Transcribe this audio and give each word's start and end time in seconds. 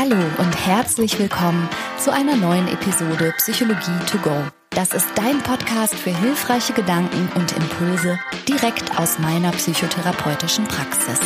Hallo 0.00 0.14
und 0.38 0.54
herzlich 0.64 1.18
willkommen 1.18 1.68
zu 1.98 2.12
einer 2.12 2.36
neuen 2.36 2.68
Episode 2.68 3.34
Psychologie 3.38 3.98
to 4.08 4.18
go. 4.18 4.44
Das 4.70 4.94
ist 4.94 5.08
dein 5.16 5.40
Podcast 5.40 5.96
für 5.96 6.16
hilfreiche 6.16 6.72
Gedanken 6.72 7.28
und 7.34 7.50
Impulse 7.56 8.16
direkt 8.48 8.96
aus 8.96 9.18
meiner 9.18 9.50
psychotherapeutischen 9.50 10.66
Praxis. 10.66 11.18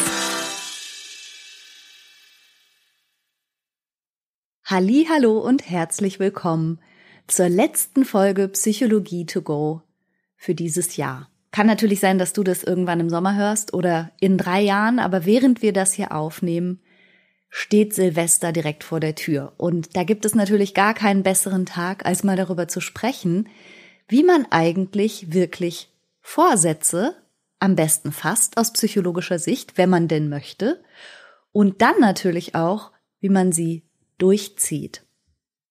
Halli, 4.65 5.07
hallo 5.07 5.39
und 5.39 5.69
herzlich 5.69 6.19
willkommen 6.19 6.81
zur 7.27 7.51
letzten 7.51 8.07
Folge 8.07 8.49
Psychologie 8.49 9.27
to 9.27 9.43
go 9.43 9.83
für 10.35 10.55
dieses 10.55 10.97
Jahr. 10.97 11.29
Kann 11.51 11.67
natürlich 11.67 12.01
sein, 12.01 12.17
dass 12.17 12.33
du 12.33 12.43
das 12.43 12.65
irgendwann 12.65 13.01
im 13.01 13.11
Sommer 13.11 13.37
hörst 13.37 13.75
oder 13.75 14.13
in 14.19 14.39
drei 14.39 14.63
Jahren, 14.63 14.99
aber 14.99 15.27
während 15.27 15.61
wir 15.61 15.75
das 15.75 15.93
hier 15.93 16.13
aufnehmen, 16.13 16.81
steht 17.55 17.95
Silvester 17.95 18.51
direkt 18.51 18.83
vor 18.83 18.99
der 18.99 19.15
Tür. 19.15 19.53
Und 19.59 19.95
da 19.95 20.05
gibt 20.05 20.25
es 20.25 20.35
natürlich 20.35 20.73
gar 20.73 20.95
keinen 20.95 21.23
besseren 21.23 21.67
Tag, 21.67 22.07
als 22.07 22.25
mal 22.25 22.35
darüber 22.35 22.67
zu 22.67 22.81
sprechen, 22.81 23.47
wie 24.09 24.25
man 24.25 24.47
eigentlich 24.51 25.35
wirklich 25.35 25.93
Vorsätze, 26.23 27.15
am 27.59 27.77
besten 27.77 28.11
fast 28.11 28.57
aus 28.57 28.73
psychologischer 28.73 29.39
Sicht, 29.39 29.77
wenn 29.77 29.91
man 29.91 30.09
denn 30.09 30.31
möchte, 30.31 30.83
und 31.53 31.83
dann 31.83 32.01
natürlich 32.01 32.55
auch, 32.55 32.91
wie 33.21 33.29
man 33.29 33.53
sie 33.53 33.85
durchzieht. 34.17 35.05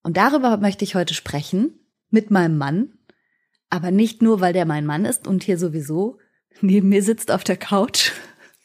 Und 0.03 0.17
darüber 0.17 0.57
möchte 0.57 0.85
ich 0.85 0.93
heute 0.93 1.15
sprechen 1.15 1.79
mit 2.11 2.29
meinem 2.29 2.59
Mann, 2.59 2.93
aber 3.71 3.89
nicht 3.89 4.21
nur, 4.21 4.39
weil 4.39 4.53
der 4.53 4.65
mein 4.65 4.85
Mann 4.85 5.03
ist 5.03 5.27
und 5.27 5.43
hier 5.43 5.57
sowieso 5.57 6.19
neben 6.61 6.89
mir 6.89 7.01
sitzt 7.01 7.31
auf 7.31 7.43
der 7.43 7.57
Couch, 7.57 8.11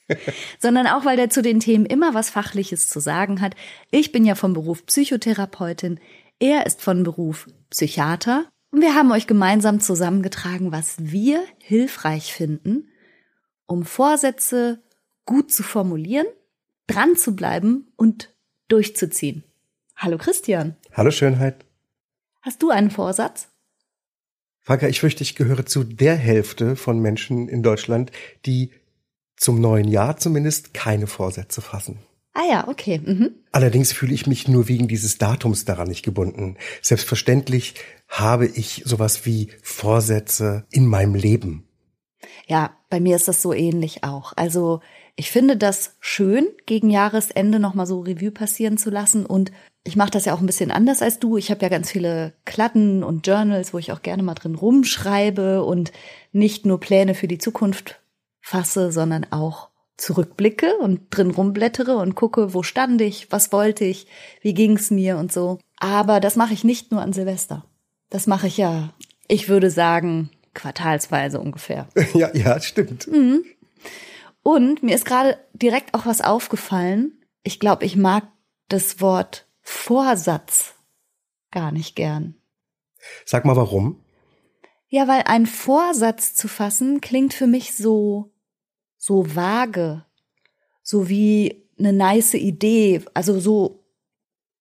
sondern 0.59 0.87
auch, 0.87 1.05
weil 1.05 1.17
der 1.17 1.31
zu 1.31 1.43
den 1.43 1.61
Themen 1.61 1.87
immer 1.87 2.15
was 2.15 2.31
Fachliches 2.31 2.89
zu 2.89 3.01
sagen 3.01 3.41
hat. 3.41 3.55
Ich 3.91 4.13
bin 4.13 4.25
ja 4.25 4.35
vom 4.35 4.53
Beruf 4.53 4.87
Psychotherapeutin, 4.87 6.01
er 6.39 6.67
ist 6.67 6.83
von 6.83 7.03
Beruf 7.03 7.47
Psychiater 7.71 8.47
und 8.71 8.83
wir 8.83 8.95
haben 8.95 9.11
euch 9.13 9.27
gemeinsam 9.27 9.81
zusammengetragen, 9.81 10.73
was 10.73 10.97
wir 10.99 11.43
hilfreich 11.59 12.33
finden, 12.33 12.89
um 13.67 13.85
Vorsätze 13.85 14.83
gut 15.25 15.51
zu 15.51 15.63
formulieren, 15.63 16.27
dran 16.87 17.17
zu 17.17 17.35
bleiben 17.35 17.93
und 17.97 18.35
durchzuziehen. 18.69 19.45
Hallo 19.97 20.19
Christian. 20.19 20.77
Hallo 20.93 21.11
Schönheit. 21.11 21.65
Hast 22.43 22.63
du 22.63 22.71
einen 22.71 22.91
Vorsatz? 22.91 23.49
Franka, 24.61 24.89
ich 24.89 25.01
fürchte, 25.01 25.23
ich 25.23 25.37
gehöre 25.37 25.65
zu 25.65 25.85
der 25.85 26.17
Hälfte 26.17 26.77
von 26.77 26.99
Menschen 26.99 27.49
in 27.49 27.63
Deutschland, 27.63 28.13
die 28.45 28.73
zum 29.37 29.61
neuen 29.61 29.89
Jahr 29.89 30.17
zumindest 30.17 30.75
keine 30.75 31.07
Vorsätze 31.07 31.61
fassen. 31.61 31.99
Ah 32.37 32.45
ja, 32.51 32.69
okay. 32.69 33.01
Mhm. 33.03 33.31
Allerdings 33.51 33.93
fühle 33.93 34.13
ich 34.13 34.27
mich 34.27 34.47
nur 34.47 34.69
wegen 34.69 34.89
dieses 34.89 35.17
Datums 35.17 35.65
daran 35.65 35.89
nicht 35.89 36.05
gebunden. 36.05 36.57
Selbstverständlich 36.83 37.75
habe 38.09 38.47
ich 38.47 38.83
sowas 38.85 39.25
wie 39.25 39.49
Vorsätze 39.63 40.67
in 40.71 40.87
meinem 40.87 41.15
Leben. 41.15 41.67
Ja, 42.47 42.77
bei 42.91 43.01
mir 43.01 43.17
ist 43.17 43.29
das 43.29 43.41
so 43.41 43.55
ähnlich 43.55 44.05
auch. 44.05 44.35
Also 44.37 44.81
ich 45.17 45.31
finde 45.31 45.57
das 45.57 45.97
schön, 46.01 46.47
gegen 46.67 46.91
Jahresende 46.91 47.59
nochmal 47.59 47.87
so 47.87 48.01
Revue 48.01 48.31
passieren 48.31 48.77
zu 48.77 48.91
lassen 48.91 49.25
und 49.25 49.51
ich 49.83 49.97
mache 49.97 50.11
das 50.11 50.27
ja 50.27 50.35
auch 50.35 50.41
ein 50.41 50.47
bisschen 50.47 50.71
anders 50.71 51.01
als 51.01 51.21
du. 51.21 51.37
Ich 51.37 51.51
habe 51.51 51.63
ja 51.63 51.69
ganz 51.69 51.91
viele 51.91 52.35
Kladden 52.45 53.03
und 53.03 53.27
Journals, 53.27 53.73
wo 53.73 53.79
ich 53.79 53.93
auch 53.93 54.03
gerne 54.03 54.23
mal 54.23 54.35
drin 54.35 54.57
rumschreibe 54.57 55.65
und 55.65 55.93
nicht 56.33 56.67
nur 56.67 56.81
Pläne 56.81 57.15
für 57.15 57.29
die 57.29 57.39
Zukunft 57.39 58.01
fasse, 58.47 58.93
sondern 58.93 59.27
auch 59.33 59.71
zurückblicke 59.97 60.77
und 60.77 61.09
drin 61.11 61.33
rumblättere 61.33 61.97
und 61.97 62.15
gucke, 62.15 62.55
wo 62.55 62.63
stand 62.63 63.01
ich, 63.01 63.33
was 63.33 63.51
wollte 63.51 63.85
ich, 63.85 64.07
wie 64.41 64.55
ging's 64.55 64.93
mir 64.93 65.17
und 65.17 65.33
so. 65.33 65.59
Aber 65.79 66.21
das 66.21 66.37
mache 66.37 66.55
ich 66.55 66.63
nicht 66.63 66.93
nur 66.93 67.03
an 67.03 67.13
Silvester. 67.13 67.65
Das 68.09 68.29
mache 68.29 68.47
ich 68.47 68.57
ja, 68.57 68.95
ich 69.27 69.49
würde 69.49 69.69
sagen, 69.69 70.31
quartalsweise 70.55 71.41
ungefähr. 71.41 71.89
Ja, 72.15 72.33
ja, 72.37 72.61
stimmt. 72.61 73.09
Mhm. 73.09 73.45
Und 74.45 74.81
mir 74.81 74.95
ist 74.95 75.07
gerade 75.07 75.39
direkt 75.53 75.95
auch 75.95 76.07
was 76.07 76.21
aufgefallen. 76.21 77.21
Ich 77.43 77.59
glaube, 77.59 77.85
ich 77.85 77.97
mag 77.97 78.29
das 78.69 79.01
Wort 79.01 79.49
Vorsatz 79.61 80.75
gar 81.51 81.73
nicht 81.73 81.97
gern. 81.97 82.37
Sag 83.25 83.45
mal 83.45 83.57
warum? 83.57 84.05
Ja, 84.87 85.09
weil 85.09 85.25
ein 85.27 85.47
Vorsatz 85.47 86.37
zu 86.37 86.47
fassen 86.47 87.01
klingt 87.01 87.35
für 87.35 87.49
mich 87.49 87.75
so, 87.75 88.33
so 89.07 89.37
vage, 89.37 90.05
so 90.83 91.09
wie 91.09 91.69
eine 91.79 91.93
nice 91.93 92.35
Idee, 92.35 93.03
also 93.15 93.39
so, 93.39 93.85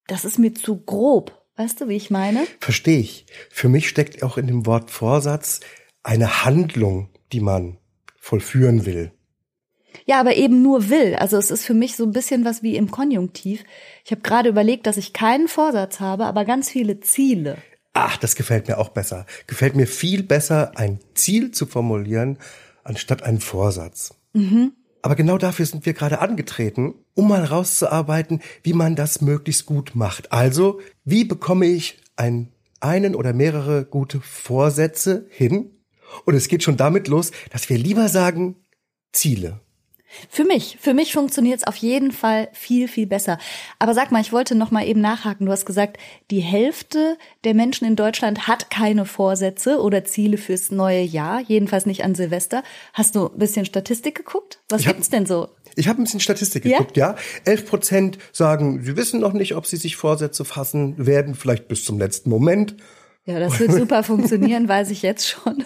das 0.05 0.23
ist 0.23 0.37
mir 0.37 0.53
zu 0.53 0.77
grob. 0.77 1.41
Weißt 1.55 1.81
du, 1.81 1.87
wie 1.87 1.95
ich 1.95 2.11
meine? 2.11 2.45
Verstehe 2.59 2.99
ich. 2.99 3.25
Für 3.49 3.69
mich 3.69 3.89
steckt 3.89 4.21
auch 4.21 4.37
in 4.37 4.45
dem 4.45 4.67
Wort 4.67 4.91
Vorsatz 4.91 5.61
eine 6.03 6.45
Handlung, 6.45 7.09
die 7.31 7.39
man 7.39 7.77
vollführen 8.19 8.85
will. 8.85 9.11
Ja, 10.05 10.19
aber 10.19 10.35
eben 10.35 10.61
nur 10.61 10.89
will. 10.89 11.15
Also 11.15 11.37
es 11.37 11.49
ist 11.49 11.65
für 11.65 11.73
mich 11.73 11.95
so 11.95 12.03
ein 12.03 12.11
bisschen 12.11 12.45
was 12.45 12.61
wie 12.61 12.75
im 12.75 12.91
Konjunktiv. 12.91 13.63
Ich 14.03 14.11
habe 14.11 14.21
gerade 14.21 14.49
überlegt, 14.49 14.85
dass 14.85 14.97
ich 14.97 15.13
keinen 15.13 15.47
Vorsatz 15.47 15.99
habe, 15.99 16.25
aber 16.25 16.45
ganz 16.45 16.69
viele 16.69 16.99
Ziele. 16.99 17.57
Ach, 17.93 18.17
das 18.17 18.35
gefällt 18.35 18.67
mir 18.67 18.77
auch 18.77 18.89
besser. 18.89 19.25
Gefällt 19.47 19.75
mir 19.75 19.87
viel 19.87 20.21
besser, 20.21 20.73
ein 20.75 20.99
Ziel 21.15 21.49
zu 21.49 21.65
formulieren, 21.65 22.37
anstatt 22.83 23.23
einen 23.23 23.39
Vorsatz. 23.39 24.13
Mhm. 24.35 24.73
Aber 25.01 25.15
genau 25.15 25.37
dafür 25.37 25.65
sind 25.65 25.85
wir 25.85 25.93
gerade 25.93 26.19
angetreten, 26.19 26.95
um 27.13 27.27
mal 27.27 27.43
rauszuarbeiten, 27.43 28.41
wie 28.63 28.73
man 28.73 28.95
das 28.95 29.21
möglichst 29.21 29.65
gut 29.65 29.91
macht. 29.93 30.31
Also, 30.31 30.81
wie 31.03 31.23
bekomme 31.23 31.67
ich 31.67 32.01
ein, 32.15 32.51
einen 32.79 33.15
oder 33.15 33.33
mehrere 33.33 33.85
gute 33.85 34.19
Vorsätze 34.19 35.27
hin? 35.29 35.71
Und 36.25 36.33
es 36.33 36.47
geht 36.47 36.63
schon 36.63 36.77
damit 36.77 37.07
los, 37.07 37.31
dass 37.51 37.69
wir 37.69 37.77
lieber 37.77 38.09
sagen 38.09 38.55
Ziele. 39.11 39.61
Für 40.29 40.43
mich, 40.43 40.77
für 40.79 40.93
mich 40.93 41.13
funktioniert 41.13 41.59
es 41.59 41.67
auf 41.67 41.75
jeden 41.75 42.11
Fall 42.11 42.49
viel, 42.53 42.87
viel 42.87 43.07
besser. 43.07 43.37
Aber 43.79 43.93
sag 43.93 44.11
mal, 44.11 44.21
ich 44.21 44.31
wollte 44.31 44.55
noch 44.55 44.71
mal 44.71 44.85
eben 44.85 45.01
nachhaken. 45.01 45.45
Du 45.45 45.51
hast 45.51 45.65
gesagt, 45.65 45.97
die 46.31 46.39
Hälfte 46.39 47.17
der 47.43 47.53
Menschen 47.53 47.85
in 47.85 47.95
Deutschland 47.95 48.47
hat 48.47 48.69
keine 48.69 49.05
Vorsätze 49.05 49.81
oder 49.81 50.05
Ziele 50.05 50.37
fürs 50.37 50.71
neue 50.71 51.01
Jahr, 51.01 51.41
jedenfalls 51.41 51.85
nicht 51.85 52.03
an 52.03 52.15
Silvester. 52.15 52.63
Hast 52.93 53.15
du 53.15 53.27
ein 53.27 53.37
bisschen 53.37 53.65
Statistik 53.65 54.15
geguckt? 54.15 54.59
Was 54.69 54.81
ich 54.81 54.87
gibt's 54.87 55.07
hab, 55.07 55.11
denn 55.11 55.25
so? 55.25 55.49
Ich 55.75 55.87
habe 55.87 56.01
ein 56.01 56.05
bisschen 56.05 56.19
Statistik 56.19 56.63
geguckt, 56.63 56.97
ja. 56.97 57.15
Elf 57.43 57.65
Prozent 57.65 58.17
sagen, 58.31 58.81
sie 58.83 58.95
wissen 58.95 59.19
noch 59.19 59.33
nicht, 59.33 59.55
ob 59.55 59.65
sie 59.65 59.77
sich 59.77 59.95
Vorsätze 59.95 60.45
fassen 60.45 61.05
werden, 61.05 61.35
vielleicht 61.35 61.67
bis 61.67 61.83
zum 61.83 61.99
letzten 61.99 62.29
Moment. 62.29 62.75
Ja, 63.25 63.39
das 63.39 63.59
wird 63.59 63.71
super 63.71 64.03
funktionieren, 64.03 64.67
weiß 64.67 64.91
ich 64.91 65.01
jetzt 65.01 65.27
schon. 65.27 65.65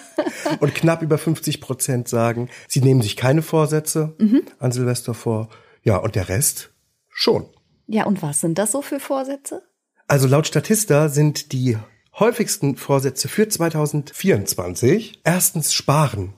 und 0.59 0.74
knapp 0.74 1.02
über 1.02 1.18
50 1.18 1.59
Prozent 1.59 2.08
sagen, 2.08 2.50
sie 2.68 2.81
nehmen 2.81 3.02
sich 3.02 3.18
keine 3.18 3.42
Vorsätze 3.42 4.16
mhm. 4.18 4.44
an 4.59 4.72
Silvester 4.72 5.14
vor. 5.14 5.50
Ja, 5.84 5.97
und 5.97 6.16
der 6.16 6.30
Rest 6.30 6.72
schon. 7.09 7.46
Ja, 7.88 8.06
und 8.06 8.22
was 8.22 8.42
sind 8.42 8.58
das 8.58 8.72
so 8.72 8.81
für 8.81 9.00
Vorsätze? 9.00 9.64
Also 10.08 10.28
laut 10.28 10.47
Statista 10.47 11.09
sind 11.09 11.52
die 11.52 11.78
häufigsten 12.18 12.75
Vorsätze 12.75 13.28
für 13.28 13.47
2024 13.47 15.22
erstens 15.24 15.74
sparen 15.74 16.34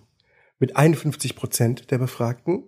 mit 0.59 0.75
51 0.75 1.35
Prozent 1.35 1.91
der 1.91 1.97
Befragten. 1.97 2.63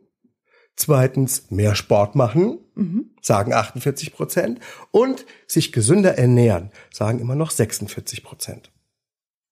Zweitens 0.76 1.52
mehr 1.52 1.76
Sport 1.76 2.16
machen, 2.16 2.60
mhm. 2.76 3.12
sagen 3.22 3.54
48 3.54 4.14
Prozent. 4.14 4.60
Und 4.92 5.26
sich 5.48 5.72
gesünder 5.72 6.18
ernähren, 6.18 6.72
sagen 6.92 7.20
immer 7.20 7.36
noch 7.36 7.52
46 7.52 8.24
Prozent. 8.24 8.72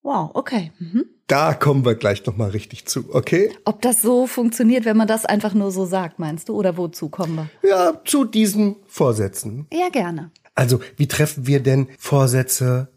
Wow, 0.02 0.30
okay. 0.34 0.72
Mhm. 0.78 1.06
Da 1.28 1.54
kommen 1.54 1.84
wir 1.84 1.94
gleich 1.94 2.26
nochmal 2.26 2.50
richtig 2.50 2.86
zu, 2.86 3.14
okay? 3.14 3.56
Ob 3.64 3.80
das 3.82 4.02
so 4.02 4.26
funktioniert, 4.26 4.84
wenn 4.84 4.96
man 4.96 5.06
das 5.06 5.24
einfach 5.24 5.54
nur 5.54 5.70
so 5.70 5.86
sagt, 5.86 6.18
meinst 6.18 6.48
du? 6.48 6.56
Oder 6.56 6.76
wozu 6.76 7.08
kommen 7.08 7.48
wir? 7.62 7.70
Ja, 7.70 8.02
zu 8.04 8.24
diesen 8.24 8.76
Vorsätzen. 8.86 9.66
Ja, 9.72 9.88
gerne. 9.88 10.30
Also, 10.54 10.80
wie 10.96 11.06
treffen 11.06 11.46
wir 11.46 11.60
denn 11.60 11.88
Vorsätze 11.98 12.88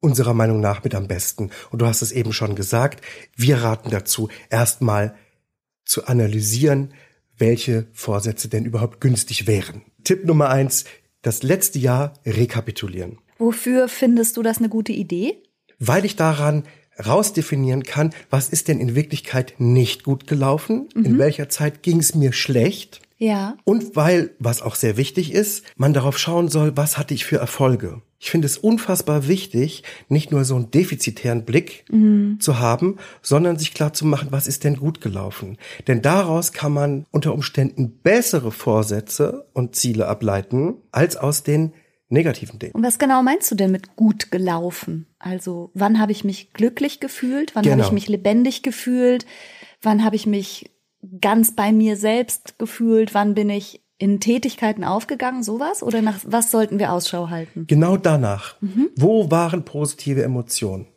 unserer 0.00 0.34
Meinung 0.34 0.60
nach 0.60 0.84
mit 0.84 0.94
am 0.94 1.08
besten? 1.08 1.50
Und 1.70 1.80
du 1.80 1.86
hast 1.86 2.02
es 2.02 2.12
eben 2.12 2.32
schon 2.32 2.54
gesagt, 2.54 3.02
wir 3.34 3.62
raten 3.62 3.90
dazu, 3.90 4.28
erstmal 4.50 5.16
zu 5.84 6.06
analysieren, 6.06 6.92
welche 7.42 7.88
Vorsätze 7.92 8.48
denn 8.48 8.64
überhaupt 8.64 9.00
günstig 9.00 9.48
wären. 9.48 9.82
Tipp 10.04 10.24
Nummer 10.24 10.48
eins, 10.48 10.84
das 11.22 11.42
letzte 11.42 11.80
Jahr 11.80 12.14
rekapitulieren. 12.24 13.18
Wofür 13.38 13.88
findest 13.88 14.36
du 14.36 14.42
das 14.42 14.58
eine 14.58 14.68
gute 14.68 14.92
Idee? 14.92 15.42
Weil 15.80 16.04
ich 16.04 16.14
daran 16.14 16.62
rausdefinieren 17.04 17.82
kann, 17.82 18.14
was 18.30 18.48
ist 18.48 18.68
denn 18.68 18.78
in 18.78 18.94
Wirklichkeit 18.94 19.54
nicht 19.58 20.04
gut 20.04 20.28
gelaufen, 20.28 20.88
mhm. 20.94 21.04
in 21.04 21.18
welcher 21.18 21.48
Zeit 21.48 21.82
ging 21.82 21.98
es 21.98 22.14
mir 22.14 22.32
schlecht. 22.32 23.00
Ja. 23.18 23.56
Und 23.64 23.96
weil, 23.96 24.30
was 24.38 24.62
auch 24.62 24.76
sehr 24.76 24.96
wichtig 24.96 25.32
ist, 25.32 25.64
man 25.76 25.92
darauf 25.92 26.18
schauen 26.18 26.46
soll, 26.48 26.76
was 26.76 26.96
hatte 26.96 27.12
ich 27.12 27.24
für 27.24 27.38
Erfolge. 27.38 28.02
Ich 28.24 28.30
finde 28.30 28.46
es 28.46 28.56
unfassbar 28.56 29.26
wichtig, 29.26 29.82
nicht 30.08 30.30
nur 30.30 30.44
so 30.44 30.54
einen 30.54 30.70
defizitären 30.70 31.44
Blick 31.44 31.84
mhm. 31.90 32.38
zu 32.38 32.60
haben, 32.60 32.98
sondern 33.20 33.58
sich 33.58 33.74
klar 33.74 33.94
zu 33.94 34.06
machen, 34.06 34.28
was 34.30 34.46
ist 34.46 34.62
denn 34.62 34.76
gut 34.76 35.00
gelaufen. 35.00 35.58
Denn 35.88 36.02
daraus 36.02 36.52
kann 36.52 36.72
man 36.72 37.04
unter 37.10 37.34
Umständen 37.34 37.98
bessere 37.98 38.52
Vorsätze 38.52 39.48
und 39.54 39.74
Ziele 39.74 40.06
ableiten, 40.06 40.76
als 40.92 41.16
aus 41.16 41.42
den 41.42 41.72
negativen 42.10 42.60
Dingen. 42.60 42.74
Und 42.74 42.84
was 42.84 43.00
genau 43.00 43.24
meinst 43.24 43.50
du 43.50 43.56
denn 43.56 43.72
mit 43.72 43.96
gut 43.96 44.30
gelaufen? 44.30 45.08
Also 45.18 45.72
wann 45.74 45.98
habe 45.98 46.12
ich 46.12 46.22
mich 46.22 46.52
glücklich 46.52 47.00
gefühlt? 47.00 47.56
Wann 47.56 47.64
genau. 47.64 47.78
habe 47.78 47.86
ich 47.86 47.92
mich 47.92 48.08
lebendig 48.08 48.62
gefühlt? 48.62 49.26
Wann 49.80 50.04
habe 50.04 50.14
ich 50.14 50.26
mich 50.26 50.70
ganz 51.20 51.56
bei 51.56 51.72
mir 51.72 51.96
selbst 51.96 52.56
gefühlt? 52.60 53.14
Wann 53.14 53.34
bin 53.34 53.50
ich 53.50 53.81
in 54.02 54.18
Tätigkeiten 54.18 54.82
aufgegangen, 54.82 55.44
sowas? 55.44 55.80
Oder 55.80 56.02
nach 56.02 56.18
was 56.26 56.50
sollten 56.50 56.80
wir 56.80 56.92
Ausschau 56.92 57.30
halten? 57.30 57.68
Genau 57.68 57.96
danach. 57.96 58.60
Mhm. 58.60 58.90
Wo 58.96 59.30
waren 59.30 59.64
positive 59.64 60.24
Emotionen? 60.24 60.88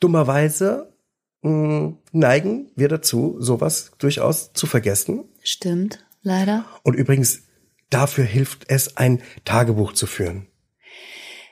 Dummerweise 0.00 0.94
mh, 1.42 1.50
hm, 1.50 1.98
neigen 2.12 2.70
wir 2.74 2.88
dazu, 2.88 3.36
sowas 3.38 3.92
durchaus 3.98 4.54
zu 4.54 4.66
vergessen. 4.66 5.24
Stimmt, 5.42 6.06
leider. 6.22 6.64
Und 6.84 6.94
übrigens, 6.94 7.42
dafür 7.90 8.24
hilft 8.24 8.64
es, 8.68 8.96
ein 8.96 9.20
Tagebuch 9.44 9.92
zu 9.92 10.06
führen. 10.06 10.46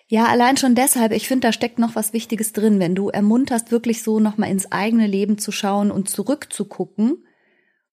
Ja, 0.08 0.26
allein 0.26 0.56
schon 0.56 0.75
deshalb, 0.75 1.12
ich 1.12 1.28
finde, 1.28 1.48
da 1.48 1.52
steckt 1.52 1.78
noch 1.78 1.94
was 1.94 2.14
Wichtiges 2.14 2.54
drin, 2.54 2.81
wenn 2.81 2.94
du 2.94 3.10
ermunterst, 3.10 3.70
wirklich 3.70 4.02
so 4.02 4.19
nochmal 4.19 4.50
ins 4.50 4.72
eigene 4.72 5.06
Leben 5.06 5.37
zu 5.37 5.52
schauen 5.52 5.90
und 5.90 6.08
zurückzugucken 6.08 7.25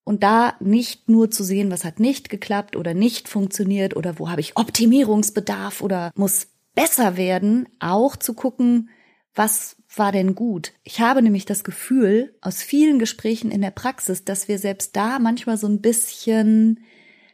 und 0.04 0.22
da 0.22 0.54
nicht 0.60 1.08
nur 1.08 1.30
zu 1.30 1.42
sehen, 1.42 1.70
was 1.70 1.84
hat 1.84 1.98
nicht 1.98 2.28
geklappt 2.28 2.76
oder 2.76 2.94
nicht 2.94 3.28
funktioniert 3.28 3.96
oder 3.96 4.18
wo 4.18 4.30
habe 4.30 4.40
ich 4.40 4.56
Optimierungsbedarf 4.56 5.80
oder 5.80 6.12
muss 6.14 6.48
besser 6.74 7.16
werden, 7.16 7.68
auch 7.80 8.16
zu 8.16 8.34
gucken, 8.34 8.90
was 9.34 9.76
war 9.96 10.12
denn 10.12 10.34
gut? 10.34 10.72
Ich 10.84 11.00
habe 11.00 11.22
nämlich 11.22 11.44
das 11.44 11.64
Gefühl 11.64 12.36
aus 12.40 12.62
vielen 12.62 12.98
Gesprächen 12.98 13.50
in 13.50 13.62
der 13.62 13.70
Praxis, 13.70 14.24
dass 14.24 14.48
wir 14.48 14.58
selbst 14.58 14.94
da 14.94 15.18
manchmal 15.18 15.56
so 15.56 15.66
ein 15.66 15.80
bisschen, 15.80 16.80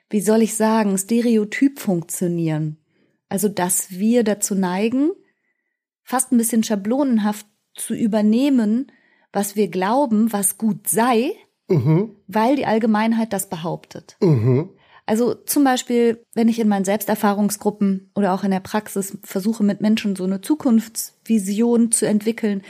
wie 0.09 0.21
soll 0.21 0.43
ich 0.43 0.55
sagen, 0.55 0.97
stereotyp 0.97 1.79
funktionieren. 1.79 2.79
Also, 3.29 3.49
dass 3.49 3.91
wir 3.91 4.25
dazu 4.25 4.55
neigen, 4.55 5.11
fast 6.03 6.33
ein 6.33 6.39
bisschen 6.39 6.65
schablonenhaft 6.65 7.47
zu 7.75 7.95
übernehmen, 7.95 8.91
was 9.33 9.57
wir 9.57 9.69
glauben, 9.69 10.33
was 10.33 10.59
gut 10.59 10.89
sei, 10.89 11.33
mhm. 11.71 12.17
weil 12.27 12.57
die 12.57 12.67
Allgemeinheit 12.67 13.33
das 13.33 13.49
behauptet. 13.49 14.17
Mhm. 14.21 14.71
Also 15.07 15.35
zum 15.35 15.65
Beispiel, 15.65 16.25
wenn 16.35 16.49
ich 16.49 16.61
in 16.61 16.69
meinen 16.69 16.85
Selbsterfahrungsgruppen 16.85 18.11
oder 18.15 18.33
auch 18.33 18.45
in 18.45 18.53
der 18.53 18.61
Praxis 18.61 19.19
versuche, 19.25 19.65
mit 19.65 19.81
Menschen 19.81 20.15
so 20.15 20.25
eine 20.25 20.41
Zukunftsvision 20.41 21.91
zu 21.91 22.07
entwickeln, 22.07 22.63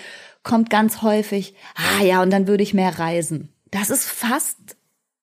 kommt 0.42 0.70
ganz 0.70 1.02
häufig, 1.02 1.54
ah 1.74 2.02
ja, 2.02 2.22
und 2.22 2.30
dann 2.30 2.46
würde 2.46 2.62
ich 2.62 2.72
mehr 2.72 2.98
reisen. 2.98 3.52
Das 3.70 3.90
ist 3.90 4.06
fast 4.06 4.56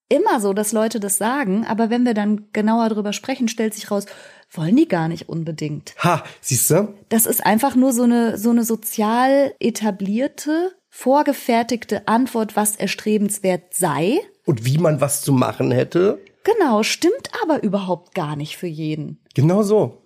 immer 0.09 0.39
so, 0.39 0.53
dass 0.53 0.71
Leute 0.71 0.99
das 0.99 1.17
sagen, 1.17 1.65
aber 1.65 1.89
wenn 1.89 2.05
wir 2.05 2.13
dann 2.13 2.47
genauer 2.53 2.89
drüber 2.89 3.13
sprechen, 3.13 3.47
stellt 3.47 3.73
sich 3.73 3.91
raus, 3.91 4.05
wollen 4.51 4.75
die 4.75 4.87
gar 4.87 5.07
nicht 5.07 5.27
unbedingt. 5.27 5.95
Ha, 6.03 6.23
siehst 6.39 6.69
du? 6.69 6.93
Das 7.09 7.25
ist 7.25 7.45
einfach 7.45 7.75
nur 7.75 7.91
so 7.91 8.03
eine, 8.03 8.37
so 8.37 8.51
eine 8.51 8.63
sozial 8.63 9.53
etablierte, 9.59 10.76
vorgefertigte 10.97 12.07
Antwort, 12.07 12.55
was 12.55 12.75
erstrebenswert 12.75 13.75
sei. 13.75 14.19
Und 14.45 14.65
wie 14.65 14.79
man 14.79 14.99
was 14.99 15.21
zu 15.21 15.31
machen 15.31 15.69
hätte. 15.69 16.19
Genau, 16.43 16.81
stimmt 16.81 17.29
aber 17.43 17.61
überhaupt 17.61 18.15
gar 18.15 18.35
nicht 18.35 18.57
für 18.57 18.65
jeden. 18.65 19.19
Genau 19.35 19.61
so. 19.61 20.01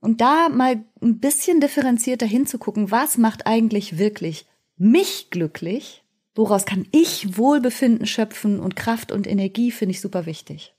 Und 0.00 0.20
da 0.20 0.48
mal 0.48 0.82
ein 1.00 1.20
bisschen 1.20 1.60
differenzierter 1.60 2.26
hinzugucken, 2.26 2.90
was 2.90 3.18
macht 3.18 3.46
eigentlich 3.46 3.98
wirklich 3.98 4.46
mich 4.76 5.30
glücklich? 5.30 6.02
Woraus 6.34 6.66
kann 6.66 6.88
ich 6.90 7.38
Wohlbefinden 7.38 8.06
schöpfen 8.06 8.58
und 8.58 8.74
Kraft 8.74 9.12
und 9.12 9.28
Energie 9.28 9.70
finde 9.70 9.92
ich 9.92 10.00
super 10.00 10.26
wichtig. 10.26 10.74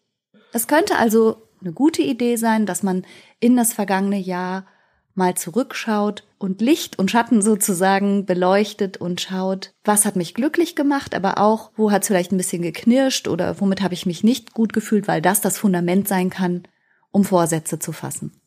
Es 0.51 0.68
könnte 0.68 0.98
also 0.98 1.38
eine 1.62 1.71
gute 1.71 2.01
Idee 2.01 2.36
sein, 2.36 2.66
dass 2.66 2.83
man 2.83 3.06
in 3.39 3.56
das 3.56 3.71
vergangene 3.71 4.19
Jahr 4.19 4.66
mal 5.15 5.36
zurückschaut 5.36 6.24
und 6.38 6.62
Licht 6.62 7.00
und 7.00 7.12
Schatten 7.12 7.42
sozusagen 7.42 8.25
beleuchtet 8.25 8.98
und 8.98 9.21
schaut, 9.21 9.74
was 9.83 10.06
hat 10.06 10.15
mich 10.15 10.33
glücklich 10.33 10.75
gemacht, 10.75 11.15
aber 11.15 11.38
auch, 11.38 11.71
wo 11.75 11.92
hat 11.92 12.01
es 12.01 12.07
vielleicht 12.07 12.31
ein 12.31 12.38
bisschen 12.38 12.62
geknirscht 12.62 13.27
oder 13.27 13.60
womit 13.60 13.81
habe 13.81 13.94
ich 13.94 14.06
mich 14.06 14.24
nicht 14.24 14.54
gut 14.54 14.74
gefühlt, 14.74 15.07
weil 15.07 15.21
das 15.21 15.42
das 15.42 15.57
Fundament 15.57 16.07
sein 16.07 16.30
kann, 16.30 16.63
um 17.12 17.24
Vorsätze 17.24 17.80
zu 17.80 17.92
fassen. 17.92 18.42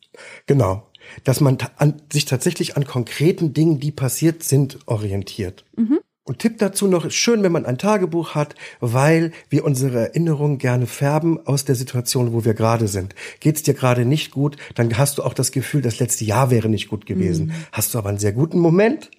Genau. 0.45 0.83
Dass 1.23 1.39
man 1.39 1.57
an, 1.77 2.01
sich 2.11 2.25
tatsächlich 2.25 2.75
an 2.75 2.85
konkreten 2.85 3.53
Dingen, 3.53 3.79
die 3.79 3.91
passiert 3.91 4.43
sind, 4.43 4.79
orientiert. 4.87 5.63
Mhm. 5.75 5.99
Und 6.27 6.39
Tipp 6.39 6.57
dazu 6.57 6.87
noch, 6.87 7.05
ist 7.05 7.15
schön, 7.15 7.41
wenn 7.41 7.53
man 7.53 7.65
ein 7.65 7.77
Tagebuch 7.77 8.35
hat, 8.35 8.53
weil 8.81 9.31
wir 9.49 9.63
unsere 9.63 10.09
Erinnerungen 10.09 10.57
gerne 10.57 10.85
färben 10.85 11.39
aus 11.47 11.63
der 11.63 11.75
Situation, 11.75 12.33
wo 12.33 12.43
wir 12.43 12.53
gerade 12.53 12.89
sind. 12.89 13.15
Geht's 13.39 13.63
dir 13.63 13.73
gerade 13.73 14.03
nicht 14.03 14.31
gut, 14.31 14.57
dann 14.75 14.97
hast 14.97 15.17
du 15.17 15.23
auch 15.23 15.33
das 15.33 15.53
Gefühl, 15.53 15.81
das 15.81 15.99
letzte 15.99 16.25
Jahr 16.25 16.51
wäre 16.51 16.67
nicht 16.67 16.89
gut 16.89 17.05
gewesen. 17.05 17.47
Mhm. 17.47 17.53
Hast 17.71 17.93
du 17.93 17.97
aber 17.97 18.09
einen 18.09 18.17
sehr 18.17 18.33
guten 18.33 18.59
Moment, 18.59 19.09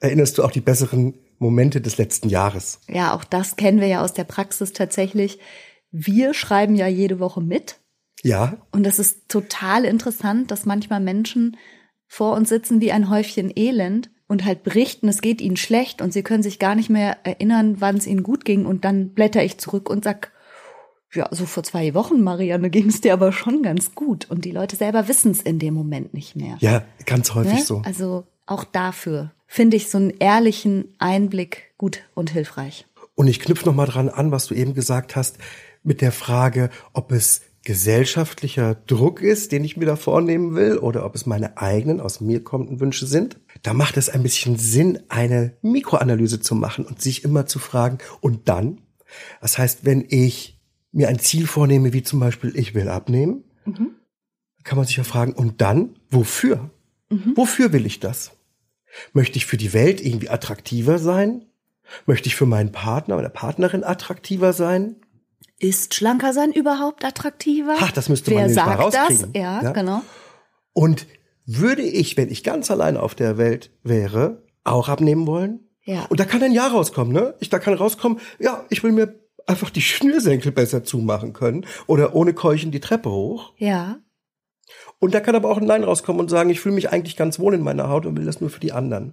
erinnerst 0.00 0.38
du 0.38 0.42
auch 0.42 0.50
die 0.50 0.62
besseren 0.62 1.14
Momente 1.38 1.82
des 1.82 1.98
letzten 1.98 2.30
Jahres. 2.30 2.80
Ja, 2.88 3.14
auch 3.14 3.24
das 3.24 3.56
kennen 3.56 3.80
wir 3.80 3.88
ja 3.88 4.02
aus 4.02 4.14
der 4.14 4.24
Praxis 4.24 4.72
tatsächlich. 4.72 5.38
Wir 5.90 6.32
schreiben 6.32 6.76
ja 6.76 6.86
jede 6.86 7.18
Woche 7.20 7.42
mit. 7.42 7.76
Ja. 8.22 8.56
Und 8.72 8.84
das 8.84 8.98
ist 8.98 9.28
total 9.28 9.84
interessant, 9.84 10.50
dass 10.50 10.64
manchmal 10.64 11.00
Menschen 11.00 11.58
vor 12.06 12.34
uns 12.34 12.48
sitzen 12.48 12.80
wie 12.80 12.92
ein 12.92 13.10
Häufchen 13.10 13.52
Elend 13.54 14.10
und 14.26 14.44
halt 14.44 14.62
berichten, 14.62 15.08
es 15.08 15.20
geht 15.20 15.40
ihnen 15.40 15.56
schlecht 15.56 16.00
und 16.00 16.12
sie 16.12 16.22
können 16.22 16.42
sich 16.42 16.58
gar 16.58 16.74
nicht 16.74 16.90
mehr 16.90 17.18
erinnern, 17.24 17.76
wann 17.80 17.96
es 17.96 18.06
ihnen 18.06 18.22
gut 18.22 18.44
ging. 18.44 18.66
Und 18.66 18.84
dann 18.84 19.10
blätter 19.10 19.44
ich 19.44 19.58
zurück 19.58 19.90
und 19.90 20.04
sag, 20.04 20.32
ja, 21.12 21.28
so 21.30 21.46
vor 21.46 21.62
zwei 21.62 21.94
Wochen, 21.94 22.22
Marianne, 22.22 22.70
ging 22.70 22.88
es 22.88 23.00
dir 23.00 23.12
aber 23.12 23.32
schon 23.32 23.62
ganz 23.62 23.94
gut. 23.94 24.30
Und 24.30 24.44
die 24.44 24.50
Leute 24.50 24.76
selber 24.76 25.08
wissen 25.08 25.30
es 25.30 25.42
in 25.42 25.58
dem 25.58 25.74
Moment 25.74 26.14
nicht 26.14 26.36
mehr. 26.36 26.56
Ja, 26.60 26.84
ganz 27.06 27.34
häufig 27.34 27.54
ne? 27.54 27.64
so. 27.64 27.82
Also 27.84 28.26
auch 28.46 28.64
dafür 28.64 29.32
finde 29.46 29.76
ich 29.76 29.90
so 29.90 29.98
einen 29.98 30.10
ehrlichen 30.18 30.94
Einblick 30.98 31.74
gut 31.78 32.00
und 32.14 32.30
hilfreich. 32.30 32.86
Und 33.14 33.28
ich 33.28 33.40
knüpfe 33.40 33.66
noch 33.66 33.74
mal 33.74 33.86
dran 33.86 34.08
an, 34.08 34.32
was 34.32 34.46
du 34.46 34.54
eben 34.54 34.74
gesagt 34.74 35.14
hast, 35.14 35.38
mit 35.82 36.00
der 36.00 36.12
Frage, 36.12 36.70
ob 36.92 37.12
es 37.12 37.42
gesellschaftlicher 37.62 38.74
Druck 38.74 39.22
ist, 39.22 39.52
den 39.52 39.64
ich 39.64 39.76
mir 39.76 39.86
da 39.86 39.96
vornehmen 39.96 40.54
will, 40.54 40.78
oder 40.78 41.04
ob 41.04 41.14
es 41.14 41.24
meine 41.26 41.56
eigenen, 41.58 42.00
aus 42.00 42.20
mir 42.20 42.42
kommenden 42.42 42.80
Wünsche 42.80 43.06
sind. 43.06 43.38
Da 43.64 43.72
macht 43.72 43.96
es 43.96 44.10
ein 44.10 44.22
bisschen 44.22 44.56
Sinn, 44.56 45.02
eine 45.08 45.56
Mikroanalyse 45.62 46.38
zu 46.38 46.54
machen 46.54 46.84
und 46.84 47.00
sich 47.00 47.24
immer 47.24 47.46
zu 47.46 47.58
fragen, 47.58 47.96
und 48.20 48.46
dann? 48.50 48.82
Das 49.40 49.56
heißt, 49.56 49.86
wenn 49.86 50.04
ich 50.06 50.60
mir 50.92 51.08
ein 51.08 51.18
Ziel 51.18 51.46
vornehme, 51.46 51.94
wie 51.94 52.02
zum 52.02 52.20
Beispiel, 52.20 52.52
ich 52.56 52.74
will 52.74 52.90
abnehmen, 52.90 53.42
mhm. 53.64 53.94
kann 54.64 54.76
man 54.76 54.86
sich 54.86 54.96
ja 54.96 55.02
fragen, 55.02 55.32
und 55.32 55.62
dann? 55.62 55.98
Wofür? 56.10 56.70
Mhm. 57.08 57.32
Wofür 57.36 57.72
will 57.72 57.86
ich 57.86 58.00
das? 58.00 58.32
Möchte 59.14 59.38
ich 59.38 59.46
für 59.46 59.56
die 59.56 59.72
Welt 59.72 60.04
irgendwie 60.04 60.28
attraktiver 60.28 60.98
sein? 60.98 61.46
Möchte 62.04 62.28
ich 62.28 62.36
für 62.36 62.46
meinen 62.46 62.70
Partner 62.70 63.16
oder 63.16 63.30
Partnerin 63.30 63.82
attraktiver 63.82 64.52
sein? 64.52 64.96
Ist 65.58 65.94
schlanker 65.94 66.34
sein 66.34 66.52
überhaupt 66.52 67.02
attraktiver? 67.02 67.76
Ach, 67.78 67.92
das 67.92 68.10
müsste 68.10 68.30
Wer 68.30 68.42
man 68.42 68.50
sagt 68.52 68.66
mal 68.66 68.74
rauskriegen. 68.74 69.32
Das? 69.32 69.42
Ja, 69.42 69.62
ja, 69.62 69.72
genau. 69.72 70.02
Und 70.74 71.06
würde 71.46 71.82
ich, 71.82 72.16
wenn 72.16 72.30
ich 72.30 72.42
ganz 72.42 72.70
allein 72.70 72.96
auf 72.96 73.14
der 73.14 73.36
Welt 73.38 73.70
wäre, 73.82 74.42
auch 74.64 74.88
abnehmen 74.88 75.26
wollen? 75.26 75.60
Ja. 75.82 76.06
Und 76.08 76.18
da 76.18 76.24
kann 76.24 76.42
ein 76.42 76.52
Jahr 76.52 76.72
rauskommen, 76.72 77.12
ne? 77.12 77.34
Ich, 77.40 77.50
da 77.50 77.58
kann 77.58 77.74
rauskommen, 77.74 78.18
ja, 78.38 78.64
ich 78.70 78.82
will 78.82 78.92
mir 78.92 79.20
einfach 79.46 79.70
die 79.70 79.82
Schnürsenkel 79.82 80.52
besser 80.52 80.84
zumachen 80.84 81.34
können 81.34 81.66
oder 81.86 82.14
ohne 82.14 82.32
Keuchen 82.32 82.70
die 82.70 82.80
Treppe 82.80 83.10
hoch. 83.10 83.52
Ja. 83.58 83.98
Und 84.98 85.12
da 85.12 85.20
kann 85.20 85.34
aber 85.34 85.50
auch 85.50 85.58
ein 85.58 85.66
Nein 85.66 85.84
rauskommen 85.84 86.20
und 86.20 86.30
sagen, 86.30 86.48
ich 86.48 86.60
fühle 86.60 86.74
mich 86.74 86.90
eigentlich 86.90 87.16
ganz 87.16 87.38
wohl 87.38 87.52
in 87.52 87.60
meiner 87.60 87.90
Haut 87.90 88.06
und 88.06 88.16
will 88.16 88.24
das 88.24 88.40
nur 88.40 88.48
für 88.48 88.60
die 88.60 88.72
anderen. 88.72 89.12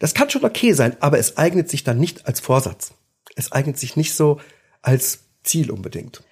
Das 0.00 0.14
kann 0.14 0.28
schon 0.28 0.44
okay 0.44 0.72
sein, 0.72 0.96
aber 0.98 1.18
es 1.18 1.36
eignet 1.36 1.68
sich 1.70 1.84
dann 1.84 1.98
nicht 1.98 2.26
als 2.26 2.40
Vorsatz. 2.40 2.94
Es 3.36 3.52
eignet 3.52 3.78
sich 3.78 3.94
nicht 3.94 4.14
so 4.14 4.40
als 4.82 5.20
Ziel 5.44 5.70
unbedingt. 5.70 6.24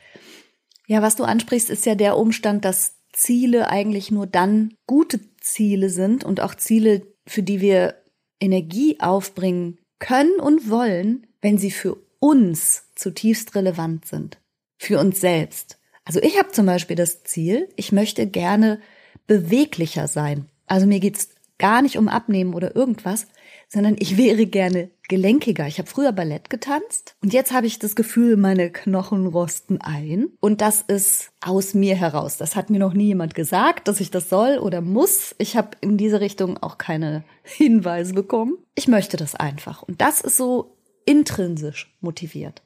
Ja, 0.86 1.02
was 1.02 1.14
du 1.14 1.24
ansprichst, 1.24 1.70
ist 1.70 1.86
ja 1.86 1.94
der 1.94 2.16
Umstand, 2.16 2.64
dass 2.64 2.94
Ziele 3.18 3.68
eigentlich 3.68 4.10
nur 4.10 4.26
dann 4.26 4.74
gute 4.86 5.20
Ziele 5.40 5.90
sind 5.90 6.22
und 6.22 6.40
auch 6.40 6.54
Ziele, 6.54 7.02
für 7.26 7.42
die 7.42 7.60
wir 7.60 7.96
Energie 8.40 9.00
aufbringen 9.00 9.78
können 9.98 10.38
und 10.38 10.70
wollen, 10.70 11.26
wenn 11.42 11.58
sie 11.58 11.72
für 11.72 11.96
uns 12.20 12.84
zutiefst 12.94 13.56
relevant 13.56 14.06
sind. 14.06 14.38
Für 14.80 15.00
uns 15.00 15.20
selbst. 15.20 15.78
Also 16.04 16.20
ich 16.22 16.38
habe 16.38 16.52
zum 16.52 16.66
Beispiel 16.66 16.94
das 16.94 17.24
Ziel, 17.24 17.68
ich 17.74 17.90
möchte 17.90 18.26
gerne 18.28 18.80
beweglicher 19.26 20.06
sein. 20.06 20.46
Also 20.66 20.86
mir 20.86 21.00
geht's 21.00 21.30
gar 21.58 21.82
nicht 21.82 21.98
um 21.98 22.08
Abnehmen 22.08 22.54
oder 22.54 22.76
irgendwas, 22.76 23.26
sondern 23.68 23.96
ich 23.98 24.16
wäre 24.16 24.46
gerne 24.46 24.90
gelenkiger. 25.08 25.66
Ich 25.66 25.78
habe 25.78 25.88
früher 25.88 26.12
Ballett 26.12 26.50
getanzt 26.50 27.14
und 27.22 27.32
jetzt 27.32 27.52
habe 27.52 27.66
ich 27.66 27.78
das 27.78 27.96
Gefühl, 27.96 28.36
meine 28.36 28.70
Knochen 28.70 29.26
rosten 29.26 29.80
ein. 29.80 30.28
Und 30.40 30.60
das 30.60 30.82
ist 30.82 31.30
aus 31.40 31.74
mir 31.74 31.94
heraus. 31.94 32.36
Das 32.36 32.56
hat 32.56 32.70
mir 32.70 32.78
noch 32.78 32.94
nie 32.94 33.06
jemand 33.06 33.34
gesagt, 33.34 33.88
dass 33.88 34.00
ich 34.00 34.10
das 34.10 34.28
soll 34.28 34.58
oder 34.58 34.80
muss. 34.80 35.34
Ich 35.38 35.56
habe 35.56 35.70
in 35.80 35.96
diese 35.96 36.20
Richtung 36.20 36.56
auch 36.58 36.78
keine 36.78 37.24
Hinweise 37.42 38.14
bekommen. 38.14 38.58
Ich 38.74 38.88
möchte 38.88 39.16
das 39.16 39.34
einfach. 39.34 39.82
Und 39.82 40.00
das 40.00 40.20
ist 40.20 40.36
so 40.36 40.76
intrinsisch 41.04 41.94
motiviert. 42.00 42.62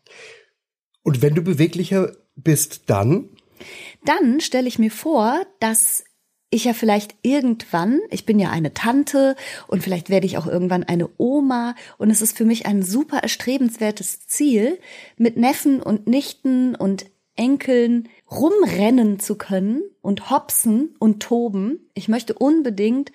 Und 1.03 1.23
wenn 1.23 1.35
du 1.35 1.43
beweglicher 1.43 2.17
bist, 2.37 2.83
dann? 2.87 3.29
Dann 4.05 4.41
stelle 4.41 4.69
ich 4.69 4.79
mir 4.79 4.91
vor, 4.91 5.47
dass 5.61 6.05
ich 6.53 6.65
ja 6.65 6.75
vielleicht 6.75 7.17
irgendwann, 7.23 8.01
ich 8.11 8.27
bin 8.27 8.39
ja 8.39 8.51
eine 8.51 8.75
Tante 8.75 9.37
und 9.69 9.83
vielleicht 9.83 10.11
werde 10.11 10.27
ich 10.27 10.37
auch 10.37 10.47
irgendwann 10.47 10.85
eine 10.85 11.09
Oma 11.17 11.75
und 11.97 12.11
es 12.11 12.21
ist 12.21 12.37
für 12.37 12.45
mich 12.45 12.67
ein 12.67 12.83
super 12.83 13.19
erstrebenswertes 13.19 14.27
Ziel, 14.27 14.79
mit 15.17 15.39
Neffen 15.39 15.83
und 15.83 16.07
Nichten 16.07 16.75
und 16.75 17.07
Enkeln 17.37 18.11
rumrennen 18.31 19.19
zu 19.19 19.37
können 19.37 19.83
und 20.03 20.29
hopsen 20.29 20.95
und 20.99 21.23
toben. 21.23 21.89
Ich 21.95 22.09
möchte 22.09 22.35
unbedingt 22.35 23.13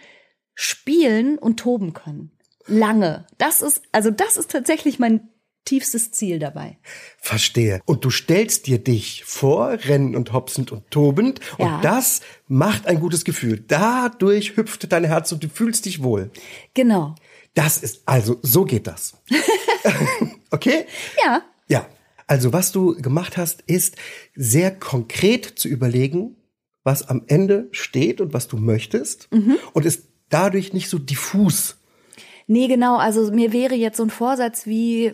spielen 0.56 1.38
und 1.38 1.60
toben 1.60 1.94
können. 1.94 2.32
Lange. 2.65 3.27
Das 3.38 3.62
ist, 3.62 3.84
also 3.91 4.10
das 4.10 4.38
ist 4.38 4.50
tatsächlich 4.50 4.98
mein 4.98 5.29
tiefstes 5.68 6.12
Ziel 6.12 6.40
dabei. 6.40 6.78
Verstehe. 7.20 7.82
Und 7.86 8.06
du 8.06 8.10
stellst 8.10 8.68
dir 8.68 8.80
dich 8.80 9.24
vor, 9.26 9.72
rennen 9.72 10.16
und 10.16 10.34
hopsend 10.34 10.72
und 10.72 10.90
tobend. 10.90 11.42
Und 11.58 11.68
ja. 11.68 11.82
das 11.82 12.22
macht 12.48 12.88
ein 12.88 13.00
gutes 13.00 13.26
Gefühl. 13.26 13.64
Dadurch 13.68 14.56
hüpft 14.56 14.92
dein 14.92 15.04
Herz 15.04 15.32
und 15.32 15.44
du 15.44 15.50
fühlst 15.50 15.86
dich 15.86 16.02
wohl. 16.02 16.32
Genau. 16.74 17.16
Das 17.54 17.78
ist, 17.78 18.04
also, 18.06 18.38
so 18.42 18.66
geht 18.66 18.88
das. 18.88 19.14
okay? 20.52 20.86
Ja. 21.24 21.42
Ja. 21.68 21.88
Also, 22.28 22.54
was 22.54 22.72
du 22.72 22.96
gemacht 22.96 23.38
hast, 23.38 23.62
ist 23.68 23.96
sehr 24.36 24.72
konkret 24.72 25.46
zu 25.46 25.68
überlegen, 25.68 26.36
was 26.84 27.08
am 27.08 27.24
Ende 27.28 27.68
steht 27.72 28.22
und 28.22 28.34
was 28.34 28.48
du 28.48 28.58
möchtest. 28.58 29.32
Mhm. 29.34 29.58
Und 29.74 29.86
ist 29.86 30.08
dadurch 30.30 30.74
nicht 30.74 30.90
so 30.90 30.98
diffus. 30.98 31.78
Nee, 32.48 32.68
genau. 32.68 32.98
Also 32.98 33.32
mir 33.32 33.52
wäre 33.52 33.76
jetzt 33.76 33.98
so 33.98 34.04
ein 34.04 34.10
Vorsatz 34.10 34.66
wie, 34.66 35.14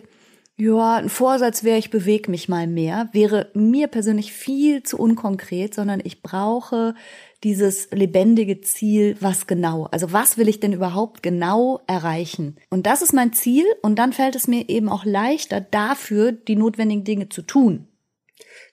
ja, 0.56 0.96
ein 0.96 1.08
Vorsatz 1.08 1.64
wäre, 1.64 1.78
ich 1.78 1.90
bewege 1.90 2.30
mich 2.30 2.48
mal 2.48 2.68
mehr, 2.68 3.08
wäre 3.12 3.50
mir 3.54 3.88
persönlich 3.88 4.32
viel 4.32 4.84
zu 4.84 4.98
unkonkret, 4.98 5.74
sondern 5.74 6.00
ich 6.04 6.22
brauche 6.22 6.94
dieses 7.42 7.90
lebendige 7.90 8.60
Ziel, 8.60 9.16
was 9.20 9.48
genau, 9.48 9.84
also 9.90 10.12
was 10.12 10.38
will 10.38 10.48
ich 10.48 10.60
denn 10.60 10.72
überhaupt 10.72 11.24
genau 11.24 11.80
erreichen? 11.88 12.56
Und 12.70 12.86
das 12.86 13.02
ist 13.02 13.12
mein 13.12 13.32
Ziel 13.32 13.64
und 13.82 13.98
dann 13.98 14.12
fällt 14.12 14.36
es 14.36 14.46
mir 14.46 14.68
eben 14.68 14.88
auch 14.88 15.04
leichter, 15.04 15.60
dafür 15.60 16.30
die 16.30 16.56
notwendigen 16.56 17.02
Dinge 17.04 17.28
zu 17.28 17.42
tun. 17.42 17.88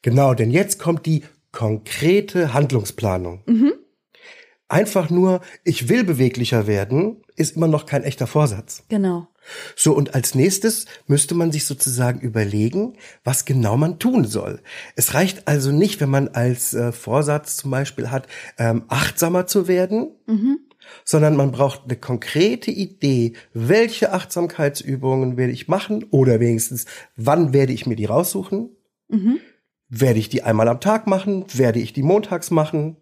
Genau, 0.04 0.36
denn 0.36 0.52
jetzt 0.52 0.78
kommt 0.78 1.08
die 1.08 1.24
konkrete 1.52 2.54
Handlungsplanung. 2.54 3.42
Mhm. 3.48 3.74
Einfach 4.68 5.10
nur, 5.10 5.42
ich 5.64 5.90
will 5.90 6.04
beweglicher 6.04 6.66
werden, 6.66 7.24
ist 7.36 7.58
immer 7.58 7.68
noch 7.68 7.86
kein 7.86 8.04
echter 8.04 8.28
Vorsatz. 8.28 8.86
Genau. 8.88 9.28
So, 9.75 9.93
und 9.93 10.15
als 10.15 10.36
nächstes 10.36 10.86
müsste 11.07 11.36
man 11.36 11.51
sich 11.51 11.65
sozusagen 11.65 12.19
überlegen, 12.19 12.98
was 13.24 13.45
genau 13.45 13.77
man 13.77 14.00
tun 14.00 14.25
soll. 14.25 14.62
Es 14.95 15.13
reicht 15.13 15.48
also 15.48 15.71
nicht, 15.71 16.01
wenn 16.01 16.10
man 16.10 16.29
als 16.29 16.74
äh, 16.74 16.91
Vorsatz 16.91 17.57
zum 17.57 17.71
Beispiel 17.71 18.12
hat, 18.12 18.27
ähm, 18.57 18.83
achtsamer 18.88 19.48
zu 19.48 19.67
werden, 19.67 20.12
mhm. 20.27 20.60
sondern 21.03 21.36
man 21.36 21.51
braucht 21.51 21.83
eine 21.86 21.95
konkrete 21.95 22.71
Idee, 22.71 23.33
welche 23.53 24.13
Achtsamkeitsübungen 24.13 25.38
werde 25.38 25.53
ich 25.53 25.67
machen 25.67 26.05
oder 26.12 26.39
wenigstens, 26.39 26.86
wann 27.15 27.53
werde 27.53 27.74
ich 27.74 27.86
mir 27.86 27.95
die 27.95 28.05
raussuchen? 28.05 28.69
Mhm. 29.10 29.39
Werde 29.89 30.19
ich 30.19 30.29
die 30.29 30.43
einmal 30.43 30.69
am 30.69 30.79
Tag 30.79 31.07
machen? 31.07 31.45
Werde 31.53 31.79
ich 31.79 31.91
die 31.91 32.03
montags 32.03 32.50
machen? 32.50 32.98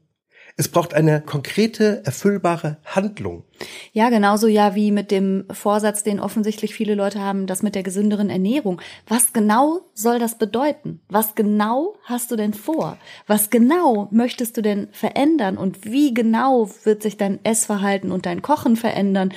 Es 0.60 0.68
braucht 0.68 0.94
eine 0.94 1.22
konkrete, 1.22 2.02
erfüllbare 2.04 2.80
Handlung. 2.84 3.46
Ja, 3.94 4.10
genauso 4.10 4.48
ja 4.48 4.76
wie 4.76 4.92
mit 4.92 5.10
dem 5.10 5.46
Vorsatz, 5.50 6.04
den 6.04 6.20
offensichtlich 6.20 6.76
viele 6.76 6.96
Leute 6.96 7.22
haben, 7.22 7.48
das 7.48 7.64
mit 7.64 7.76
der 7.76 7.84
gesünderen 7.84 8.30
Ernährung. 8.30 8.82
Was 9.08 9.32
genau 9.32 9.80
soll 9.94 10.20
das 10.20 10.38
bedeuten? 10.38 11.00
Was 11.08 11.36
genau 11.36 11.96
hast 12.04 12.30
du 12.32 12.36
denn 12.36 12.54
vor? 12.54 12.98
Was 13.26 13.50
genau 13.52 14.10
möchtest 14.12 14.58
du 14.58 14.62
denn 14.62 14.90
verändern? 14.92 15.58
Und 15.58 15.86
wie 15.86 16.14
genau 16.14 16.70
wird 16.84 17.04
sich 17.04 17.16
dein 17.16 17.40
Essverhalten 17.46 18.12
und 18.12 18.26
dein 18.26 18.42
Kochen 18.42 18.76
verändern? 18.76 19.32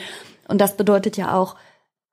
Und 0.48 0.60
das 0.60 0.76
bedeutet 0.76 1.16
ja 1.16 1.38
auch, 1.38 1.54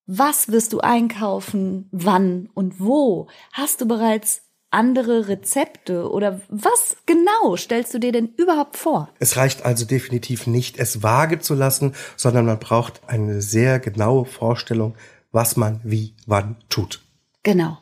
was 0.05 0.51
wirst 0.51 0.71
du 0.71 0.81
einkaufen? 0.81 1.89
Wann 1.91 2.49
und 2.53 2.79
wo? 2.79 3.27
Hast 3.53 3.81
du 3.81 3.87
bereits 3.87 4.43
andere 4.71 5.27
Rezepte 5.27 6.09
oder 6.09 6.41
was 6.49 6.97
genau 7.05 7.55
stellst 7.55 7.93
du 7.93 7.99
dir 7.99 8.11
denn 8.11 8.33
überhaupt 8.37 8.77
vor? 8.77 9.09
Es 9.19 9.37
reicht 9.37 9.65
also 9.65 9.85
definitiv 9.85 10.47
nicht, 10.47 10.77
es 10.77 11.01
vage 11.01 11.39
zu 11.39 11.55
lassen, 11.55 11.95
sondern 12.15 12.45
man 12.45 12.59
braucht 12.59 13.01
eine 13.07 13.41
sehr 13.41 13.79
genaue 13.79 14.25
Vorstellung, 14.25 14.95
was 15.31 15.57
man 15.57 15.79
wie 15.83 16.13
wann 16.27 16.57
tut. 16.69 17.01
Genau. 17.43 17.77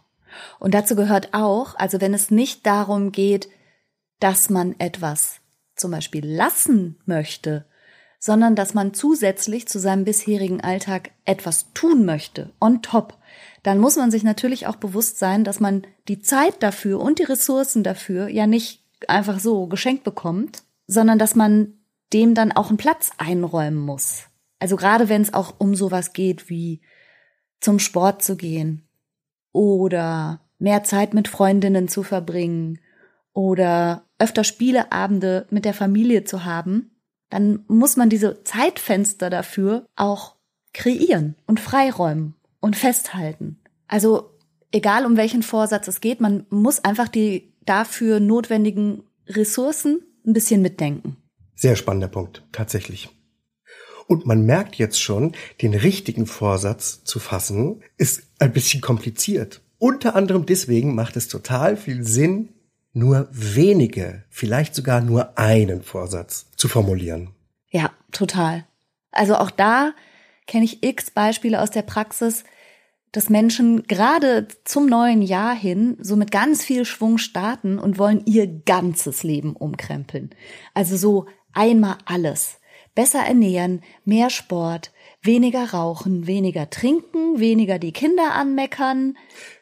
Und 0.60 0.74
dazu 0.74 0.96
gehört 0.96 1.34
auch, 1.34 1.76
also 1.76 2.00
wenn 2.00 2.14
es 2.14 2.32
nicht 2.32 2.66
darum 2.66 3.12
geht, 3.12 3.50
dass 4.20 4.50
man 4.50 4.76
etwas 4.80 5.42
zum 5.76 5.92
Beispiel 5.92 6.26
lassen 6.26 6.98
möchte, 7.06 7.66
sondern 8.20 8.56
dass 8.56 8.74
man 8.74 8.94
zusätzlich 8.94 9.68
zu 9.68 9.80
seinem 9.80 10.04
bisherigen 10.04 10.62
Alltag 10.62 11.12
etwas 11.26 11.74
tun 11.74 12.06
möchte, 12.06 12.52
on 12.60 12.82
top, 12.82 13.18
dann 13.68 13.80
muss 13.80 13.98
man 13.98 14.12
sich 14.12 14.24
natürlich 14.24 14.66
auch 14.66 14.78
bewusst 14.78 15.20
sein, 15.20 15.44
dass 15.44 15.60
man 15.60 15.86
die 16.08 16.22
Zeit 16.22 16.64
dafür 16.64 17.02
und 17.02 17.20
die 17.20 17.24
Ressourcen 17.24 17.84
dafür 17.84 18.30
ja 18.30 18.48
nicht 18.48 18.82
einfach 19.10 19.42
so 19.42 19.68
geschenkt 19.68 20.06
bekommt, 20.06 20.64
sondern 20.86 21.20
dass 21.20 21.36
man 21.36 21.74
dem 22.14 22.34
dann 22.34 22.54
auch 22.54 22.70
einen 22.70 22.78
Platz 22.78 23.12
einräumen 23.18 23.78
muss. 23.78 24.28
Also 24.60 24.78
gerade 24.78 25.10
wenn 25.10 25.22
es 25.22 25.34
auch 25.34 25.56
um 25.58 25.76
sowas 25.76 26.14
geht 26.14 26.50
wie 26.50 26.80
zum 27.60 27.80
Sport 27.80 28.24
zu 28.24 28.38
gehen 28.38 28.88
oder 29.52 30.40
mehr 30.60 30.86
Zeit 30.86 31.14
mit 31.14 31.28
Freundinnen 31.28 31.90
zu 31.90 32.04
verbringen 32.04 32.80
oder 33.34 34.06
öfter 34.18 34.46
Spieleabende 34.46 35.46
mit 35.50 35.66
der 35.66 35.74
Familie 35.74 36.24
zu 36.24 36.46
haben, 36.46 36.96
dann 37.30 37.66
muss 37.68 37.98
man 37.98 38.10
diese 38.10 38.46
Zeitfenster 38.46 39.30
dafür 39.30 39.86
auch 39.98 40.38
kreieren 40.72 41.36
und 41.48 41.60
freiräumen 41.60 42.37
und 42.60 42.76
festhalten. 42.76 43.60
Also 43.88 44.32
egal 44.72 45.06
um 45.06 45.18
welchen 45.18 45.44
Vorsatz 45.44 45.88
es 45.88 46.02
geht, 46.02 46.22
man 46.22 46.46
muss 46.50 46.84
einfach 46.84 47.08
die 47.08 47.54
dafür 47.66 48.20
notwendigen 48.20 49.04
Ressourcen 49.28 50.02
ein 50.26 50.34
bisschen 50.34 50.62
mitdenken. 50.62 51.18
Sehr 51.56 51.76
spannender 51.76 52.08
Punkt, 52.08 52.44
tatsächlich. 52.52 53.10
Und 54.08 54.26
man 54.26 54.46
merkt 54.46 54.76
jetzt 54.76 55.02
schon, 55.02 55.34
den 55.62 55.74
richtigen 55.74 56.28
Vorsatz 56.28 57.04
zu 57.04 57.20
fassen, 57.20 57.84
ist 57.98 58.24
ein 58.40 58.54
bisschen 58.54 58.82
kompliziert. 58.82 59.62
Unter 59.80 60.16
anderem 60.16 60.46
deswegen 60.46 60.96
macht 60.96 61.18
es 61.18 61.28
total 61.28 61.76
viel 61.76 62.04
Sinn, 62.04 62.50
nur 62.94 63.28
wenige, 63.32 64.24
vielleicht 64.30 64.74
sogar 64.74 65.02
nur 65.02 65.38
einen 65.38 65.84
Vorsatz 65.84 66.48
zu 66.56 66.68
formulieren. 66.68 67.36
Ja, 67.70 67.92
total. 68.12 68.66
Also 69.12 69.36
auch 69.36 69.52
da 69.52 69.94
kenne 70.48 70.66
ich 70.66 70.84
x 70.84 71.12
Beispiele 71.12 71.62
aus 71.62 71.72
der 71.72 71.84
Praxis, 71.84 72.44
dass 73.12 73.30
Menschen 73.30 73.84
gerade 73.84 74.48
zum 74.64 74.88
neuen 74.88 75.22
Jahr 75.22 75.56
hin 75.56 75.98
so 76.00 76.16
mit 76.16 76.32
ganz 76.32 76.64
viel 76.64 76.86
Schwung 76.86 77.18
starten 77.18 77.80
und 77.80 77.98
wollen 77.98 78.22
ihr 78.26 78.48
ganzes 78.48 79.24
Leben 79.24 79.56
umkrempeln. 79.56 80.32
Also 80.74 80.98
so 80.98 81.26
einmal 81.54 81.98
alles. 82.06 82.60
Besser 82.96 83.20
ernähren, 83.20 83.82
mehr 84.06 84.32
Sport, 84.32 84.92
weniger 85.22 85.72
rauchen, 85.72 86.26
weniger 86.26 86.70
trinken, 86.70 87.40
weniger 87.40 87.78
die 87.78 87.92
Kinder 87.92 88.34
anmeckern. 88.34 89.16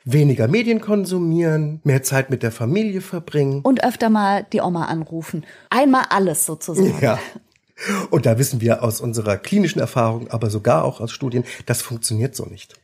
Weniger 0.06 0.48
Medien 0.48 0.80
konsumieren, 0.80 1.82
mehr 1.84 2.02
Zeit 2.02 2.30
mit 2.30 2.44
der 2.44 2.52
Familie 2.52 3.02
verbringen. 3.02 3.60
Und 3.62 3.84
öfter 3.84 4.10
mal 4.10 4.46
die 4.54 4.62
Oma 4.62 4.86
anrufen. 4.86 5.46
Einmal 5.70 6.06
alles 6.10 6.46
sozusagen. 6.46 6.98
Ja. 7.02 7.20
Und 8.10 8.26
da 8.26 8.38
wissen 8.38 8.62
wir 8.62 8.84
aus 8.84 9.02
unserer 9.02 9.38
klinischen 9.38 9.80
Erfahrung, 9.80 10.30
aber 10.30 10.50
sogar 10.50 10.84
auch 10.86 11.02
aus 11.02 11.12
Studien, 11.12 11.44
das 11.66 11.82
funktioniert 11.82 12.36
so 12.36 12.46
nicht. 12.46 12.76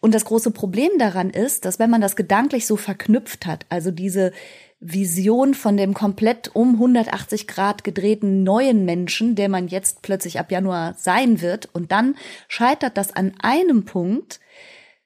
Und 0.00 0.14
das 0.14 0.24
große 0.24 0.50
Problem 0.50 0.90
daran 0.98 1.30
ist, 1.30 1.64
dass 1.64 1.78
wenn 1.78 1.90
man 1.90 2.00
das 2.00 2.16
gedanklich 2.16 2.66
so 2.66 2.76
verknüpft 2.76 3.46
hat, 3.46 3.66
also 3.68 3.90
diese 3.90 4.32
Vision 4.80 5.54
von 5.54 5.76
dem 5.76 5.92
komplett 5.92 6.54
um 6.54 6.74
180 6.74 7.48
Grad 7.48 7.84
gedrehten 7.84 8.44
neuen 8.44 8.84
Menschen, 8.84 9.34
der 9.34 9.48
man 9.48 9.68
jetzt 9.68 10.02
plötzlich 10.02 10.38
ab 10.38 10.52
Januar 10.52 10.94
sein 10.96 11.40
wird, 11.40 11.68
und 11.72 11.90
dann 11.90 12.16
scheitert 12.46 12.96
das 12.96 13.14
an 13.14 13.34
einem 13.40 13.84
Punkt, 13.84 14.40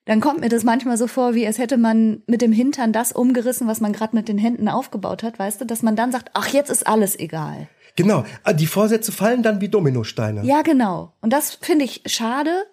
dann 0.04 0.20
kommt 0.20 0.40
mir 0.40 0.48
das 0.48 0.64
manchmal 0.64 0.96
so 0.96 1.06
vor, 1.06 1.34
wie 1.34 1.46
als 1.46 1.58
hätte 1.58 1.78
man 1.78 2.22
mit 2.26 2.42
dem 2.42 2.52
Hintern 2.52 2.92
das 2.92 3.12
umgerissen, 3.12 3.68
was 3.68 3.80
man 3.80 3.92
gerade 3.92 4.16
mit 4.16 4.28
den 4.28 4.38
Händen 4.38 4.68
aufgebaut 4.68 5.22
hat, 5.22 5.38
weißt 5.38 5.60
du, 5.60 5.64
dass 5.64 5.82
man 5.82 5.94
dann 5.94 6.10
sagt, 6.10 6.30
ach, 6.34 6.48
jetzt 6.48 6.70
ist 6.70 6.86
alles 6.86 7.18
egal. 7.18 7.68
Genau, 7.94 8.24
ah, 8.42 8.52
die 8.52 8.66
Vorsätze 8.66 9.12
fallen 9.12 9.42
dann 9.42 9.60
wie 9.60 9.68
Dominosteine. 9.68 10.42
Ja, 10.44 10.62
genau. 10.62 11.12
Und 11.20 11.32
das 11.32 11.54
finde 11.54 11.84
ich 11.84 12.02
schade 12.06 12.64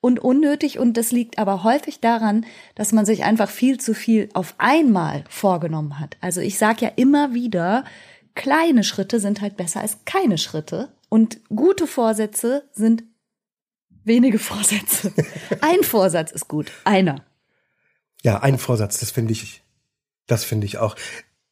und 0.00 0.20
unnötig 0.20 0.78
und 0.78 0.96
das 0.96 1.10
liegt 1.10 1.38
aber 1.38 1.64
häufig 1.64 2.00
daran, 2.00 2.44
dass 2.74 2.92
man 2.92 3.06
sich 3.06 3.24
einfach 3.24 3.48
viel 3.48 3.80
zu 3.80 3.94
viel 3.94 4.28
auf 4.34 4.54
einmal 4.58 5.24
vorgenommen 5.28 5.98
hat. 5.98 6.16
Also 6.20 6.40
ich 6.40 6.58
sage 6.58 6.84
ja 6.84 6.92
immer 6.94 7.34
wieder, 7.34 7.84
kleine 8.34 8.84
Schritte 8.84 9.18
sind 9.18 9.40
halt 9.40 9.56
besser 9.56 9.80
als 9.80 10.04
keine 10.04 10.38
Schritte 10.38 10.90
und 11.08 11.40
gute 11.48 11.86
Vorsätze 11.86 12.68
sind 12.72 13.02
wenige 14.06 14.38
Vorsätze. 14.38 15.12
Ein 15.60 15.82
Vorsatz 15.82 16.32
ist 16.32 16.48
gut, 16.48 16.72
einer. 16.84 17.24
Ja, 18.22 18.40
ein 18.40 18.58
Vorsatz, 18.58 18.98
das 18.98 19.10
finde 19.10 19.32
ich, 19.32 19.62
das 20.26 20.44
finde 20.44 20.66
ich 20.66 20.78
auch. 20.78 20.96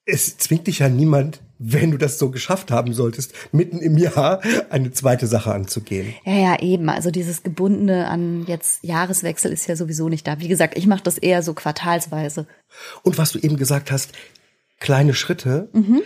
es 0.06 0.36
zwingt 0.36 0.66
dich 0.66 0.80
ja 0.80 0.88
niemand, 0.88 1.40
wenn 1.58 1.90
du 1.90 1.96
das 1.96 2.18
so 2.18 2.30
geschafft 2.30 2.70
haben 2.70 2.92
solltest, 2.92 3.32
mitten 3.52 3.78
im 3.78 3.96
Jahr 3.96 4.42
eine 4.70 4.90
zweite 4.92 5.26
Sache 5.26 5.54
anzugehen. 5.54 6.14
Ja, 6.24 6.34
ja, 6.34 6.60
eben. 6.60 6.88
Also 6.88 7.10
dieses 7.10 7.42
gebundene 7.42 8.08
an 8.08 8.44
jetzt 8.46 8.82
Jahreswechsel 8.84 9.52
ist 9.52 9.66
ja 9.66 9.76
sowieso 9.76 10.08
nicht 10.08 10.26
da. 10.26 10.40
Wie 10.40 10.48
gesagt, 10.48 10.76
ich 10.76 10.86
mache 10.86 11.02
das 11.02 11.16
eher 11.16 11.42
so 11.42 11.54
quartalsweise. 11.54 12.46
Und 13.02 13.18
was 13.18 13.32
du 13.32 13.38
eben 13.38 13.56
gesagt 13.56 13.90
hast, 13.90 14.12
kleine 14.78 15.14
Schritte, 15.14 15.68
mhm. 15.72 16.02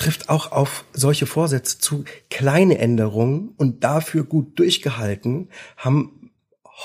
Trifft 0.00 0.30
auch 0.30 0.50
auf 0.50 0.84
solche 0.94 1.26
Vorsätze 1.26 1.78
zu. 1.78 2.04
Kleine 2.30 2.78
Änderungen 2.78 3.52
und 3.58 3.84
dafür 3.84 4.24
gut 4.24 4.58
durchgehalten 4.58 5.50
haben 5.76 6.30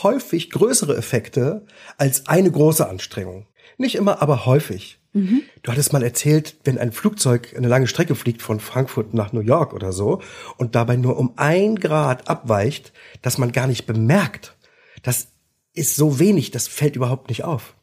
häufig 0.03 0.49
größere 0.49 0.97
Effekte 0.97 1.65
als 1.97 2.27
eine 2.27 2.51
große 2.51 2.87
Anstrengung. 2.87 3.47
Nicht 3.77 3.95
immer, 3.95 4.21
aber 4.21 4.45
häufig. 4.45 4.99
Mhm. 5.13 5.43
Du 5.63 5.71
hattest 5.71 5.93
mal 5.93 6.03
erzählt, 6.03 6.57
wenn 6.65 6.77
ein 6.77 6.91
Flugzeug 6.91 7.53
eine 7.55 7.69
lange 7.69 7.87
Strecke 7.87 8.15
fliegt 8.15 8.41
von 8.41 8.59
Frankfurt 8.59 9.13
nach 9.13 9.31
New 9.31 9.39
York 9.39 9.73
oder 9.73 9.93
so 9.93 10.21
und 10.57 10.75
dabei 10.75 10.97
nur 10.97 11.17
um 11.17 11.33
ein 11.37 11.77
Grad 11.77 12.27
abweicht, 12.27 12.91
dass 13.21 13.37
man 13.37 13.53
gar 13.53 13.67
nicht 13.67 13.85
bemerkt. 13.85 14.57
Das 15.03 15.29
ist 15.73 15.95
so 15.95 16.19
wenig, 16.19 16.51
das 16.51 16.67
fällt 16.67 16.97
überhaupt 16.97 17.29
nicht 17.29 17.45
auf. 17.45 17.75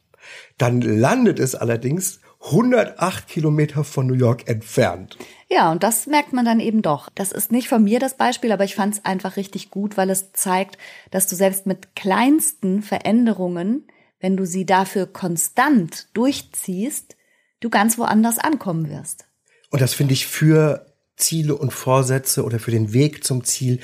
Dann 0.59 0.81
landet 0.81 1.39
es 1.39 1.55
allerdings 1.55 2.19
108 2.43 3.27
Kilometer 3.27 3.83
von 3.83 4.05
New 4.05 4.13
York 4.13 4.49
entfernt. 4.49 5.17
Ja, 5.49 5.71
und 5.71 5.83
das 5.83 6.07
merkt 6.07 6.33
man 6.33 6.45
dann 6.45 6.59
eben 6.59 6.81
doch. 6.81 7.09
Das 7.15 7.31
ist 7.31 7.51
nicht 7.51 7.69
von 7.69 7.83
mir 7.83 7.99
das 7.99 8.17
Beispiel, 8.17 8.51
aber 8.51 8.63
ich 8.63 8.75
fand 8.75 8.95
es 8.95 9.05
einfach 9.05 9.37
richtig 9.37 9.71
gut, 9.71 9.97
weil 9.97 10.09
es 10.09 10.33
zeigt, 10.33 10.77
dass 11.11 11.27
du 11.27 11.35
selbst 11.35 11.65
mit 11.65 11.95
kleinsten 11.95 12.81
Veränderungen, 12.81 13.87
wenn 14.19 14.35
du 14.35 14.45
sie 14.45 14.65
dafür 14.65 15.05
konstant 15.07 16.07
durchziehst, 16.13 17.15
du 17.59 17.69
ganz 17.69 17.97
woanders 17.97 18.39
ankommen 18.39 18.89
wirst. 18.89 19.25
Und 19.69 19.81
das 19.81 19.93
finde 19.93 20.13
ich 20.13 20.27
für 20.27 20.93
Ziele 21.15 21.55
und 21.55 21.71
Vorsätze 21.71 22.43
oder 22.43 22.59
für 22.59 22.71
den 22.71 22.93
Weg 22.93 23.23
zum 23.23 23.43
Ziel 23.43 23.79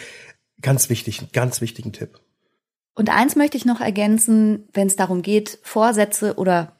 ganz 0.62 0.90
wichtig, 0.90 1.20
einen 1.20 1.32
ganz 1.32 1.62
wichtigen 1.62 1.94
Tipp. 1.94 2.20
Und 2.94 3.10
eins 3.10 3.38
möchte 3.38 3.56
ich 3.56 3.64
noch 3.64 3.80
ergänzen, 3.80 4.68
wenn 4.74 4.88
es 4.88 4.98
darum 4.98 5.22
geht, 5.22 5.60
Vorsätze 5.64 6.36
oder 6.36 6.79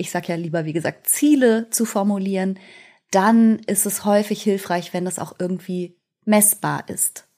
ich 0.00 0.10
sage 0.10 0.28
ja 0.28 0.34
lieber, 0.36 0.64
wie 0.64 0.72
gesagt, 0.72 1.08
Ziele 1.08 1.68
zu 1.70 1.84
formulieren, 1.84 2.58
dann 3.10 3.58
ist 3.60 3.86
es 3.86 4.04
häufig 4.04 4.42
hilfreich, 4.42 4.92
wenn 4.94 5.04
das 5.04 5.18
auch 5.18 5.34
irgendwie 5.38 5.96
messbar 6.24 6.88
ist. 6.88 7.28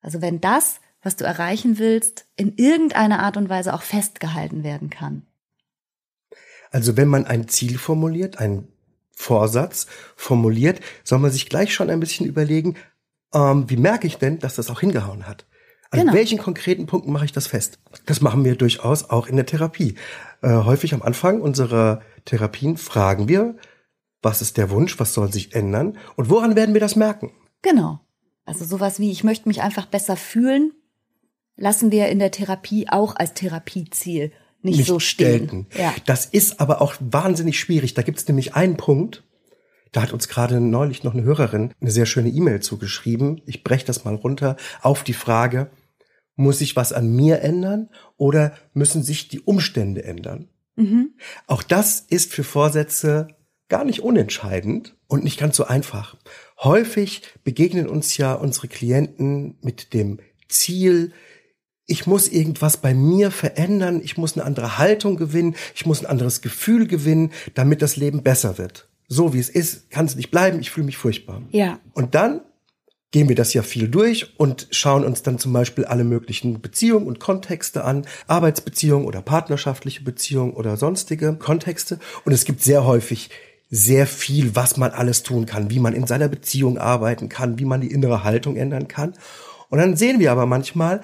Also 0.00 0.22
wenn 0.22 0.40
das, 0.40 0.80
was 1.02 1.16
du 1.16 1.24
erreichen 1.24 1.78
willst, 1.78 2.26
in 2.36 2.56
irgendeiner 2.56 3.20
Art 3.20 3.36
und 3.36 3.48
Weise 3.48 3.74
auch 3.74 3.82
festgehalten 3.82 4.64
werden 4.64 4.90
kann. 4.90 5.26
Also 6.70 6.96
wenn 6.96 7.08
man 7.08 7.26
ein 7.26 7.48
Ziel 7.48 7.78
formuliert, 7.78 8.38
einen 8.38 8.68
Vorsatz 9.12 9.86
formuliert, 10.16 10.80
soll 11.04 11.18
man 11.18 11.30
sich 11.30 11.48
gleich 11.48 11.72
schon 11.72 11.90
ein 11.90 12.00
bisschen 12.00 12.26
überlegen, 12.26 12.76
ähm, 13.32 13.68
wie 13.68 13.76
merke 13.76 14.06
ich 14.06 14.16
denn, 14.16 14.38
dass 14.38 14.56
das 14.56 14.70
auch 14.70 14.80
hingehauen 14.80 15.26
hat? 15.26 15.44
An 15.90 16.00
genau. 16.00 16.12
welchen 16.14 16.38
konkreten 16.38 16.86
Punkten 16.86 17.12
mache 17.12 17.24
ich 17.24 17.32
das 17.32 17.46
fest? 17.46 17.78
Das 18.06 18.20
machen 18.20 18.44
wir 18.44 18.56
durchaus 18.56 19.10
auch 19.10 19.28
in 19.28 19.36
der 19.36 19.46
Therapie. 19.46 19.94
Äh, 20.44 20.64
häufig 20.64 20.92
am 20.92 21.00
Anfang 21.00 21.40
unserer 21.40 22.02
Therapien 22.26 22.76
fragen 22.76 23.28
wir, 23.28 23.56
was 24.20 24.42
ist 24.42 24.58
der 24.58 24.68
Wunsch, 24.68 25.00
was 25.00 25.14
soll 25.14 25.32
sich 25.32 25.54
ändern 25.54 25.96
und 26.16 26.28
woran 26.28 26.54
werden 26.54 26.74
wir 26.74 26.82
das 26.82 26.96
merken? 26.96 27.30
Genau. 27.62 28.00
Also 28.44 28.66
sowas 28.66 29.00
wie, 29.00 29.10
ich 29.10 29.24
möchte 29.24 29.48
mich 29.48 29.62
einfach 29.62 29.86
besser 29.86 30.16
fühlen, 30.16 30.72
lassen 31.56 31.90
wir 31.90 32.08
in 32.08 32.18
der 32.18 32.30
Therapie 32.30 32.90
auch 32.90 33.16
als 33.16 33.32
Therapieziel 33.32 34.32
nicht, 34.60 34.76
nicht 34.76 34.86
so 34.86 35.00
stehen. 35.00 35.66
Ja. 35.78 35.94
Das 36.04 36.26
ist 36.26 36.60
aber 36.60 36.82
auch 36.82 36.94
wahnsinnig 37.00 37.58
schwierig. 37.58 37.94
Da 37.94 38.02
gibt 38.02 38.18
es 38.18 38.28
nämlich 38.28 38.54
einen 38.54 38.76
Punkt, 38.76 39.24
da 39.92 40.02
hat 40.02 40.12
uns 40.12 40.28
gerade 40.28 40.60
neulich 40.60 41.04
noch 41.04 41.14
eine 41.14 41.22
Hörerin 41.22 41.72
eine 41.80 41.90
sehr 41.90 42.04
schöne 42.04 42.28
E-Mail 42.28 42.60
zugeschrieben. 42.60 43.40
Ich 43.46 43.64
breche 43.64 43.86
das 43.86 44.04
mal 44.04 44.14
runter 44.14 44.56
auf 44.82 45.04
die 45.04 45.14
Frage, 45.14 45.70
muss 46.36 46.58
sich 46.58 46.76
was 46.76 46.92
an 46.92 47.14
mir 47.14 47.40
ändern 47.40 47.88
oder 48.16 48.54
müssen 48.72 49.02
sich 49.02 49.28
die 49.28 49.40
Umstände 49.40 50.04
ändern? 50.04 50.48
Mhm. 50.76 51.14
Auch 51.46 51.62
das 51.62 52.00
ist 52.00 52.32
für 52.32 52.44
Vorsätze 52.44 53.28
gar 53.68 53.84
nicht 53.84 54.00
unentscheidend 54.00 54.96
und 55.06 55.24
nicht 55.24 55.38
ganz 55.38 55.56
so 55.56 55.64
einfach. 55.64 56.16
Häufig 56.60 57.22
begegnen 57.44 57.88
uns 57.88 58.16
ja 58.16 58.34
unsere 58.34 58.68
Klienten 58.68 59.56
mit 59.62 59.94
dem 59.94 60.18
Ziel, 60.48 61.12
ich 61.86 62.06
muss 62.06 62.28
irgendwas 62.28 62.78
bei 62.78 62.94
mir 62.94 63.30
verändern, 63.30 64.00
ich 64.02 64.16
muss 64.16 64.34
eine 64.34 64.44
andere 64.44 64.78
Haltung 64.78 65.16
gewinnen, 65.16 65.54
ich 65.74 65.84
muss 65.84 66.00
ein 66.00 66.06
anderes 66.06 66.40
Gefühl 66.40 66.86
gewinnen, 66.86 67.30
damit 67.54 67.82
das 67.82 67.96
Leben 67.96 68.22
besser 68.22 68.56
wird. 68.58 68.88
So 69.06 69.34
wie 69.34 69.38
es 69.38 69.50
ist, 69.50 69.90
kann 69.90 70.06
es 70.06 70.16
nicht 70.16 70.30
bleiben, 70.30 70.60
ich 70.60 70.70
fühle 70.70 70.86
mich 70.86 70.96
furchtbar. 70.96 71.42
Ja. 71.50 71.78
Und 71.92 72.14
dann 72.14 72.40
gehen 73.14 73.28
wir 73.28 73.36
das 73.36 73.54
ja 73.54 73.62
viel 73.62 73.86
durch 73.86 74.36
und 74.40 74.66
schauen 74.72 75.04
uns 75.04 75.22
dann 75.22 75.38
zum 75.38 75.52
Beispiel 75.52 75.84
alle 75.84 76.02
möglichen 76.02 76.60
Beziehungen 76.60 77.06
und 77.06 77.20
Kontexte 77.20 77.84
an, 77.84 78.06
Arbeitsbeziehungen 78.26 79.06
oder 79.06 79.22
partnerschaftliche 79.22 80.02
Beziehungen 80.02 80.52
oder 80.52 80.76
sonstige 80.76 81.36
Kontexte. 81.36 82.00
Und 82.24 82.32
es 82.32 82.44
gibt 82.44 82.60
sehr 82.60 82.84
häufig 82.84 83.30
sehr 83.70 84.08
viel, 84.08 84.56
was 84.56 84.78
man 84.78 84.90
alles 84.90 85.22
tun 85.22 85.46
kann, 85.46 85.70
wie 85.70 85.78
man 85.78 85.94
in 85.94 86.08
seiner 86.08 86.26
Beziehung 86.26 86.76
arbeiten 86.76 87.28
kann, 87.28 87.56
wie 87.60 87.64
man 87.64 87.80
die 87.80 87.92
innere 87.92 88.24
Haltung 88.24 88.56
ändern 88.56 88.88
kann. 88.88 89.14
Und 89.68 89.78
dann 89.78 89.96
sehen 89.96 90.18
wir 90.18 90.32
aber 90.32 90.46
manchmal, 90.46 91.00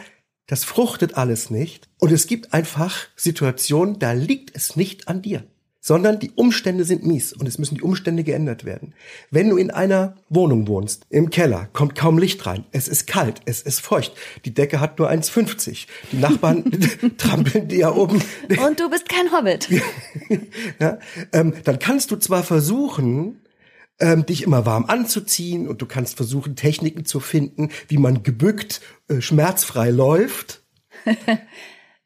das 0.49 0.65
fruchtet 0.65 1.17
alles 1.17 1.49
nicht. 1.49 1.89
Und 2.01 2.11
es 2.11 2.27
gibt 2.27 2.53
einfach 2.53 3.07
Situationen, 3.15 4.01
da 4.01 4.11
liegt 4.11 4.57
es 4.57 4.75
nicht 4.75 5.07
an 5.07 5.23
dir, 5.23 5.45
sondern 5.81 6.19
die 6.19 6.31
Umstände 6.33 6.85
sind 6.85 7.07
mies 7.07 7.33
und 7.33 7.47
es 7.47 7.59
müssen 7.59 7.77
die 7.77 7.83
Umstände 7.83 8.23
geändert 8.23 8.65
werden. 8.65 8.95
Wenn 9.31 9.49
du 9.49 9.57
in 9.57 9.71
einer 9.71 10.17
Wohnung 10.29 10.69
wohnst, 10.69 11.07
im 11.09 11.31
Keller, 11.31 11.69
kommt 11.73 11.95
kaum 11.95 12.19
Licht 12.19 12.47
rein, 12.47 12.65
es 12.71 12.87
ist 12.87 13.07
kalt, 13.07 13.41
es 13.47 13.63
ist 13.63 13.81
feucht, 13.81 14.13
die 14.45 14.53
Decke 14.53 14.81
hat 14.81 14.99
nur 14.99 15.11
1,50, 15.11 15.87
die 16.13 16.19
Nachbarn 16.19 16.71
trampeln 17.19 17.69
dir 17.69 17.79
ja 17.79 17.93
oben. 17.93 18.23
Und 18.67 18.79
du 18.79 18.91
bist 18.91 19.09
kein 19.09 19.33
Hobbit. 19.33 19.69
ja, 20.81 20.99
ähm, 21.33 21.55
dann 21.65 21.79
kannst 21.79 22.11
du 22.11 22.17
zwar 22.17 22.43
versuchen, 22.43 23.41
ähm, 24.01 24.27
dich 24.27 24.43
immer 24.43 24.67
warm 24.67 24.87
anzuziehen 24.87 25.69
und 25.69 25.81
du 25.83 25.87
kannst 25.87 26.17
versuchen, 26.17 26.57
Techniken 26.57 27.05
zu 27.05 27.21
finden, 27.21 27.71
wie 27.89 27.99
man 27.99 28.23
gebückt 28.23 28.81
äh, 29.09 29.21
schmerzfrei 29.21 29.91
läuft. 29.91 30.63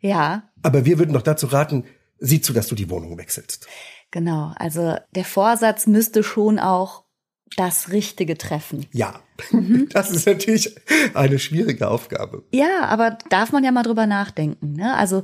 ja. 0.00 0.50
Aber 0.62 0.84
wir 0.84 0.98
würden 0.98 1.12
doch 1.12 1.22
dazu 1.22 1.46
raten, 1.46 1.84
sieh 2.18 2.40
zu, 2.40 2.53
dass 2.53 2.68
du 2.68 2.74
die 2.74 2.90
Wohnung 2.90 3.18
wechselst. 3.18 3.66
Genau, 4.11 4.53
also 4.57 4.96
der 5.14 5.24
Vorsatz 5.24 5.87
müsste 5.87 6.22
schon 6.22 6.59
auch 6.59 7.05
das 7.57 7.90
Richtige 7.90 8.37
treffen. 8.38 8.87
Ja, 8.92 9.20
mhm. 9.50 9.88
das 9.92 10.11
ist 10.11 10.27
natürlich 10.27 10.74
eine 11.14 11.38
schwierige 11.38 11.88
Aufgabe. 11.88 12.44
Ja, 12.53 12.85
aber 12.85 13.18
darf 13.31 13.53
man 13.53 13.64
ja 13.64 13.72
mal 13.72 13.83
drüber 13.83 14.07
nachdenken. 14.07 14.72
Ne? 14.72 14.94
Also 14.96 15.22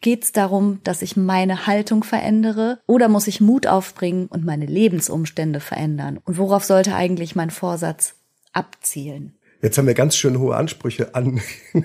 Geht 0.00 0.24
es 0.24 0.32
darum, 0.32 0.80
dass 0.84 1.02
ich 1.02 1.16
meine 1.16 1.66
Haltung 1.66 2.04
verändere 2.04 2.80
oder 2.86 3.08
muss 3.08 3.26
ich 3.26 3.40
Mut 3.40 3.66
aufbringen 3.66 4.26
und 4.26 4.44
meine 4.44 4.66
Lebensumstände 4.66 5.60
verändern? 5.60 6.20
Und 6.22 6.38
worauf 6.38 6.64
sollte 6.64 6.94
eigentlich 6.94 7.34
mein 7.34 7.50
Vorsatz 7.50 8.14
abzielen? 8.52 9.38
Jetzt 9.62 9.78
haben 9.78 9.86
wir 9.86 9.94
ganz 9.94 10.16
schön 10.16 10.38
hohe 10.38 10.54
Ansprüche 10.54 11.14
an 11.14 11.40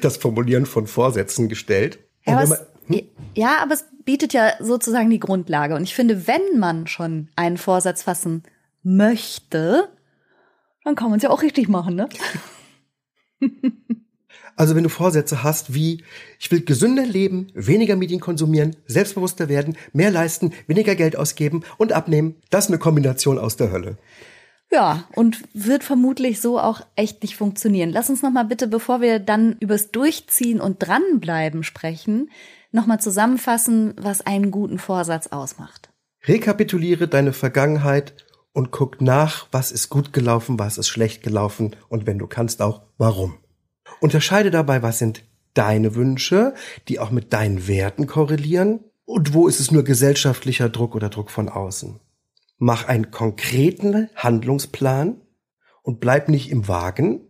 das 0.00 0.16
Formulieren 0.16 0.66
von 0.66 0.86
Vorsätzen 0.86 1.48
gestellt. 1.48 2.00
Ja, 2.26 2.34
man, 2.34 2.50
hm? 2.50 2.56
Ja, 3.34 3.58
aber 3.62 3.74
es 3.74 3.84
bietet 4.04 4.32
ja 4.32 4.52
sozusagen 4.60 5.10
die 5.10 5.20
Grundlage. 5.20 5.74
Und 5.74 5.84
ich 5.84 5.94
finde, 5.94 6.26
wenn 6.26 6.58
man 6.58 6.86
schon 6.86 7.28
einen 7.36 7.56
Vorsatz 7.56 8.02
fassen 8.02 8.42
möchte, 8.82 9.88
dann 10.84 10.94
kann 10.94 11.10
man 11.10 11.18
es 11.18 11.22
ja 11.22 11.30
auch 11.30 11.42
richtig 11.42 11.68
machen, 11.68 11.94
ne? 11.94 12.08
Also 14.54 14.76
wenn 14.76 14.82
du 14.82 14.90
Vorsätze 14.90 15.42
hast 15.42 15.72
wie, 15.72 16.04
ich 16.38 16.50
will 16.50 16.62
gesünder 16.62 17.06
leben, 17.06 17.48
weniger 17.54 17.96
Medien 17.96 18.20
konsumieren, 18.20 18.76
selbstbewusster 18.86 19.48
werden, 19.48 19.76
mehr 19.92 20.10
leisten, 20.10 20.52
weniger 20.66 20.94
Geld 20.94 21.16
ausgeben 21.16 21.62
und 21.78 21.92
abnehmen, 21.92 22.36
das 22.50 22.66
ist 22.66 22.70
eine 22.70 22.78
Kombination 22.78 23.38
aus 23.38 23.56
der 23.56 23.72
Hölle. 23.72 23.96
Ja, 24.70 25.04
und 25.14 25.42
wird 25.52 25.84
vermutlich 25.84 26.40
so 26.40 26.58
auch 26.58 26.80
echt 26.96 27.22
nicht 27.22 27.36
funktionieren. 27.36 27.90
Lass 27.90 28.08
uns 28.08 28.22
nochmal 28.22 28.46
bitte, 28.46 28.68
bevor 28.68 29.00
wir 29.00 29.18
dann 29.18 29.56
übers 29.60 29.90
Durchziehen 29.90 30.60
und 30.60 30.78
dranbleiben 30.78 31.62
sprechen, 31.62 32.30
nochmal 32.72 33.00
zusammenfassen, 33.00 33.94
was 33.96 34.26
einen 34.26 34.50
guten 34.50 34.78
Vorsatz 34.78 35.28
ausmacht. 35.28 35.90
Rekapituliere 36.24 37.08
deine 37.08 37.32
Vergangenheit 37.32 38.14
und 38.52 38.70
guck 38.70 39.00
nach, 39.00 39.46
was 39.50 39.72
ist 39.72 39.88
gut 39.88 40.12
gelaufen, 40.12 40.58
was 40.58 40.78
ist 40.78 40.88
schlecht 40.88 41.22
gelaufen 41.22 41.76
und 41.88 42.06
wenn 42.06 42.18
du 42.18 42.26
kannst 42.26 42.60
auch, 42.62 42.82
warum. 42.98 43.38
Unterscheide 44.00 44.50
dabei, 44.50 44.82
was 44.82 44.98
sind 44.98 45.24
deine 45.54 45.94
Wünsche, 45.94 46.54
die 46.88 46.98
auch 46.98 47.10
mit 47.10 47.32
deinen 47.32 47.66
Werten 47.66 48.06
korrelieren 48.06 48.80
und 49.04 49.34
wo 49.34 49.48
ist 49.48 49.60
es 49.60 49.70
nur 49.70 49.84
gesellschaftlicher 49.84 50.68
Druck 50.68 50.94
oder 50.94 51.08
Druck 51.08 51.30
von 51.30 51.48
außen. 51.48 52.00
Mach 52.58 52.86
einen 52.86 53.10
konkreten 53.10 54.08
Handlungsplan 54.14 55.20
und 55.82 56.00
bleib 56.00 56.28
nicht 56.28 56.50
im 56.50 56.68
Wagen. 56.68 57.20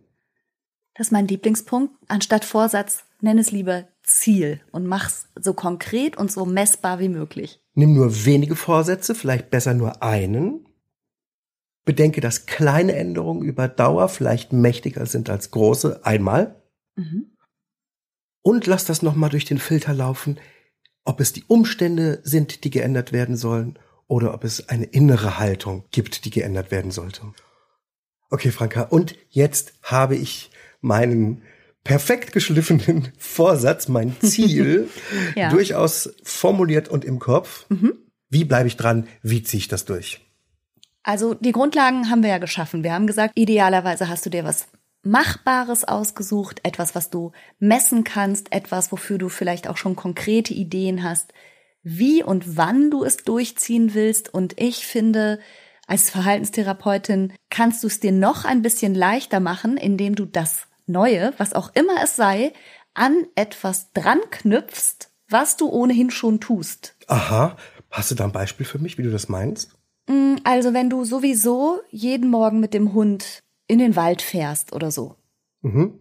Das 0.93 1.07
ist 1.07 1.11
mein 1.11 1.27
Lieblingspunkt. 1.27 1.95
Anstatt 2.07 2.45
Vorsatz, 2.45 3.03
nenn 3.19 3.39
es 3.39 3.51
lieber 3.51 3.87
Ziel 4.03 4.61
und 4.71 4.85
mach's 4.85 5.29
so 5.39 5.53
konkret 5.53 6.17
und 6.17 6.31
so 6.31 6.45
messbar 6.45 6.99
wie 6.99 7.09
möglich. 7.09 7.61
Nimm 7.73 7.93
nur 7.95 8.25
wenige 8.25 8.55
Vorsätze, 8.55 9.15
vielleicht 9.15 9.49
besser 9.49 9.73
nur 9.73 10.03
einen. 10.03 10.67
Bedenke, 11.85 12.21
dass 12.21 12.45
kleine 12.45 12.95
Änderungen 12.95 13.43
über 13.43 13.67
Dauer 13.67 14.07
vielleicht 14.09 14.53
mächtiger 14.53 15.05
sind 15.05 15.29
als 15.29 15.51
große 15.51 16.05
einmal. 16.05 16.61
Mhm. 16.95 17.35
Und 18.41 18.67
lass 18.67 18.85
das 18.85 19.01
nochmal 19.01 19.29
durch 19.29 19.45
den 19.45 19.57
Filter 19.57 19.93
laufen, 19.93 20.39
ob 21.05 21.19
es 21.19 21.33
die 21.33 21.43
Umstände 21.47 22.21
sind, 22.23 22.63
die 22.63 22.69
geändert 22.69 23.11
werden 23.11 23.35
sollen 23.35 23.79
oder 24.07 24.33
ob 24.33 24.43
es 24.43 24.69
eine 24.69 24.85
innere 24.85 25.39
Haltung 25.39 25.85
gibt, 25.91 26.25
die 26.25 26.29
geändert 26.29 26.71
werden 26.71 26.91
sollte. 26.91 27.33
Okay, 28.29 28.51
Franka, 28.51 28.83
und 28.83 29.15
jetzt 29.29 29.73
habe 29.81 30.15
ich 30.15 30.51
meinen 30.81 31.43
perfekt 31.83 32.31
geschliffenen 32.31 33.09
Vorsatz, 33.17 33.87
mein 33.87 34.15
Ziel, 34.21 34.89
ja. 35.35 35.49
durchaus 35.49 36.13
formuliert 36.23 36.89
und 36.89 37.05
im 37.05 37.19
Kopf. 37.19 37.65
Mhm. 37.69 37.93
Wie 38.29 38.45
bleibe 38.45 38.67
ich 38.67 38.77
dran? 38.77 39.07
Wie 39.21 39.43
ziehe 39.43 39.59
ich 39.59 39.67
das 39.67 39.85
durch? 39.85 40.21
Also 41.03 41.33
die 41.33 41.51
Grundlagen 41.51 42.09
haben 42.09 42.23
wir 42.23 42.29
ja 42.29 42.37
geschaffen. 42.37 42.83
Wir 42.83 42.93
haben 42.93 43.07
gesagt, 43.07 43.33
idealerweise 43.35 44.07
hast 44.07 44.25
du 44.25 44.29
dir 44.29 44.45
was 44.45 44.67
Machbares 45.03 45.83
ausgesucht, 45.83 46.61
etwas, 46.63 46.95
was 46.95 47.09
du 47.09 47.33
messen 47.59 48.05
kannst, 48.05 48.53
etwas, 48.53 48.91
wofür 48.91 49.17
du 49.17 49.27
vielleicht 49.27 49.67
auch 49.67 49.75
schon 49.75 49.97
konkrete 49.97 50.53
Ideen 50.53 51.03
hast, 51.03 51.33
wie 51.83 52.23
und 52.23 52.55
wann 52.55 52.89
du 52.89 53.03
es 53.03 53.17
durchziehen 53.17 53.93
willst. 53.93 54.33
Und 54.33 54.59
ich 54.59 54.87
finde, 54.87 55.39
als 55.87 56.09
Verhaltenstherapeutin 56.09 57.33
kannst 57.49 57.83
du 57.83 57.87
es 57.87 57.99
dir 57.99 58.13
noch 58.13 58.45
ein 58.45 58.61
bisschen 58.61 58.95
leichter 58.95 59.41
machen, 59.41 59.75
indem 59.75 60.15
du 60.15 60.25
das 60.25 60.67
Neue, 60.85 61.33
was 61.37 61.53
auch 61.53 61.71
immer 61.73 62.03
es 62.03 62.15
sei, 62.15 62.53
an 62.93 63.25
etwas 63.35 63.91
dran 63.93 64.19
knüpfst, 64.29 65.09
was 65.29 65.57
du 65.57 65.69
ohnehin 65.69 66.11
schon 66.11 66.39
tust. 66.39 66.95
Aha. 67.07 67.55
Hast 67.89 68.11
du 68.11 68.15
da 68.15 68.25
ein 68.25 68.31
Beispiel 68.31 68.65
für 68.65 68.79
mich, 68.79 68.97
wie 68.97 69.03
du 69.03 69.11
das 69.11 69.29
meinst? 69.29 69.71
Mm, 70.07 70.35
also 70.43 70.73
wenn 70.73 70.89
du 70.89 71.05
sowieso 71.05 71.79
jeden 71.89 72.29
Morgen 72.29 72.59
mit 72.59 72.73
dem 72.73 72.93
Hund 72.93 73.43
in 73.67 73.79
den 73.79 73.95
Wald 73.95 74.21
fährst 74.21 74.73
oder 74.73 74.91
so. 74.91 75.15
Mhm. 75.61 75.99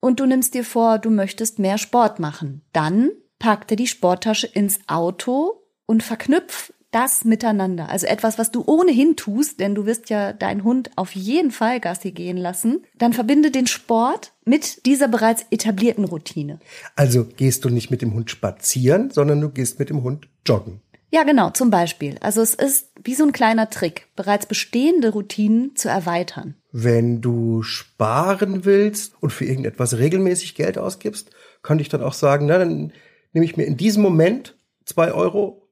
Und 0.00 0.20
du 0.20 0.26
nimmst 0.26 0.54
dir 0.54 0.64
vor, 0.64 0.98
du 0.98 1.10
möchtest 1.10 1.58
mehr 1.58 1.78
Sport 1.78 2.18
machen. 2.18 2.62
Dann 2.72 3.10
pack 3.38 3.66
dir 3.68 3.76
die 3.76 3.86
Sporttasche 3.86 4.46
ins 4.46 4.80
Auto 4.86 5.62
und 5.86 6.02
verknüpf 6.02 6.73
das 6.94 7.24
miteinander. 7.24 7.88
Also 7.88 8.06
etwas, 8.06 8.38
was 8.38 8.50
du 8.50 8.62
ohnehin 8.66 9.16
tust, 9.16 9.58
denn 9.58 9.74
du 9.74 9.84
wirst 9.84 10.10
ja 10.10 10.32
deinen 10.32 10.62
Hund 10.62 10.90
auf 10.96 11.14
jeden 11.14 11.50
Fall 11.50 11.80
Gassi 11.80 12.12
gehen 12.12 12.36
lassen. 12.36 12.84
Dann 12.96 13.12
verbinde 13.12 13.50
den 13.50 13.66
Sport 13.66 14.32
mit 14.44 14.86
dieser 14.86 15.08
bereits 15.08 15.44
etablierten 15.50 16.04
Routine. 16.04 16.60
Also 16.94 17.24
gehst 17.24 17.64
du 17.64 17.70
nicht 17.70 17.90
mit 17.90 18.02
dem 18.02 18.14
Hund 18.14 18.30
spazieren, 18.30 19.10
sondern 19.10 19.40
du 19.40 19.48
gehst 19.48 19.78
mit 19.78 19.90
dem 19.90 20.02
Hund 20.02 20.28
joggen. 20.46 20.80
Ja, 21.10 21.22
genau, 21.22 21.50
zum 21.50 21.70
Beispiel. 21.70 22.16
Also 22.20 22.42
es 22.42 22.54
ist 22.54 22.90
wie 23.02 23.14
so 23.14 23.24
ein 23.24 23.32
kleiner 23.32 23.70
Trick, 23.70 24.08
bereits 24.16 24.46
bestehende 24.46 25.10
Routinen 25.10 25.76
zu 25.76 25.88
erweitern. 25.88 26.56
Wenn 26.72 27.20
du 27.20 27.62
sparen 27.62 28.64
willst 28.64 29.14
und 29.20 29.30
für 29.30 29.44
irgendetwas 29.44 29.98
regelmäßig 29.98 30.54
Geld 30.54 30.76
ausgibst, 30.76 31.30
könnte 31.62 31.82
ich 31.82 31.88
dann 31.88 32.02
auch 32.02 32.14
sagen, 32.14 32.46
na, 32.46 32.58
dann 32.58 32.92
nehme 33.32 33.44
ich 33.44 33.56
mir 33.56 33.64
in 33.64 33.76
diesem 33.76 34.02
Moment 34.02 34.56
zwei 34.84 35.12
Euro 35.12 35.63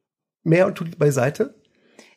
mehr 0.42 0.66
und 0.66 0.76
tue 0.76 0.88
die 0.88 0.96
beiseite? 0.96 1.54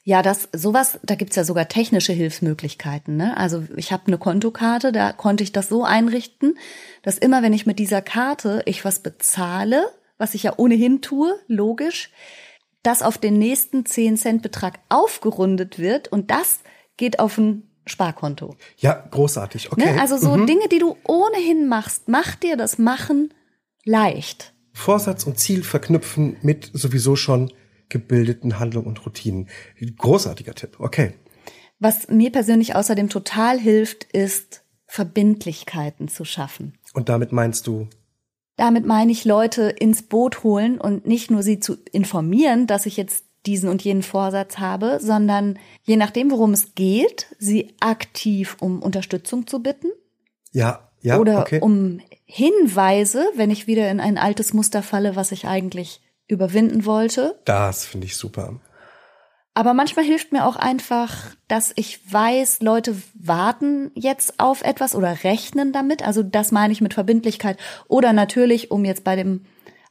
Ja, 0.08 0.22
das 0.22 0.50
sowas, 0.54 1.00
da 1.02 1.16
gibt's 1.16 1.36
ja 1.36 1.44
sogar 1.44 1.68
technische 1.68 2.14
Hilfsmöglichkeiten. 2.14 3.18
Ne? 3.18 3.36
Also 3.38 3.64
ich 3.76 3.92
habe 3.92 4.04
eine 4.06 4.20
Kontokarte, 4.20 4.92
da 4.92 5.12
konnte 5.12 5.44
ich 5.44 5.52
das 5.52 5.68
so 5.68 5.84
einrichten, 5.84 6.60
dass 7.02 7.18
immer, 7.18 7.42
wenn 7.42 7.54
ich 7.54 7.66
mit 7.66 7.80
dieser 7.80 8.04
Karte 8.04 8.62
ich 8.66 8.86
was 8.86 9.00
bezahle, 9.00 9.84
was 10.20 10.36
ich 10.36 10.44
ja 10.44 10.54
ohnehin 10.58 11.02
tue, 11.02 11.36
logisch, 11.48 12.12
dass 12.84 13.02
auf 13.02 13.18
den 13.18 13.40
nächsten 13.40 13.84
10 13.84 14.18
Cent 14.18 14.42
Betrag 14.44 14.80
aufgerundet 14.90 15.80
wird 15.80 16.08
und 16.10 16.30
das 16.30 16.60
geht 16.98 17.20
auf 17.20 17.40
ein 17.40 17.64
Sparkonto. 17.88 18.56
Ja, 18.78 19.08
großartig. 19.10 19.72
Okay. 19.72 19.94
Ne? 19.94 20.02
Also 20.02 20.18
so 20.18 20.36
mhm. 20.36 20.46
Dinge, 20.46 20.68
die 20.70 20.80
du 20.80 20.98
ohnehin 21.04 21.68
machst, 21.68 22.08
mach 22.08 22.36
dir 22.36 22.58
das 22.58 22.78
Machen 22.78 23.34
leicht. 23.86 24.54
Vorsatz 24.72 25.24
und 25.24 25.40
Ziel 25.40 25.64
verknüpfen 25.64 26.38
mit 26.44 26.70
sowieso 26.74 27.16
schon 27.16 27.52
gebildeten 27.90 28.60
Handlungen 28.60 28.88
und 28.88 29.06
Routinen. 29.06 29.50
Großartiger 29.98 30.56
Tipp. 30.56 30.80
Okay. 30.80 31.14
Was 31.80 32.08
mir 32.08 32.32
persönlich 32.32 32.76
außerdem 32.76 33.10
total 33.10 33.60
hilft, 33.60 34.06
ist 34.06 34.64
Verbindlichkeiten 34.88 36.08
zu 36.08 36.26
schaffen. 36.26 36.78
Und 36.94 37.10
damit 37.10 37.32
meinst 37.32 37.68
du? 37.68 37.88
Damit 38.56 38.86
meine 38.86 39.12
ich 39.12 39.26
Leute 39.26 39.64
ins 39.64 40.04
Boot 40.04 40.44
holen 40.44 40.80
und 40.80 41.06
nicht 41.06 41.30
nur 41.30 41.44
sie 41.44 41.60
zu 41.60 41.76
informieren, 41.92 42.68
dass 42.68 42.86
ich 42.86 42.96
jetzt 42.96 43.26
diesen 43.46 43.70
und 43.70 43.84
jenen 43.84 44.02
Vorsatz 44.02 44.58
habe, 44.58 45.00
sondern 45.02 45.60
je 45.84 45.98
nachdem, 45.98 46.32
worum 46.32 46.54
es 46.54 46.74
geht, 46.74 47.28
sie 47.38 47.76
aktiv 47.80 48.58
um 48.60 48.82
Unterstützung 48.82 49.46
zu 49.46 49.62
bitten. 49.62 49.88
Ja, 50.52 50.90
ja. 51.02 51.20
Oder 51.20 51.42
okay. 51.42 51.60
um 51.62 52.00
Hinweise, 52.26 53.28
wenn 53.36 53.52
ich 53.52 53.68
wieder 53.68 53.92
in 53.92 54.00
ein 54.00 54.18
altes 54.18 54.54
Muster 54.54 54.82
falle, 54.82 55.16
was 55.16 55.32
ich 55.32 55.46
eigentlich 55.46 56.02
überwinden 56.28 56.86
wollte. 56.86 57.40
Das 57.46 57.86
finde 57.86 58.08
ich 58.08 58.18
super. 58.18 58.60
Aber 59.58 59.74
manchmal 59.74 60.04
hilft 60.04 60.34
mir 60.34 60.46
auch 60.46 60.58
einfach, 60.58 61.34
dass 61.48 61.72
ich 61.78 62.12
weiß, 62.12 62.62
Leute 62.62 63.02
warten 63.14 63.92
jetzt 63.96 64.40
auf 64.40 64.62
etwas 64.64 64.96
oder 64.96 65.24
rechnen 65.24 65.72
damit. 65.72 66.06
Also 66.06 66.24
das 66.24 66.52
meine 66.52 66.74
ich 66.74 66.82
mit 66.82 66.94
Verbindlichkeit. 66.94 67.58
Oder 67.88 68.12
natürlich, 68.12 68.70
um 68.70 68.84
jetzt 68.84 69.06
bei 69.06 69.16
dem 69.16 69.46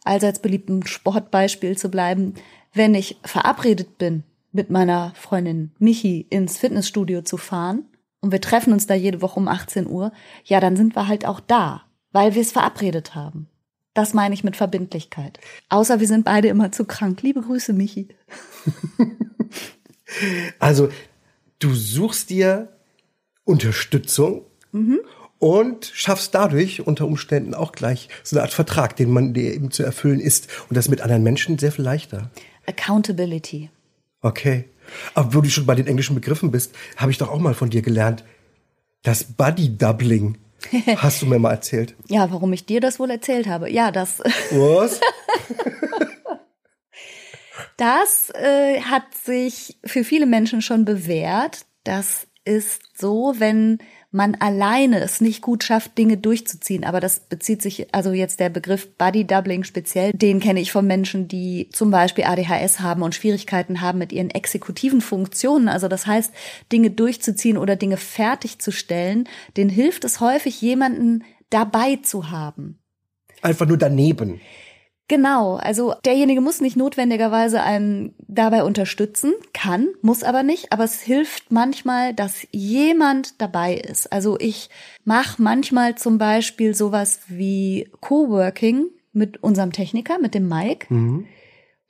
allseits 0.04 0.40
beliebten 0.40 0.86
Sportbeispiel 0.86 1.78
zu 1.78 1.90
bleiben, 1.90 2.34
wenn 2.74 2.94
ich 2.94 3.16
verabredet 3.24 3.96
bin, 3.96 4.24
mit 4.52 4.68
meiner 4.68 5.12
Freundin 5.14 5.72
Michi 5.78 6.26
ins 6.28 6.58
Fitnessstudio 6.58 7.22
zu 7.22 7.38
fahren 7.38 7.86
und 8.20 8.32
wir 8.32 8.40
treffen 8.40 8.72
uns 8.72 8.86
da 8.86 8.94
jede 8.94 9.22
Woche 9.22 9.40
um 9.40 9.48
18 9.48 9.88
Uhr, 9.88 10.12
ja, 10.44 10.60
dann 10.60 10.76
sind 10.76 10.94
wir 10.94 11.08
halt 11.08 11.26
auch 11.26 11.40
da, 11.40 11.82
weil 12.12 12.34
wir 12.34 12.42
es 12.42 12.52
verabredet 12.52 13.14
haben. 13.14 13.48
Das 13.94 14.12
meine 14.12 14.34
ich 14.34 14.42
mit 14.42 14.56
Verbindlichkeit. 14.56 15.38
Außer 15.68 16.00
wir 16.00 16.08
sind 16.08 16.24
beide 16.24 16.48
immer 16.48 16.72
zu 16.72 16.84
krank. 16.84 17.22
Liebe 17.22 17.40
Grüße, 17.40 17.72
Michi. 17.72 18.08
also, 20.58 20.88
du 21.60 21.74
suchst 21.74 22.30
dir 22.30 22.76
Unterstützung 23.44 24.42
mhm. 24.72 24.98
und 25.38 25.90
schaffst 25.94 26.34
dadurch 26.34 26.86
unter 26.86 27.06
Umständen 27.06 27.54
auch 27.54 27.70
gleich 27.70 28.08
so 28.24 28.36
eine 28.36 28.42
Art 28.42 28.52
Vertrag, 28.52 28.96
den 28.96 29.10
man 29.10 29.32
dir 29.32 29.54
eben 29.54 29.70
zu 29.70 29.84
erfüllen 29.84 30.20
ist. 30.20 30.48
Und 30.68 30.76
das 30.76 30.88
mit 30.88 31.00
anderen 31.00 31.22
Menschen 31.22 31.58
sehr 31.58 31.70
viel 31.70 31.84
leichter. 31.84 32.30
Accountability. 32.66 33.70
Okay. 34.22 34.64
Aber 35.14 35.34
wo 35.34 35.40
du 35.40 35.48
schon 35.50 35.66
bei 35.66 35.74
den 35.76 35.86
englischen 35.86 36.14
Begriffen 36.14 36.50
bist, 36.50 36.74
habe 36.96 37.12
ich 37.12 37.18
doch 37.18 37.30
auch 37.30 37.38
mal 37.38 37.54
von 37.54 37.70
dir 37.70 37.82
gelernt. 37.82 38.24
Das 39.02 39.24
Buddy 39.24 39.76
Doubling. 39.76 40.38
Hast 40.96 41.22
du 41.22 41.26
mir 41.26 41.38
mal 41.38 41.52
erzählt? 41.52 41.94
ja, 42.08 42.30
warum 42.30 42.52
ich 42.52 42.66
dir 42.66 42.80
das 42.80 42.98
wohl 42.98 43.10
erzählt 43.10 43.46
habe. 43.46 43.70
Ja, 43.70 43.90
das. 43.90 44.18
Was? 44.50 45.00
das 47.76 48.30
äh, 48.30 48.80
hat 48.80 49.14
sich 49.14 49.78
für 49.84 50.04
viele 50.04 50.26
Menschen 50.26 50.62
schon 50.62 50.84
bewährt. 50.84 51.66
Das 51.84 52.26
ist 52.44 52.80
so, 52.96 53.34
wenn 53.38 53.78
man 54.14 54.36
alleine 54.36 55.00
es 55.00 55.20
nicht 55.20 55.42
gut 55.42 55.64
schafft, 55.64 55.98
Dinge 55.98 56.16
durchzuziehen. 56.16 56.84
Aber 56.84 57.00
das 57.00 57.18
bezieht 57.20 57.60
sich, 57.60 57.92
also 57.92 58.12
jetzt 58.12 58.38
der 58.38 58.48
Begriff 58.48 58.96
Body 58.96 59.26
Doubling 59.26 59.64
speziell, 59.64 60.12
den 60.12 60.38
kenne 60.38 60.60
ich 60.60 60.70
von 60.70 60.86
Menschen, 60.86 61.26
die 61.26 61.68
zum 61.72 61.90
Beispiel 61.90 62.24
ADHS 62.24 62.78
haben 62.78 63.02
und 63.02 63.16
Schwierigkeiten 63.16 63.80
haben 63.80 63.98
mit 63.98 64.12
ihren 64.12 64.30
exekutiven 64.30 65.00
Funktionen. 65.00 65.68
Also 65.68 65.88
das 65.88 66.06
heißt, 66.06 66.32
Dinge 66.70 66.90
durchzuziehen 66.90 67.58
oder 67.58 67.74
Dinge 67.74 67.96
fertigzustellen, 67.96 69.28
denen 69.56 69.70
hilft 69.70 70.04
es 70.04 70.20
häufig, 70.20 70.60
jemanden 70.60 71.24
dabei 71.50 71.96
zu 71.96 72.30
haben. 72.30 72.78
Einfach 73.42 73.66
nur 73.66 73.78
daneben. 73.78 74.40
Genau, 75.06 75.56
also 75.56 75.94
derjenige 76.04 76.40
muss 76.40 76.62
nicht 76.62 76.76
notwendigerweise 76.76 77.62
einen 77.62 78.14
dabei 78.26 78.64
unterstützen, 78.64 79.34
kann, 79.52 79.88
muss 80.00 80.24
aber 80.24 80.42
nicht, 80.42 80.72
aber 80.72 80.84
es 80.84 81.00
hilft 81.00 81.50
manchmal, 81.50 82.14
dass 82.14 82.46
jemand 82.52 83.40
dabei 83.40 83.74
ist. 83.74 84.10
Also 84.10 84.38
ich 84.40 84.70
mache 85.04 85.42
manchmal 85.42 85.94
zum 85.96 86.16
Beispiel 86.16 86.74
sowas 86.74 87.20
wie 87.28 87.90
Coworking 88.00 88.86
mit 89.12 89.42
unserem 89.42 89.72
Techniker, 89.72 90.18
mit 90.18 90.34
dem 90.34 90.48
Mike. 90.48 90.86
Mhm. 90.88 91.26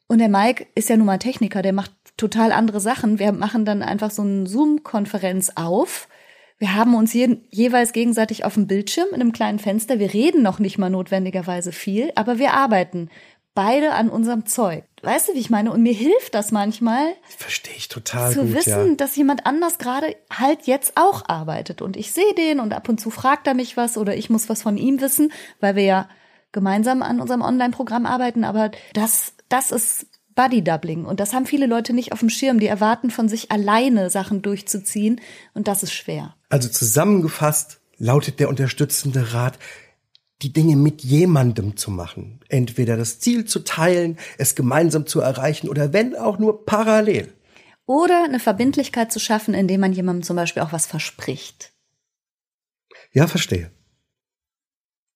Und 0.08 0.18
der 0.18 0.28
Mike 0.28 0.66
ist 0.74 0.88
ja 0.88 0.96
nun 0.96 1.06
mal 1.06 1.18
Techniker, 1.18 1.62
der 1.62 1.72
macht 1.72 1.92
total 2.16 2.50
andere 2.50 2.80
Sachen. 2.80 3.20
Wir 3.20 3.32
machen 3.32 3.64
dann 3.64 3.82
einfach 3.82 4.10
so 4.10 4.22
eine 4.22 4.46
Zoom-Konferenz 4.46 5.52
auf 5.54 6.08
wir 6.58 6.74
haben 6.74 6.94
uns 6.94 7.12
je, 7.12 7.38
jeweils 7.50 7.92
gegenseitig 7.92 8.44
auf 8.44 8.54
dem 8.54 8.66
Bildschirm 8.66 9.08
in 9.08 9.20
einem 9.20 9.32
kleinen 9.32 9.58
Fenster. 9.58 9.98
Wir 9.98 10.12
reden 10.12 10.42
noch 10.42 10.58
nicht 10.58 10.78
mal 10.78 10.90
notwendigerweise 10.90 11.72
viel, 11.72 12.12
aber 12.14 12.38
wir 12.38 12.54
arbeiten 12.54 13.10
beide 13.54 13.92
an 13.92 14.08
unserem 14.08 14.46
Zeug. 14.46 14.84
Weißt 15.02 15.28
du, 15.28 15.34
wie 15.34 15.38
ich 15.38 15.50
meine? 15.50 15.72
Und 15.72 15.82
mir 15.82 15.92
hilft 15.92 16.34
das 16.34 16.52
manchmal. 16.52 17.14
Verstehe 17.36 17.74
ich 17.76 17.88
total 17.88 18.32
zu 18.32 18.42
gut, 18.42 18.54
wissen, 18.54 18.88
ja. 18.90 18.94
dass 18.96 19.16
jemand 19.16 19.46
anders 19.46 19.78
gerade 19.78 20.16
halt 20.30 20.66
jetzt 20.66 20.92
auch 20.96 21.28
arbeitet 21.28 21.82
und 21.82 21.96
ich 21.96 22.12
sehe 22.12 22.34
den 22.34 22.60
und 22.60 22.72
ab 22.72 22.88
und 22.88 23.00
zu 23.00 23.10
fragt 23.10 23.46
er 23.46 23.54
mich 23.54 23.76
was 23.76 23.96
oder 23.96 24.16
ich 24.16 24.30
muss 24.30 24.48
was 24.48 24.62
von 24.62 24.76
ihm 24.76 25.00
wissen, 25.00 25.32
weil 25.60 25.76
wir 25.76 25.84
ja 25.84 26.08
gemeinsam 26.52 27.02
an 27.02 27.20
unserem 27.20 27.42
Online-Programm 27.42 28.06
arbeiten. 28.06 28.44
Aber 28.44 28.70
das, 28.92 29.34
das 29.48 29.70
ist 29.70 30.06
Buddy-Doubling. 30.34 31.04
Und 31.04 31.20
das 31.20 31.32
haben 31.32 31.46
viele 31.46 31.66
Leute 31.66 31.92
nicht 31.92 32.12
auf 32.12 32.20
dem 32.20 32.30
Schirm. 32.30 32.58
Die 32.58 32.66
erwarten 32.66 33.10
von 33.10 33.28
sich 33.28 33.50
alleine 33.50 34.10
Sachen 34.10 34.42
durchzuziehen. 34.42 35.20
Und 35.52 35.68
das 35.68 35.82
ist 35.82 35.92
schwer. 35.92 36.34
Also 36.54 36.68
zusammengefasst 36.68 37.80
lautet 37.96 38.38
der 38.38 38.48
unterstützende 38.48 39.34
Rat, 39.34 39.58
die 40.40 40.52
Dinge 40.52 40.76
mit 40.76 41.02
jemandem 41.02 41.76
zu 41.76 41.90
machen. 41.90 42.38
Entweder 42.48 42.96
das 42.96 43.18
Ziel 43.18 43.44
zu 43.44 43.64
teilen, 43.64 44.20
es 44.38 44.54
gemeinsam 44.54 45.04
zu 45.04 45.20
erreichen 45.20 45.68
oder 45.68 45.92
wenn 45.92 46.14
auch 46.14 46.38
nur 46.38 46.64
parallel. 46.64 47.34
Oder 47.86 48.22
eine 48.22 48.38
Verbindlichkeit 48.38 49.10
zu 49.10 49.18
schaffen, 49.18 49.52
indem 49.52 49.80
man 49.80 49.92
jemandem 49.92 50.22
zum 50.22 50.36
Beispiel 50.36 50.62
auch 50.62 50.70
was 50.70 50.86
verspricht. 50.86 51.72
Ja, 53.10 53.26
verstehe. 53.26 53.72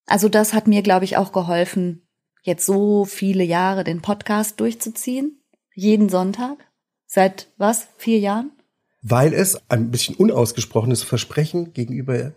Also 0.07 0.29
das 0.29 0.55
hat 0.55 0.66
mir, 0.66 0.83
glaube 0.83 1.05
ich, 1.05 1.18
auch 1.18 1.31
geholfen, 1.31 2.05
jetzt 2.42 2.66
so 2.66 3.05
viele 3.05 3.44
Jahre 3.44 3.85
den 3.85 4.03
Podcast 4.03 4.59
durchzuziehen. 4.59 5.40
Jeden 5.72 6.09
Sonntag. 6.09 6.59
Seit 7.07 7.46
was? 7.59 7.87
Vier 7.96 8.18
Jahren? 8.18 8.58
Weil 9.03 9.33
es 9.33 9.59
ein 9.71 9.91
bisschen 9.91 10.17
unausgesprochenes 10.17 11.03
Versprechen 11.03 11.73
gegenüber 11.73 12.33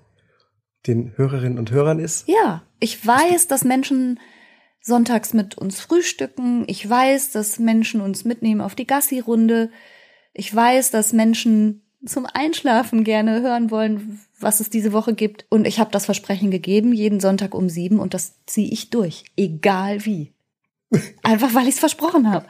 den 0.88 1.16
Hörerinnen 1.18 1.60
und 1.60 1.72
Hörern 1.72 2.00
ist. 2.00 2.28
Ja, 2.28 2.64
ich 2.80 3.06
weiß, 3.06 3.48
dass 3.48 3.64
Menschen 3.64 4.20
sonntags 4.82 5.34
mit 5.34 5.58
uns 5.58 5.80
frühstücken. 5.80 6.64
Ich 6.68 6.88
weiß, 6.88 7.32
dass 7.32 7.60
Menschen 7.60 8.02
uns 8.02 8.26
mitnehmen 8.26 8.62
auf 8.62 8.76
die 8.76 8.88
Gassi-Runde. 8.88 9.70
Ich 10.34 10.54
weiß, 10.54 10.92
dass 10.92 11.14
Menschen 11.14 11.84
zum 12.06 12.26
Einschlafen 12.26 13.04
gerne 13.04 13.42
hören 13.42 13.70
wollen, 13.70 14.20
was 14.40 14.60
es 14.60 14.70
diese 14.70 14.92
Woche 14.92 15.14
gibt. 15.14 15.46
Und 15.50 15.68
ich 15.68 15.80
habe 15.80 15.92
das 15.92 16.06
Versprechen 16.06 16.50
gegeben, 16.50 16.94
jeden 16.94 17.20
Sonntag 17.20 17.54
um 17.54 17.70
sieben 17.70 18.00
und 18.00 18.14
das 18.14 18.34
ziehe 18.48 18.72
ich 18.72 18.90
durch, 18.90 19.26
egal 19.38 20.06
wie. 20.06 20.34
Einfach 21.22 21.54
weil 21.54 21.68
ich 21.68 21.76
es 21.76 21.80
versprochen 21.80 22.32
habe. 22.32 22.46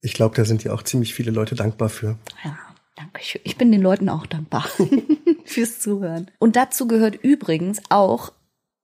Ich 0.00 0.14
glaube, 0.14 0.34
da 0.34 0.44
sind 0.44 0.64
ja 0.64 0.72
auch 0.72 0.82
ziemlich 0.82 1.14
viele 1.14 1.30
Leute 1.30 1.54
dankbar 1.54 1.88
für. 1.88 2.18
Ja, 2.44 2.58
danke 2.96 3.22
schön. 3.22 3.42
Ich 3.44 3.56
bin 3.56 3.70
den 3.70 3.82
Leuten 3.82 4.08
auch 4.08 4.26
dankbar 4.26 4.66
fürs 5.44 5.80
Zuhören. 5.80 6.30
Und 6.38 6.56
dazu 6.56 6.86
gehört 6.86 7.16
übrigens 7.22 7.80
auch, 7.90 8.32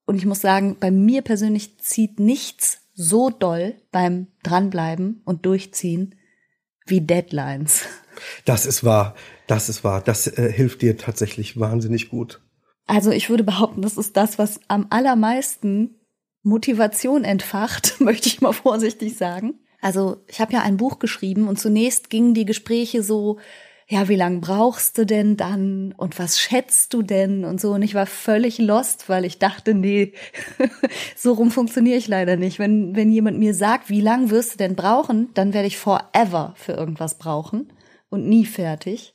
und 0.05 0.17
ich 0.17 0.27
muss 0.27 0.41
sagen, 0.41 0.77
bei 0.79 0.91
mir 0.91 1.23
persönlich 1.23 1.79
zieht 1.79 2.21
nichts 2.21 2.83
so 2.95 3.31
doll 3.31 3.75
beim 3.93 4.29
Dranbleiben 4.43 5.23
und 5.25 5.47
Durchziehen 5.47 6.15
wie 6.87 7.01
Deadlines. 7.01 7.83
Das 8.45 8.67
ist 8.67 8.85
wahr. 8.85 9.15
Das 9.47 9.69
ist 9.69 9.85
wahr. 9.85 10.01
Das 10.01 10.27
äh, 10.27 10.53
hilft 10.53 10.83
dir 10.83 10.97
tatsächlich 10.97 11.59
wahnsinnig 11.59 12.09
gut. 12.09 12.41
Also 12.87 13.11
ich 13.11 13.29
würde 13.31 13.45
behaupten, 13.45 13.83
das 13.83 13.97
ist 13.97 14.17
das, 14.17 14.39
was 14.39 14.61
am 14.69 14.87
allermeisten 14.91 16.01
Motivation 16.43 17.25
entfacht, 17.25 17.97
möchte 18.01 18.29
ich 18.29 18.41
mal 18.41 18.53
vorsichtig 18.53 19.17
sagen. 19.17 19.61
Also 19.87 20.17
ich 20.27 20.41
habe 20.41 20.53
ja 20.53 20.63
ein 20.63 20.79
Buch 20.79 20.99
geschrieben 20.99 21.47
und 21.47 21.61
zunächst 21.61 22.11
gingen 22.11 22.35
die 22.35 22.45
Gespräche 22.45 23.05
so, 23.05 23.39
ja, 23.87 24.09
wie 24.09 24.17
lange 24.17 24.41
brauchst 24.41 24.99
du 24.99 25.07
denn 25.07 25.37
dann 25.37 25.95
und 25.97 26.19
was 26.19 26.41
schätzt 26.41 26.93
du 26.93 27.03
denn 27.03 27.45
und 27.45 27.61
so. 27.61 27.71
Und 27.71 27.83
ich 27.83 27.95
war 27.95 28.07
völlig 28.07 28.59
lost, 28.59 29.09
weil 29.09 29.25
ich 29.25 29.39
dachte, 29.39 29.75
nee, 29.75 30.13
so 31.17 31.35
rum 31.35 31.53
funktioniere 31.53 31.99
ich 31.99 32.09
leider 32.09 32.35
nicht. 32.35 32.59
Wenn, 32.59 32.97
wenn 32.97 33.13
jemand 33.13 33.39
mir 33.39 33.55
sagt, 33.55 33.89
wie 33.89 34.01
lange 34.01 34.31
wirst 34.31 34.55
du 34.55 34.59
denn 34.59 34.75
brauchen, 34.75 35.29
dann 35.35 35.55
werde 35.55 35.69
ich 35.69 35.79
forever 35.79 36.55
für 36.57 36.73
irgendwas 36.73 37.17
brauchen 37.17 37.73
und 38.09 38.29
nie 38.29 38.45
fertig. 38.45 39.15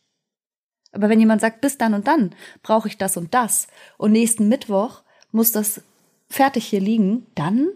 Aber 0.93 1.09
wenn 1.09 1.19
jemand 1.19 1.41
sagt, 1.41 1.59
bis 1.59 1.77
dann 1.77 1.93
und 1.93 2.07
dann 2.07 2.33
brauche 2.63 2.87
ich 2.87 2.97
das 2.97 3.17
und 3.17 3.33
das 3.33 3.67
und 3.97 4.13
nächsten 4.13 4.47
Mittwoch 4.47 5.03
muss 5.33 5.51
das 5.51 5.81
fertig 6.29 6.65
hier 6.65 6.79
liegen, 6.79 7.25
dann 7.35 7.67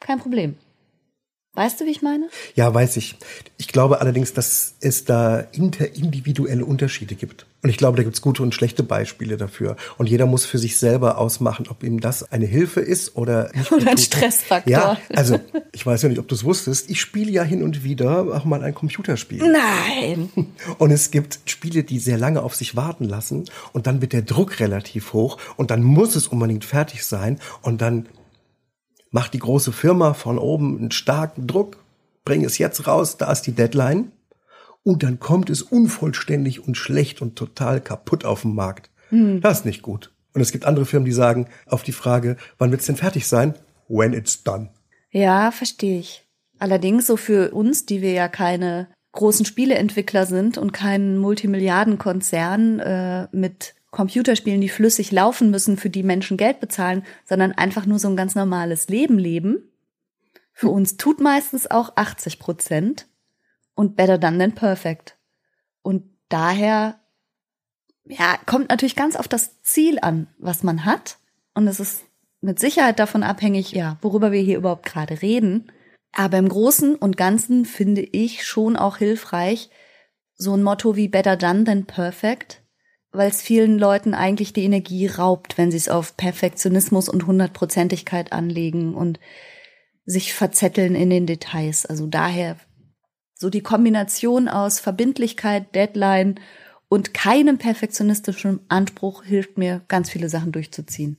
kein 0.00 0.18
Problem. 0.18 0.58
Weißt 1.54 1.80
du, 1.80 1.84
wie 1.84 1.90
ich 1.90 2.00
meine? 2.00 2.28
Ja, 2.54 2.72
weiß 2.72 2.96
ich. 2.96 3.16
Ich 3.58 3.66
glaube 3.66 4.00
allerdings, 4.00 4.32
dass 4.32 4.74
es 4.80 5.04
da 5.04 5.40
interindividuelle 5.40 6.64
Unterschiede 6.64 7.16
gibt. 7.16 7.44
Und 7.62 7.70
ich 7.70 7.76
glaube, 7.76 7.96
da 7.96 8.04
gibt 8.04 8.14
es 8.14 8.22
gute 8.22 8.44
und 8.44 8.54
schlechte 8.54 8.84
Beispiele 8.84 9.36
dafür. 9.36 9.76
Und 9.98 10.08
jeder 10.08 10.26
muss 10.26 10.46
für 10.46 10.58
sich 10.58 10.78
selber 10.78 11.18
ausmachen, 11.18 11.66
ob 11.68 11.82
ihm 11.82 12.00
das 12.00 12.30
eine 12.30 12.46
Hilfe 12.46 12.80
ist 12.80 13.16
oder 13.16 13.50
nicht. 13.52 13.72
Oder 13.80 13.90
ein 13.90 13.98
Stressfaktor. 13.98 14.72
Ja, 14.72 14.98
also 15.12 15.40
ich 15.72 15.84
weiß 15.84 16.02
ja 16.02 16.08
nicht, 16.08 16.20
ob 16.20 16.28
du 16.28 16.36
es 16.36 16.44
wusstest. 16.44 16.88
Ich 16.88 17.00
spiele 17.00 17.30
ja 17.32 17.42
hin 17.42 17.64
und 17.64 17.82
wieder 17.82 18.34
auch 18.34 18.44
mal 18.44 18.62
ein 18.62 18.74
Computerspiel. 18.74 19.42
Nein. 19.42 20.30
Und 20.78 20.90
es 20.90 21.10
gibt 21.10 21.40
Spiele, 21.46 21.82
die 21.82 21.98
sehr 21.98 22.16
lange 22.16 22.42
auf 22.42 22.54
sich 22.54 22.76
warten 22.76 23.04
lassen. 23.04 23.44
Und 23.72 23.86
dann 23.86 24.00
wird 24.00 24.12
der 24.12 24.22
Druck 24.22 24.60
relativ 24.60 25.12
hoch. 25.12 25.36
Und 25.56 25.70
dann 25.70 25.82
muss 25.82 26.14
es 26.14 26.28
unbedingt 26.28 26.64
fertig 26.64 27.04
sein. 27.04 27.38
Und 27.62 27.82
dann 27.82 28.06
macht 29.10 29.34
die 29.34 29.38
große 29.38 29.72
Firma 29.72 30.14
von 30.14 30.38
oben 30.38 30.78
einen 30.78 30.90
starken 30.90 31.46
Druck, 31.46 31.78
bring 32.24 32.44
es 32.44 32.58
jetzt 32.58 32.86
raus, 32.86 33.16
da 33.16 33.30
ist 33.30 33.42
die 33.42 33.52
Deadline. 33.52 34.12
Und 34.82 35.02
dann 35.02 35.20
kommt 35.20 35.50
es 35.50 35.60
unvollständig 35.62 36.66
und 36.66 36.76
schlecht 36.76 37.20
und 37.20 37.36
total 37.36 37.80
kaputt 37.80 38.24
auf 38.24 38.42
den 38.42 38.54
Markt. 38.54 38.90
Hm. 39.10 39.40
Das 39.40 39.58
ist 39.58 39.64
nicht 39.66 39.82
gut. 39.82 40.10
Und 40.32 40.40
es 40.40 40.52
gibt 40.52 40.64
andere 40.64 40.86
Firmen, 40.86 41.04
die 41.04 41.12
sagen 41.12 41.48
auf 41.66 41.82
die 41.82 41.92
Frage, 41.92 42.36
wann 42.56 42.70
wird 42.70 42.80
es 42.80 42.86
denn 42.86 42.96
fertig 42.96 43.26
sein? 43.26 43.54
When 43.88 44.14
it's 44.14 44.42
done. 44.42 44.70
Ja, 45.10 45.50
verstehe 45.50 45.98
ich. 45.98 46.24
Allerdings 46.58 47.06
so 47.06 47.16
für 47.16 47.50
uns, 47.52 47.84
die 47.84 48.00
wir 48.00 48.12
ja 48.12 48.28
keine 48.28 48.88
großen 49.12 49.44
Spieleentwickler 49.44 50.26
sind 50.26 50.56
und 50.56 50.72
kein 50.72 51.18
Multimilliardenkonzern 51.18 52.78
äh, 52.78 53.28
mit 53.32 53.74
Computerspielen, 53.90 54.60
die 54.60 54.68
flüssig 54.68 55.10
laufen 55.10 55.50
müssen, 55.50 55.76
für 55.76 55.90
die 55.90 56.02
Menschen 56.02 56.36
Geld 56.36 56.60
bezahlen, 56.60 57.04
sondern 57.24 57.52
einfach 57.52 57.86
nur 57.86 57.98
so 57.98 58.08
ein 58.08 58.16
ganz 58.16 58.34
normales 58.34 58.88
Leben 58.88 59.18
leben. 59.18 59.68
Für 60.52 60.68
uns 60.68 60.96
tut 60.96 61.20
meistens 61.20 61.70
auch 61.70 61.96
80 61.96 62.38
Prozent 62.38 63.08
und 63.74 63.96
better 63.96 64.18
done 64.18 64.38
than 64.38 64.54
perfect. 64.54 65.16
Und 65.82 66.04
daher, 66.28 67.00
ja, 68.04 68.38
kommt 68.46 68.68
natürlich 68.68 68.96
ganz 68.96 69.16
auf 69.16 69.26
das 69.26 69.60
Ziel 69.62 69.98
an, 70.00 70.28
was 70.38 70.62
man 70.62 70.84
hat. 70.84 71.18
Und 71.54 71.66
es 71.66 71.80
ist 71.80 72.04
mit 72.40 72.60
Sicherheit 72.60 72.98
davon 72.98 73.22
abhängig, 73.22 73.72
ja, 73.72 73.98
worüber 74.02 74.30
wir 74.32 74.40
hier 74.40 74.58
überhaupt 74.58 74.86
gerade 74.86 75.20
reden. 75.20 75.72
Aber 76.12 76.38
im 76.38 76.48
Großen 76.48 76.94
und 76.94 77.16
Ganzen 77.16 77.64
finde 77.64 78.02
ich 78.02 78.46
schon 78.46 78.76
auch 78.76 78.98
hilfreich, 78.98 79.70
so 80.36 80.54
ein 80.54 80.62
Motto 80.62 80.96
wie 80.96 81.08
better 81.08 81.36
done 81.36 81.64
than 81.64 81.86
perfect 81.86 82.62
weil 83.12 83.28
es 83.28 83.42
vielen 83.42 83.78
Leuten 83.78 84.14
eigentlich 84.14 84.52
die 84.52 84.64
Energie 84.64 85.06
raubt, 85.06 85.58
wenn 85.58 85.70
sie 85.70 85.76
es 85.76 85.88
auf 85.88 86.16
Perfektionismus 86.16 87.08
und 87.08 87.26
Hundertprozentigkeit 87.26 88.32
anlegen 88.32 88.94
und 88.94 89.18
sich 90.04 90.32
verzetteln 90.32 90.94
in 90.94 91.10
den 91.10 91.26
Details. 91.26 91.86
Also 91.86 92.06
daher 92.06 92.56
so 93.34 93.48
die 93.50 93.62
Kombination 93.62 94.48
aus 94.48 94.80
Verbindlichkeit, 94.80 95.74
Deadline 95.74 96.38
und 96.88 97.14
keinem 97.14 97.56
perfektionistischen 97.56 98.60
Anspruch 98.68 99.24
hilft 99.24 99.56
mir, 99.56 99.82
ganz 99.88 100.10
viele 100.10 100.28
Sachen 100.28 100.52
durchzuziehen. 100.52 101.16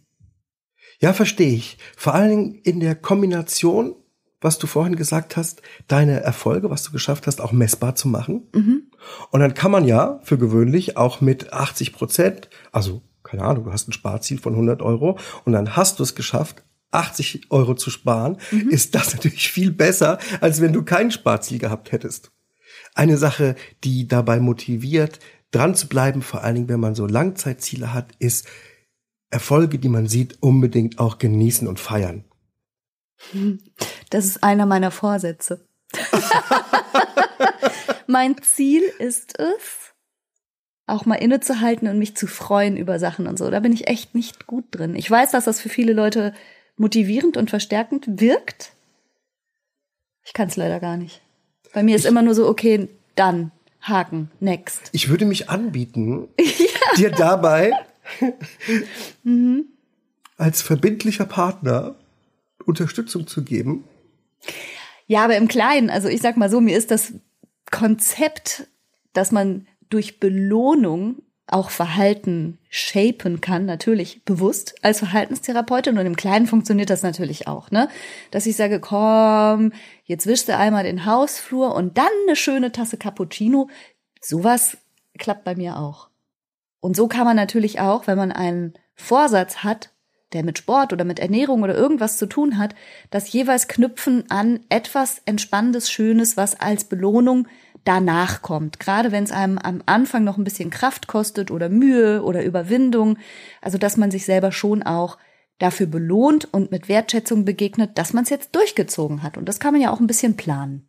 Ja, 1.00 1.14
verstehe 1.14 1.54
ich. 1.54 1.78
Vor 1.98 2.14
allen 2.14 2.30
Dingen 2.30 2.56
in 2.64 2.80
der 2.80 2.94
Kombination, 2.94 3.96
was 4.40 4.60
du 4.60 4.68
vorhin 4.68 4.96
gesagt 4.96 5.36
hast, 5.36 5.62
deine 5.88 6.22
Erfolge, 6.22 6.70
was 6.70 6.84
du 6.84 6.92
geschafft 6.92 7.26
hast, 7.26 7.42
auch 7.42 7.54
messbar 7.54 7.96
zu 7.96 8.08
machen. 8.08 8.48
Mhm. 8.54 8.91
Und 9.32 9.40
dann 9.40 9.54
kann 9.54 9.72
man 9.72 9.86
ja 9.86 10.20
für 10.24 10.38
gewöhnlich 10.38 10.98
auch 10.98 11.22
mit 11.22 11.54
80 11.54 11.94
Prozent, 11.94 12.50
also 12.72 13.02
keine 13.24 13.44
Ahnung, 13.44 13.66
du 13.66 13.74
hast 13.74 13.88
ein 13.88 13.94
Sparziel 13.94 14.40
von 14.40 14.54
100 14.54 14.82
Euro 14.82 15.18
und 15.46 15.54
dann 15.54 15.76
hast 15.76 16.00
du 16.00 16.04
es 16.04 16.16
geschafft, 16.16 16.64
80 16.92 17.52
Euro 17.52 17.76
zu 17.76 17.90
sparen, 17.90 18.38
mhm. 18.52 18.70
ist 18.70 18.96
das 18.96 19.14
natürlich 19.14 19.52
viel 19.52 19.72
besser, 19.72 20.20
als 20.42 20.62
wenn 20.62 20.74
du 20.74 20.84
kein 20.84 21.12
Sparziel 21.12 21.60
gehabt 21.60 21.92
hättest. 21.92 22.32
Eine 22.94 23.18
Sache, 23.18 23.56
die 23.84 24.08
dabei 24.08 24.40
motiviert, 24.40 25.20
dran 25.52 25.76
zu 25.76 25.88
bleiben, 25.88 26.22
vor 26.22 26.44
allen 26.44 26.56
Dingen, 26.56 26.70
wenn 26.70 26.80
man 26.80 26.96
so 26.96 27.06
Langzeitziele 27.06 27.94
hat, 27.94 28.12
ist 28.20 28.48
Erfolge, 29.30 29.80
die 29.80 29.90
man 29.90 30.08
sieht, 30.08 30.42
unbedingt 30.42 31.00
auch 31.00 31.18
genießen 31.18 31.68
und 31.68 31.80
feiern. 31.80 32.26
Das 34.10 34.26
ist 34.26 34.44
einer 34.44 34.66
meiner 34.66 34.92
Vorsätze. 34.92 35.66
mein 38.12 38.42
Ziel 38.42 38.84
ist 39.00 39.40
es, 39.40 39.94
auch 40.86 41.06
mal 41.06 41.16
innezuhalten 41.16 41.88
und 41.88 41.98
mich 41.98 42.16
zu 42.16 42.28
freuen 42.28 42.76
über 42.76 43.00
Sachen 43.00 43.26
und 43.26 43.38
so. 43.40 43.50
Da 43.50 43.62
bin 43.62 43.72
ich 43.72 43.88
echt 43.88 44.14
nicht 44.14 44.46
gut 44.46 44.66
drin. 44.72 44.96
Ich 44.96 45.10
weiß, 45.10 45.32
dass 45.32 45.46
das 45.46 45.62
für 45.62 45.70
viele 45.70 45.94
Leute 45.94 46.34
motivierend 46.76 47.38
und 47.38 47.50
verstärkend 47.50 48.20
wirkt. 48.20 48.74
Ich 50.24 50.34
kann 50.34 50.50
es 50.50 50.58
leider 50.58 50.80
gar 50.80 50.98
nicht. 50.98 51.22
Bei 51.74 51.84
mir 51.84 51.96
ist 51.96 52.04
ich, 52.04 52.12
immer 52.12 52.22
nur 52.22 52.36
so, 52.36 52.48
okay, 52.48 52.90
dann, 53.16 53.52
Haken, 53.80 54.30
next. 54.40 54.90
Ich 54.92 55.10
würde 55.10 55.26
mich 55.26 55.50
anbieten, 55.50 56.28
ja. 56.40 56.96
dir 56.98 57.12
dabei 57.12 57.72
mhm. 59.24 59.66
als 60.38 60.62
verbindlicher 60.62 61.26
Partner 61.26 61.96
Unterstützung 62.66 63.26
zu 63.26 63.44
geben. 63.44 63.86
Ja, 65.08 65.24
aber 65.24 65.38
im 65.38 65.48
Kleinen, 65.48 65.90
also 65.90 66.10
ich 66.10 66.22
sag 66.22 66.38
mal 66.38 66.50
so, 66.50 66.60
mir 66.62 66.78
ist 66.78 66.92
das 66.92 67.14
Konzept, 67.72 68.68
dass 69.14 69.32
man 69.32 69.68
durch 69.90 70.20
Belohnung 70.20 71.24
auch 71.48 71.70
Verhalten 71.70 72.58
shapen 72.70 73.42
kann, 73.42 73.66
natürlich 73.66 74.24
bewusst 74.24 74.76
als 74.84 75.00
Verhaltenstherapeutin 75.00 75.98
und 75.98 76.06
im 76.06 76.16
Kleinen 76.16 76.48
funktioniert 76.48 76.90
das 76.90 77.04
natürlich 77.04 77.48
auch, 77.48 77.72
ne? 77.72 77.90
Dass 78.32 78.46
ich 78.46 78.56
sage, 78.56 78.80
komm, 78.80 79.74
jetzt 80.06 80.28
wischst 80.28 80.48
du 80.48 80.56
einmal 80.56 80.84
den 80.84 81.06
Hausflur 81.06 81.76
und 81.76 81.98
dann 81.98 82.08
eine 82.26 82.38
schöne 82.38 82.72
Tasse 82.72 82.98
Cappuccino. 82.98 83.70
Sowas 84.22 84.78
klappt 85.18 85.44
bei 85.44 85.56
mir 85.56 85.78
auch. 85.78 86.10
Und 86.80 86.96
so 86.96 87.08
kann 87.08 87.26
man 87.26 87.36
natürlich 87.36 87.82
auch, 87.82 88.08
wenn 88.08 88.18
man 88.18 88.32
einen 88.32 88.74
Vorsatz 88.96 89.58
hat, 89.58 89.92
der 90.34 90.44
mit 90.44 90.58
Sport 90.58 90.94
oder 90.94 91.04
mit 91.04 91.20
Ernährung 91.20 91.64
oder 91.64 91.76
irgendwas 91.76 92.18
zu 92.18 92.26
tun 92.26 92.58
hat, 92.58 92.76
das 93.10 93.32
jeweils 93.32 93.68
knüpfen 93.68 94.30
an 94.30 94.60
etwas 94.70 95.22
Entspannendes, 95.26 95.92
Schönes, 95.92 96.38
was 96.38 96.60
als 96.60 96.86
Belohnung 96.86 97.48
danach 97.84 98.42
kommt. 98.42 98.80
Gerade 98.80 99.12
wenn 99.12 99.24
es 99.24 99.32
einem 99.32 99.58
am 99.58 99.82
Anfang 99.86 100.24
noch 100.24 100.38
ein 100.38 100.44
bisschen 100.44 100.70
Kraft 100.70 101.08
kostet 101.08 101.52
oder 101.52 101.70
Mühe 101.70 102.24
oder 102.24 102.44
Überwindung. 102.44 103.18
Also 103.62 103.78
dass 103.78 103.98
man 103.98 104.12
sich 104.12 104.26
selber 104.26 104.52
schon 104.52 104.84
auch 104.84 105.18
dafür 105.58 105.88
belohnt 105.88 106.52
und 106.54 106.72
mit 106.72 106.90
Wertschätzung 106.90 107.46
begegnet, 107.46 107.98
dass 107.98 108.14
man 108.14 108.24
es 108.24 108.30
jetzt 108.30 108.56
durchgezogen 108.56 109.24
hat. 109.24 109.38
Und 109.38 109.46
das 109.46 109.60
kann 109.60 109.74
man 109.74 109.82
ja 109.82 109.92
auch 109.92 110.00
ein 110.00 110.08
bisschen 110.08 110.36
planen. 110.36 110.88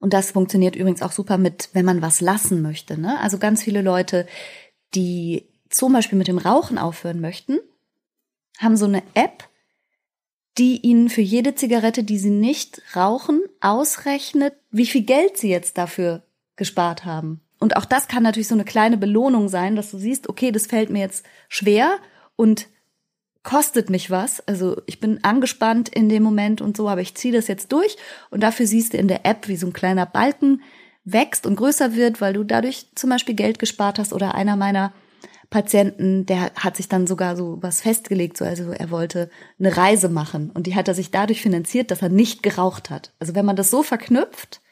Und 0.00 0.12
das 0.12 0.32
funktioniert 0.32 0.74
übrigens 0.74 1.02
auch 1.02 1.12
super 1.12 1.38
mit, 1.38 1.70
wenn 1.74 1.84
man 1.84 2.02
was 2.02 2.20
lassen 2.20 2.60
möchte. 2.60 3.00
Ne? 3.00 3.20
Also 3.20 3.38
ganz 3.38 3.62
viele 3.62 3.82
Leute, 3.82 4.26
die 4.94 5.51
zum 5.74 5.92
Beispiel 5.92 6.18
mit 6.18 6.28
dem 6.28 6.38
Rauchen 6.38 6.78
aufhören 6.78 7.20
möchten, 7.20 7.58
haben 8.58 8.76
so 8.76 8.86
eine 8.86 9.02
App, 9.14 9.48
die 10.58 10.80
ihnen 10.80 11.08
für 11.08 11.22
jede 11.22 11.54
Zigarette, 11.54 12.04
die 12.04 12.18
sie 12.18 12.30
nicht 12.30 12.82
rauchen, 12.94 13.42
ausrechnet, 13.60 14.54
wie 14.70 14.86
viel 14.86 15.02
Geld 15.02 15.38
sie 15.38 15.48
jetzt 15.48 15.78
dafür 15.78 16.22
gespart 16.56 17.04
haben. 17.04 17.40
Und 17.58 17.76
auch 17.76 17.84
das 17.84 18.08
kann 18.08 18.22
natürlich 18.22 18.48
so 18.48 18.54
eine 18.54 18.64
kleine 18.64 18.96
Belohnung 18.96 19.48
sein, 19.48 19.76
dass 19.76 19.90
du 19.90 19.98
siehst, 19.98 20.28
okay, 20.28 20.50
das 20.52 20.66
fällt 20.66 20.90
mir 20.90 21.00
jetzt 21.00 21.24
schwer 21.48 21.98
und 22.36 22.66
kostet 23.42 23.88
mich 23.88 24.10
was. 24.10 24.46
Also 24.46 24.82
ich 24.86 25.00
bin 25.00 25.22
angespannt 25.24 25.88
in 25.88 26.08
dem 26.08 26.22
Moment 26.22 26.60
und 26.60 26.76
so, 26.76 26.88
aber 26.88 27.00
ich 27.00 27.14
ziehe 27.14 27.34
das 27.34 27.48
jetzt 27.48 27.72
durch 27.72 27.96
und 28.30 28.42
dafür 28.42 28.66
siehst 28.66 28.92
du 28.92 28.98
in 28.98 29.08
der 29.08 29.24
App, 29.24 29.48
wie 29.48 29.56
so 29.56 29.66
ein 29.66 29.72
kleiner 29.72 30.06
Balken 30.06 30.62
wächst 31.04 31.46
und 31.46 31.56
größer 31.56 31.94
wird, 31.94 32.20
weil 32.20 32.34
du 32.34 32.44
dadurch 32.44 32.86
zum 32.94 33.10
Beispiel 33.10 33.34
Geld 33.34 33.58
gespart 33.58 33.98
hast 33.98 34.12
oder 34.12 34.34
einer 34.34 34.56
meiner 34.56 34.92
Patienten, 35.52 36.24
der 36.24 36.50
hat 36.54 36.78
sich 36.78 36.88
dann 36.88 37.06
sogar 37.06 37.36
so 37.36 37.58
was 37.60 37.82
festgelegt, 37.82 38.38
so 38.38 38.44
also 38.46 38.72
er 38.72 38.90
wollte 38.90 39.30
eine 39.58 39.76
Reise 39.76 40.08
machen 40.08 40.50
und 40.50 40.66
die 40.66 40.74
hat 40.74 40.88
er 40.88 40.94
sich 40.94 41.10
dadurch 41.10 41.42
finanziert, 41.42 41.90
dass 41.90 42.00
er 42.00 42.08
nicht 42.08 42.42
geraucht 42.42 42.88
hat. 42.88 43.12
Also 43.18 43.34
wenn 43.34 43.44
man 43.44 43.54
das 43.54 43.70
so 43.70 43.82
verknüpft, 43.82 44.62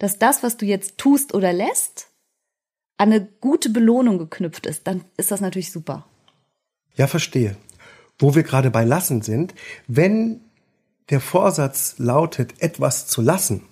dass 0.00 0.18
das, 0.18 0.42
was 0.42 0.56
du 0.56 0.66
jetzt 0.66 0.98
tust 0.98 1.34
oder 1.34 1.52
lässt, 1.52 2.08
an 2.96 3.12
eine 3.12 3.24
gute 3.24 3.70
Belohnung 3.70 4.18
geknüpft 4.18 4.66
ist, 4.66 4.88
dann 4.88 5.04
ist 5.16 5.30
das 5.30 5.40
natürlich 5.40 5.70
super. 5.70 6.04
Ja, 6.96 7.06
verstehe. 7.06 7.56
Wo 8.18 8.34
wir 8.34 8.42
gerade 8.42 8.72
bei 8.72 8.82
lassen 8.82 9.22
sind, 9.22 9.54
wenn 9.86 10.40
der 11.10 11.20
Vorsatz 11.20 11.94
lautet, 11.98 12.60
etwas 12.60 13.06
zu 13.06 13.22
lassen, 13.22 13.67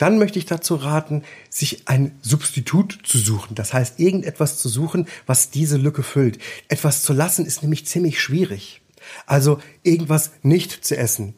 dann 0.00 0.18
möchte 0.18 0.38
ich 0.38 0.46
dazu 0.46 0.76
raten, 0.76 1.24
sich 1.50 1.86
ein 1.86 2.18
Substitut 2.22 3.00
zu 3.04 3.18
suchen. 3.18 3.54
Das 3.54 3.74
heißt, 3.74 4.00
irgendetwas 4.00 4.58
zu 4.58 4.70
suchen, 4.70 5.06
was 5.26 5.50
diese 5.50 5.76
Lücke 5.76 6.02
füllt. 6.02 6.38
Etwas 6.68 7.02
zu 7.02 7.12
lassen 7.12 7.44
ist 7.44 7.62
nämlich 7.62 7.86
ziemlich 7.86 8.18
schwierig. 8.18 8.80
Also 9.26 9.60
irgendwas 9.82 10.32
nicht 10.42 10.84
zu 10.84 10.96
essen. 10.96 11.34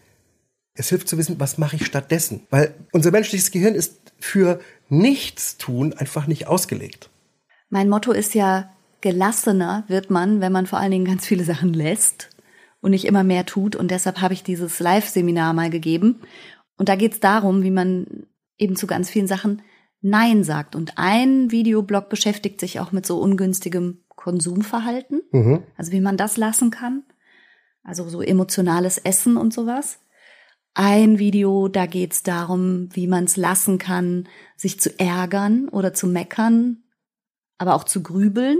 Es 0.74 0.90
hilft 0.90 1.08
zu 1.08 1.18
wissen, 1.18 1.40
was 1.40 1.58
mache 1.58 1.74
ich 1.74 1.86
stattdessen. 1.86 2.46
Weil 2.50 2.74
unser 2.92 3.10
menschliches 3.10 3.50
Gehirn 3.50 3.74
ist 3.74 3.96
für 4.20 4.60
nichts 4.88 5.56
tun 5.56 5.92
einfach 5.94 6.28
nicht 6.28 6.46
ausgelegt. 6.46 7.10
Mein 7.68 7.88
Motto 7.88 8.12
ist 8.12 8.32
ja, 8.34 8.70
gelassener 9.00 9.82
wird 9.88 10.08
man, 10.10 10.40
wenn 10.40 10.52
man 10.52 10.68
vor 10.68 10.78
allen 10.78 10.92
Dingen 10.92 11.04
ganz 11.04 11.26
viele 11.26 11.42
Sachen 11.44 11.74
lässt 11.74 12.30
und 12.80 12.92
nicht 12.92 13.06
immer 13.06 13.24
mehr 13.24 13.44
tut. 13.44 13.74
Und 13.74 13.90
deshalb 13.90 14.20
habe 14.20 14.34
ich 14.34 14.44
dieses 14.44 14.78
Live-Seminar 14.78 15.52
mal 15.52 15.70
gegeben. 15.70 16.20
Und 16.76 16.88
da 16.88 16.94
geht 16.94 17.14
es 17.14 17.20
darum, 17.20 17.64
wie 17.64 17.70
man 17.72 18.06
eben 18.58 18.76
zu 18.76 18.86
ganz 18.86 19.10
vielen 19.10 19.26
Sachen 19.26 19.62
Nein 20.02 20.42
sagt. 20.42 20.74
Und 20.74 20.98
ein 20.98 21.50
Videoblog 21.50 22.08
beschäftigt 22.08 22.60
sich 22.60 22.80
auch 22.80 22.92
mit 22.92 23.06
so 23.06 23.20
ungünstigem 23.20 24.04
Konsumverhalten. 24.08 25.22
Mhm. 25.30 25.62
Also 25.76 25.92
wie 25.92 26.00
man 26.00 26.16
das 26.16 26.36
lassen 26.36 26.70
kann. 26.70 27.04
Also 27.84 28.08
so 28.08 28.20
emotionales 28.20 28.98
Essen 28.98 29.36
und 29.36 29.54
sowas. 29.54 30.00
Ein 30.74 31.18
Video, 31.18 31.68
da 31.68 31.86
geht's 31.86 32.22
darum, 32.22 32.88
wie 32.92 33.06
man 33.06 33.24
es 33.24 33.36
lassen 33.36 33.78
kann, 33.78 34.28
sich 34.56 34.80
zu 34.80 34.98
ärgern 34.98 35.68
oder 35.68 35.92
zu 35.92 36.06
meckern, 36.06 36.82
aber 37.58 37.74
auch 37.74 37.84
zu 37.84 38.02
grübeln. 38.02 38.58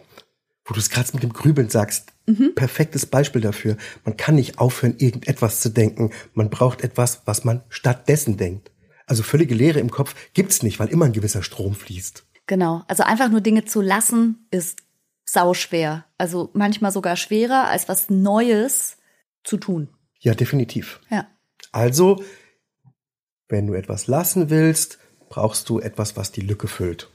wo 0.65 0.75
du 0.75 0.81
es 0.81 0.91
gerade 0.91 1.13
mit 1.13 1.23
dem 1.23 1.33
Grübeln 1.33 1.69
sagst. 1.69 2.13
Mhm. 2.27 2.57
Perfektes 2.57 3.07
Beispiel 3.07 3.41
dafür. 3.41 3.77
Man 4.05 4.17
kann 4.17 4.35
nicht 4.35 4.59
aufhören, 4.59 4.97
irgendetwas 4.99 5.61
zu 5.61 5.69
denken. 5.69 6.11
Man 6.35 6.51
braucht 6.51 6.83
etwas, 6.83 7.23
was 7.25 7.45
man 7.45 7.63
stattdessen 7.69 8.37
denkt. 8.37 8.73
Also 9.07 9.23
völlige 9.23 9.55
Leere 9.55 9.79
im 9.79 9.91
Kopf 9.91 10.17
gibt's 10.35 10.65
nicht, 10.65 10.81
weil 10.81 10.89
immer 10.89 11.05
ein 11.05 11.13
gewisser 11.13 11.45
Strom 11.45 11.75
fließt. 11.75 12.25
Genau. 12.49 12.83
Also 12.89 13.05
einfach 13.05 13.31
nur 13.31 13.41
Dinge 13.41 13.65
zu 13.65 13.81
lassen 13.81 14.49
ist 14.51 14.83
sauschwer. 15.29 16.05
Also 16.19 16.51
manchmal 16.55 16.93
sogar 16.93 17.17
schwerer, 17.17 17.69
als 17.69 17.89
was 17.89 18.09
Neues 18.09 18.97
zu 19.45 19.57
tun. 19.59 19.89
Ja, 20.21 20.35
definitiv. 20.35 21.01
Ja. 21.11 21.27
Also, 21.73 22.23
wenn 23.49 23.67
du 23.67 23.75
etwas 23.75 24.07
lassen 24.07 24.51
willst, 24.51 24.99
brauchst 25.29 25.69
du 25.69 25.81
etwas, 25.81 26.17
was 26.17 26.33
die 26.33 26.41
Lücke 26.41 26.69
füllt. 26.69 27.11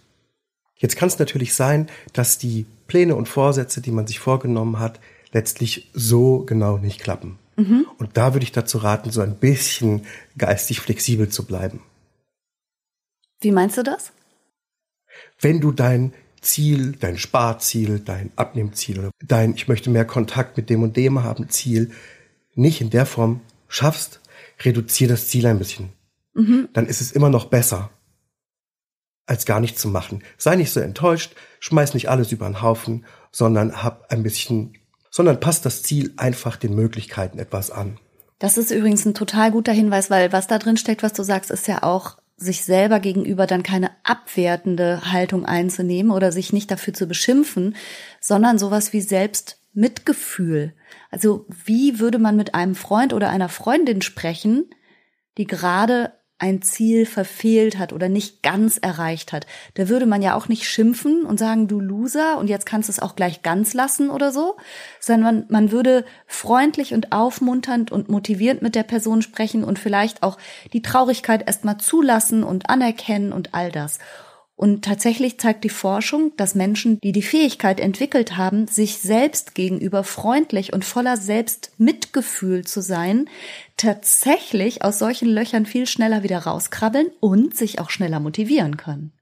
Jetzt 0.76 0.96
kann 0.96 1.08
es 1.08 1.20
natürlich 1.20 1.54
sein, 1.54 1.90
dass 2.14 2.38
die 2.38 2.66
Pläne 2.88 3.16
und 3.16 3.30
Vorsätze, 3.30 3.82
die 3.82 3.92
man 3.92 4.08
sich 4.08 4.20
vorgenommen 4.20 4.80
hat, 4.80 5.00
letztlich 5.32 5.90
so 5.94 6.40
genau 6.40 6.78
nicht 6.78 7.02
klappen. 7.02 7.38
Mhm. 7.56 7.86
Und 7.98 8.18
da 8.18 8.34
würde 8.34 8.44
ich 8.44 8.52
dazu 8.52 8.80
raten, 8.80 9.12
so 9.12 9.22
ein 9.22 9.38
bisschen 9.38 10.06
geistig 10.38 10.80
flexibel 10.80 11.30
zu 11.30 11.46
bleiben. 11.46 11.82
Wie 13.40 13.52
meinst 13.52 13.78
du 13.78 13.84
das? 13.84 14.12
Wenn 15.40 15.60
du 15.62 15.72
dein 15.72 16.14
Ziel, 16.42 16.94
dein 17.00 17.18
Sparziel, 17.18 18.00
dein 18.00 18.32
Abnehmziel 18.36 19.00
oder 19.00 19.12
dein 19.24 19.54
Ich 19.54 19.68
möchte 19.68 19.90
mehr 19.90 20.06
Kontakt 20.06 20.58
mit 20.58 20.70
dem 20.70 20.84
und 20.84 20.98
dem 20.98 21.24
haben 21.24 21.50
Ziel 21.50 21.92
nicht 22.56 22.82
in 22.82 22.90
der 22.90 23.06
Form 23.06 23.42
schaffst, 23.68 24.20
reduziere 24.62 25.12
das 25.12 25.28
Ziel 25.28 25.46
ein 25.46 25.60
bisschen. 25.60 25.90
Mhm. 26.34 26.70
Dann 26.74 26.88
ist 26.88 27.02
es 27.02 27.12
immer 27.12 27.30
noch 27.30 27.46
besser, 27.46 27.92
als 29.26 29.46
gar 29.46 29.60
nichts 29.60 29.82
zu 29.82 29.88
machen. 29.88 30.24
Sei 30.38 30.56
nicht 30.56 30.72
so 30.72 30.80
enttäuscht, 30.80 31.36
schmeiß 31.60 31.94
nicht 31.94 32.10
alles 32.10 32.32
über 32.32 32.48
den 32.48 32.62
Haufen, 32.62 33.06
sondern 33.32 33.84
hab 33.84 34.12
ein 34.12 34.24
bisschen, 34.24 34.74
sondern 35.10 35.40
passt 35.40 35.66
das 35.66 35.84
Ziel 35.84 36.14
einfach 36.18 36.58
den 36.58 36.76
Möglichkeiten 36.76 37.40
etwas 37.40 37.72
an. 37.72 37.98
Das 38.40 38.58
ist 38.58 38.72
übrigens 38.72 39.06
ein 39.06 39.14
total 39.14 39.52
guter 39.52 39.72
Hinweis, 39.72 40.10
weil 40.10 40.34
was 40.34 40.48
da 40.48 40.58
drin 40.58 40.78
steckt, 40.78 41.04
was 41.04 41.14
du 41.14 41.22
sagst, 41.22 41.52
ist 41.52 41.68
ja 41.68 41.84
auch 41.84 42.18
sich 42.42 42.66
selber 42.66 43.00
gegenüber 43.00 43.46
dann 43.46 43.64
keine 43.64 43.92
abwertende 44.04 45.12
Haltung 45.12 45.46
einzunehmen 45.46 46.12
oder 46.12 46.32
sich 46.32 46.52
nicht 46.52 46.72
dafür 46.72 46.94
zu 46.94 47.08
beschimpfen, 47.08 47.76
sondern 48.20 48.58
sowas 48.58 48.94
wie 48.94 49.02
Selbstmitgefühl. 49.02 50.74
Also 51.12 51.46
wie 51.66 52.00
würde 52.00 52.18
man 52.18 52.36
mit 52.36 52.56
einem 52.56 52.76
Freund 52.76 53.14
oder 53.14 53.30
einer 53.30 53.50
Freundin 53.50 54.02
sprechen, 54.02 54.70
die 55.38 55.46
gerade 55.46 56.14
ein 56.42 56.64
Ziel 56.64 57.06
verfehlt 57.06 57.78
hat 57.78 57.94
oder 57.94 58.10
nicht 58.10 58.42
ganz 58.42 58.80
erreicht 58.80 59.32
hat, 59.32 59.46
da 59.76 59.90
würde 59.90 60.08
man 60.08 60.24
ja 60.24 60.36
auch 60.36 60.48
nicht 60.48 60.68
schimpfen 60.68 61.24
und 61.24 61.38
sagen, 61.38 61.68
du 61.68 61.80
Loser, 61.80 62.40
und 62.40 62.50
jetzt 62.50 62.66
kannst 62.66 62.90
du 62.90 62.92
es 62.92 63.00
auch 63.00 63.16
gleich 63.16 63.44
ganz 63.44 63.76
lassen 63.76 64.10
oder 64.10 64.32
so, 64.32 64.58
sondern 65.00 65.22
man, 65.22 65.46
man 65.50 65.72
würde 65.72 66.04
freundlich 66.26 66.96
und 66.96 67.12
aufmunternd 67.12 67.92
und 67.92 68.10
motivierend 68.10 68.64
mit 68.64 68.74
der 68.74 68.82
Person 68.82 69.22
sprechen 69.22 69.64
und 69.64 69.78
vielleicht 69.78 70.24
auch 70.24 70.40
die 70.74 70.82
Traurigkeit 70.82 71.46
erstmal 71.46 71.78
zulassen 71.78 72.44
und 72.44 72.72
anerkennen 72.72 73.34
und 73.34 73.54
all 73.54 73.72
das. 73.72 74.00
Und 74.62 74.86
tatsächlich 74.86 75.40
zeigt 75.40 75.64
die 75.64 75.70
Forschung, 75.70 76.34
dass 76.38 76.54
Menschen, 76.54 77.00
die 77.00 77.14
die 77.14 77.24
Fähigkeit 77.24 77.80
entwickelt 77.80 78.38
haben, 78.38 78.68
sich 78.68 79.00
selbst 79.00 79.56
gegenüber 79.56 80.04
freundlich 80.04 80.72
und 80.72 80.86
voller 80.86 81.18
Selbstmitgefühl 81.18 82.64
zu 82.64 82.80
sein, 82.84 83.28
tatsächlich 83.76 84.84
aus 84.84 85.00
solchen 85.00 85.30
Löchern 85.30 85.66
viel 85.66 85.88
schneller 85.88 86.22
wieder 86.22 86.38
rauskrabbeln 86.38 87.08
und 87.20 87.58
sich 87.58 87.80
auch 87.80 87.90
schneller 87.90 88.20
motivieren 88.20 88.78
können. 88.78 89.14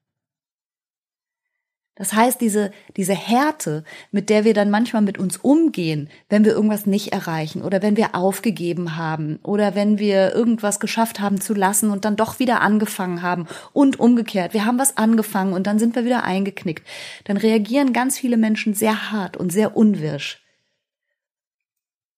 Das 2.00 2.14
heißt, 2.14 2.40
diese, 2.40 2.72
diese 2.96 3.14
Härte, 3.14 3.84
mit 4.12 4.30
der 4.30 4.46
wir 4.46 4.54
dann 4.54 4.70
manchmal 4.70 5.02
mit 5.02 5.18
uns 5.18 5.36
umgehen, 5.36 6.10
wenn 6.30 6.46
wir 6.46 6.54
irgendwas 6.54 6.86
nicht 6.86 7.12
erreichen 7.12 7.62
oder 7.62 7.82
wenn 7.82 7.98
wir 7.98 8.16
aufgegeben 8.16 8.96
haben 8.96 9.38
oder 9.44 9.76
wenn 9.76 10.00
wir 10.00 10.34
irgendwas 10.34 10.80
geschafft 10.80 11.20
haben 11.20 11.42
zu 11.42 11.54
lassen 11.54 11.92
und 11.92 12.06
dann 12.06 12.16
doch 12.16 12.40
wieder 12.40 12.62
angefangen 12.62 13.22
haben 13.22 13.48
und 13.74 14.00
umgekehrt. 14.00 14.54
Wir 14.54 14.66
haben 14.66 14.80
was 14.80 14.96
angefangen 14.96 15.52
und 15.52 15.68
dann 15.68 15.78
sind 15.78 15.94
wir 15.94 16.06
wieder 16.06 16.24
eingeknickt. 16.24 16.88
Dann 17.26 17.36
reagieren 17.36 17.92
ganz 17.92 18.18
viele 18.18 18.38
Menschen 18.38 18.74
sehr 18.74 19.12
hart 19.12 19.36
und 19.36 19.52
sehr 19.52 19.76
unwirsch. 19.76 20.42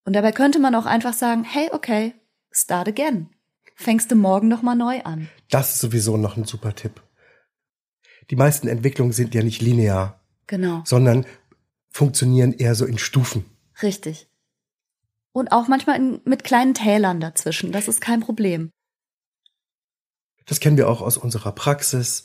Und 0.06 0.14
dabei 0.14 0.32
könnte 0.32 0.60
man 0.60 0.76
auch 0.76 0.86
einfach 0.86 1.14
sagen, 1.14 1.44
hey, 1.44 1.70
okay, 1.72 2.14
start 2.52 2.88
again. 2.88 3.30
Fängst 3.74 4.12
du 4.12 4.16
morgen 4.16 4.48
nochmal 4.48 4.76
neu 4.76 5.02
an. 5.02 5.28
Das 5.50 5.74
ist 5.74 5.82
sowieso 5.82 6.18
noch 6.18 6.38
ein 6.38 6.46
super 6.46 6.76
Tipp 6.76 7.02
die 8.32 8.38
meisten 8.38 8.70
Entwicklungen 8.70 9.12
sind 9.12 9.36
ja 9.36 9.44
nicht 9.44 9.62
linear. 9.62 10.22
Genau. 10.48 10.82
Sondern 10.86 11.26
funktionieren 11.90 12.54
eher 12.54 12.76
so 12.76 12.86
in 12.86 12.98
Stufen. 12.98 13.46
Richtig. 13.84 14.28
Und 15.34 15.52
auch 15.52 15.68
manchmal 15.68 15.98
in, 15.98 16.22
mit 16.24 16.46
kleinen 16.46 16.74
Tälern 16.74 17.20
dazwischen. 17.20 17.74
Das 17.74 17.90
ist 17.90 18.00
kein 18.00 18.22
Problem. 18.22 18.72
Das 20.46 20.60
kennen 20.62 20.78
wir 20.78 20.90
auch 20.90 21.02
aus 21.02 21.18
unserer 21.18 21.52
Praxis. 21.52 22.24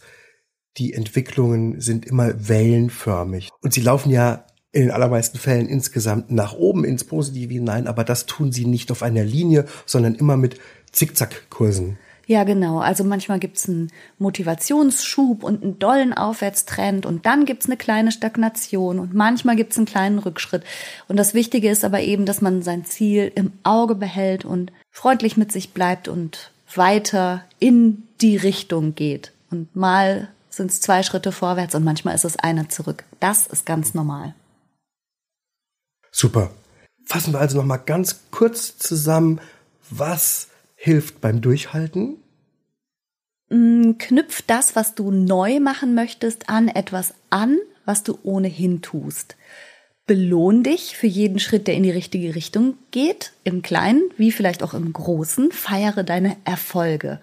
Die 0.77 0.93
Entwicklungen 0.93 1.81
sind 1.81 2.07
immer 2.07 2.49
wellenförmig. 2.49 3.51
Und 3.61 3.75
sie 3.75 3.81
laufen 3.81 4.11
ja 4.11 4.47
in 4.71 4.83
den 4.83 4.91
allermeisten 4.93 5.39
Fällen 5.39 5.69
insgesamt 5.69 6.31
nach 6.31 6.53
oben 6.53 6.85
ins 6.85 7.05
Positive 7.05 7.53
hinein, 7.53 7.87
aber 7.87 8.05
das 8.05 8.27
tun 8.27 8.53
sie 8.53 8.67
nicht 8.67 8.93
auf 8.93 9.03
einer 9.03 9.25
Linie, 9.25 9.67
sondern 9.87 10.15
immer 10.15 10.37
mit 10.37 10.61
Zickzackkursen. 10.93 11.99
Ja, 12.29 12.43
genau. 12.43 12.81
Also 12.81 13.05
manchmal 13.05 13.39
gibt's 13.39 13.69
einen 13.69 13.93
Motivationsschub 14.19 15.45
und 15.45 15.63
einen 15.63 15.79
dollen 15.79 16.13
Aufwärtstrend 16.13 17.07
und 17.07 17.25
dann 17.25 17.45
gibt's 17.45 17.67
eine 17.67 17.77
kleine 17.77 18.11
Stagnation 18.11 18.99
und 18.99 19.15
manchmal 19.15 19.55
gibt's 19.55 19.77
einen 19.77 19.87
kleinen 19.87 20.19
Rückschritt. 20.19 20.65
Und 21.07 21.17
das 21.17 21.35
Wichtige 21.35 21.71
ist 21.71 21.85
aber 21.85 22.01
eben, 22.01 22.27
dass 22.27 22.41
man 22.41 22.63
sein 22.63 22.85
Ziel 22.85 23.31
im 23.37 23.53
Auge 23.63 23.95
behält 23.95 24.45
und 24.45 24.73
freundlich 24.91 25.37
mit 25.37 25.53
sich 25.53 25.73
bleibt 25.73 26.09
und 26.09 26.51
weiter 26.75 27.45
in 27.61 28.03
die 28.21 28.37
Richtung 28.37 28.97
geht. 28.97 29.33
Und 29.53 29.75
mal 29.77 30.29
sind 30.51 30.73
es 30.73 30.81
zwei 30.81 31.05
Schritte 31.05 31.31
vorwärts 31.31 31.77
und 31.77 31.85
manchmal 31.85 32.17
ist 32.17 32.25
es 32.25 32.37
einer 32.37 32.69
zurück. 32.69 33.05
Das 33.21 33.47
ist 33.47 33.67
ganz 33.67 33.95
normal. 33.95 34.35
Super. 36.11 36.51
Fassen 37.05 37.33
wir 37.33 37.41
also 37.41 37.59
noch 37.59 37.65
mal 37.65 37.77
ganz 37.77 38.23
kurz 38.33 38.79
zusammen, 38.79 39.41
was 39.91 40.49
hilft 40.77 41.21
beim 41.21 41.41
Durchhalten? 41.41 42.19
Mm, 43.49 43.93
knüpf 43.99 44.43
das, 44.47 44.77
was 44.77 44.95
du 44.95 45.11
neu 45.11 45.59
machen 45.59 45.95
möchtest, 45.95 46.49
an 46.49 46.69
etwas 46.69 47.15
an, 47.31 47.59
was 47.85 48.05
du 48.05 48.19
ohnehin 48.23 48.83
tust. 48.83 49.37
Belohn 50.07 50.63
dich 50.63 50.97
für 50.97 51.09
jeden 51.09 51.41
Schritt, 51.41 51.67
der 51.67 51.75
in 51.75 51.83
die 51.83 51.91
richtige 51.91 52.37
Richtung 52.37 52.79
geht, 52.93 53.33
im 53.43 53.63
Kleinen 53.63 54.03
wie 54.17 54.31
vielleicht 54.31 54.63
auch 54.63 54.75
im 54.75 54.93
Großen. 54.93 55.51
Feiere 55.51 56.05
deine 56.05 56.37
Erfolge. 56.45 57.21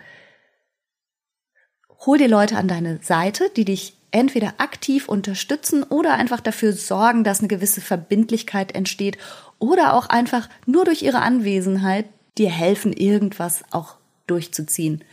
Hol 2.05 2.17
dir 2.17 2.27
Leute 2.27 2.57
an 2.57 2.67
deine 2.67 2.99
Seite, 3.01 3.49
die 3.55 3.63
dich 3.63 3.95
entweder 4.11 4.55
aktiv 4.57 5.07
unterstützen 5.07 5.83
oder 5.83 6.15
einfach 6.15 6.41
dafür 6.41 6.73
sorgen, 6.73 7.23
dass 7.23 7.39
eine 7.39 7.47
gewisse 7.47 7.79
Verbindlichkeit 7.79 8.75
entsteht 8.75 9.17
oder 9.59 9.93
auch 9.93 10.07
einfach 10.07 10.49
nur 10.65 10.83
durch 10.83 11.01
ihre 11.01 11.21
Anwesenheit 11.21 12.05
dir 12.37 12.49
helfen, 12.49 12.93
irgendwas 12.93 13.63
auch 13.71 13.95
durchzuziehen. 14.27 15.03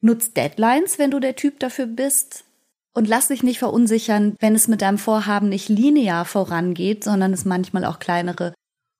Nutz 0.00 0.32
Deadlines, 0.32 0.98
wenn 0.98 1.10
du 1.10 1.20
der 1.20 1.36
Typ 1.36 1.60
dafür 1.60 1.86
bist. 1.86 2.44
Und 2.92 3.06
lass 3.06 3.28
dich 3.28 3.44
nicht 3.44 3.60
verunsichern, 3.60 4.34
wenn 4.40 4.54
es 4.54 4.66
mit 4.66 4.82
deinem 4.82 4.98
Vorhaben 4.98 5.48
nicht 5.48 5.68
linear 5.68 6.24
vorangeht, 6.24 7.04
sondern 7.04 7.32
es 7.32 7.44
manchmal 7.44 7.84
auch 7.84 8.00
kleinere 8.00 8.52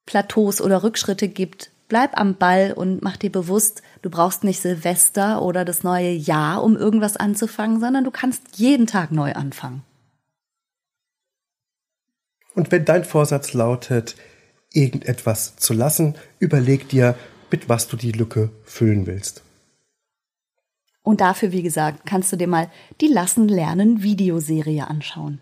Plateaus 0.07 0.61
oder 0.61 0.85
Rückschritte 0.85 1.29
gibt. 1.29 1.73
Bleib 1.89 2.16
am 2.16 2.37
Ball 2.37 2.73
und 2.73 3.03
mach 3.03 3.16
dir 3.16 3.33
bewusst, 3.33 3.83
du 4.03 4.11
brauchst 4.11 4.45
nicht 4.45 4.61
Silvester 4.61 5.43
oder 5.43 5.64
das 5.64 5.83
neue 5.83 6.12
Jahr, 6.12 6.62
um 6.62 6.77
irgendwas 6.77 7.16
anzufangen, 7.16 7.81
sondern 7.81 8.05
du 8.05 8.12
kannst 8.12 8.59
jeden 8.59 8.87
Tag 8.87 9.11
neu 9.11 9.33
anfangen. 9.33 9.83
Und 12.55 12.71
wenn 12.71 12.85
dein 12.85 13.05
Vorsatz 13.05 13.55
lautet, 13.55 14.14
irgendetwas 14.73 15.57
zu 15.57 15.75
lassen, 15.75 16.14
überleg 16.39 16.89
dir, 16.89 17.16
mit 17.51 17.68
was 17.68 17.89
du 17.89 17.97
die 17.97 18.12
Lücke 18.12 18.51
füllen 18.64 19.07
willst. 19.07 19.43
Und 21.03 21.21
dafür, 21.21 21.53
wie 21.53 21.62
gesagt, 21.62 22.07
kannst 22.07 22.33
du 22.33 22.37
dir 22.37 22.47
mal 22.47 22.71
die 23.01 23.09
Lassen 23.09 23.49
lernen 23.49 24.03
Videoserie 24.03 24.87
anschauen. 24.87 25.41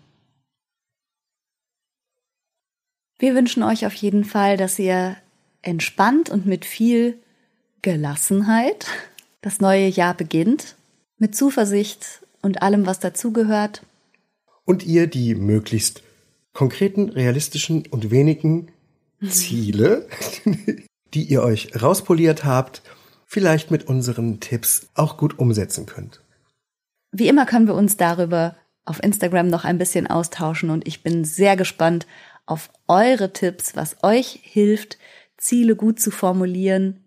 Wir 3.19 3.35
wünschen 3.35 3.63
euch 3.63 3.85
auf 3.85 3.93
jeden 3.93 4.23
Fall, 4.23 4.55
dass 4.55 4.79
ihr 4.79 5.17
entspannt 5.61 6.29
und 6.29 6.45
mit 6.45 6.63
viel 6.63 7.19
Gelassenheit 7.81 8.87
das 9.41 9.59
neue 9.59 9.87
Jahr 9.87 10.13
beginnt, 10.13 10.75
mit 11.17 11.35
Zuversicht 11.35 12.21
und 12.41 12.61
allem, 12.61 12.85
was 12.85 12.99
dazugehört. 12.99 13.85
Und 14.65 14.85
ihr 14.85 15.07
die 15.07 15.35
möglichst 15.35 16.01
konkreten, 16.53 17.09
realistischen 17.09 17.85
und 17.87 18.11
wenigen 18.11 18.71
Ziele, 19.27 20.07
die 21.13 21.23
ihr 21.23 21.43
euch 21.43 21.81
rauspoliert 21.81 22.43
habt, 22.43 22.81
vielleicht 23.25 23.71
mit 23.71 23.87
unseren 23.87 24.39
Tipps 24.39 24.89
auch 24.95 25.17
gut 25.17 25.37
umsetzen 25.39 25.85
könnt. 25.85 26.21
Wie 27.11 27.27
immer 27.27 27.45
können 27.45 27.67
wir 27.67 27.75
uns 27.75 27.97
darüber 27.97 28.55
auf 28.85 29.03
Instagram 29.03 29.47
noch 29.47 29.65
ein 29.65 29.77
bisschen 29.77 30.07
austauschen 30.07 30.69
und 30.69 30.87
ich 30.87 31.03
bin 31.03 31.23
sehr 31.23 31.55
gespannt 31.55 32.07
auf 32.45 32.71
eure 32.87 33.33
Tipps, 33.33 33.75
was 33.75 33.97
euch 34.03 34.39
hilft, 34.43 34.97
Ziele 35.37 35.75
gut 35.75 35.99
zu 35.99 36.11
formulieren 36.11 37.03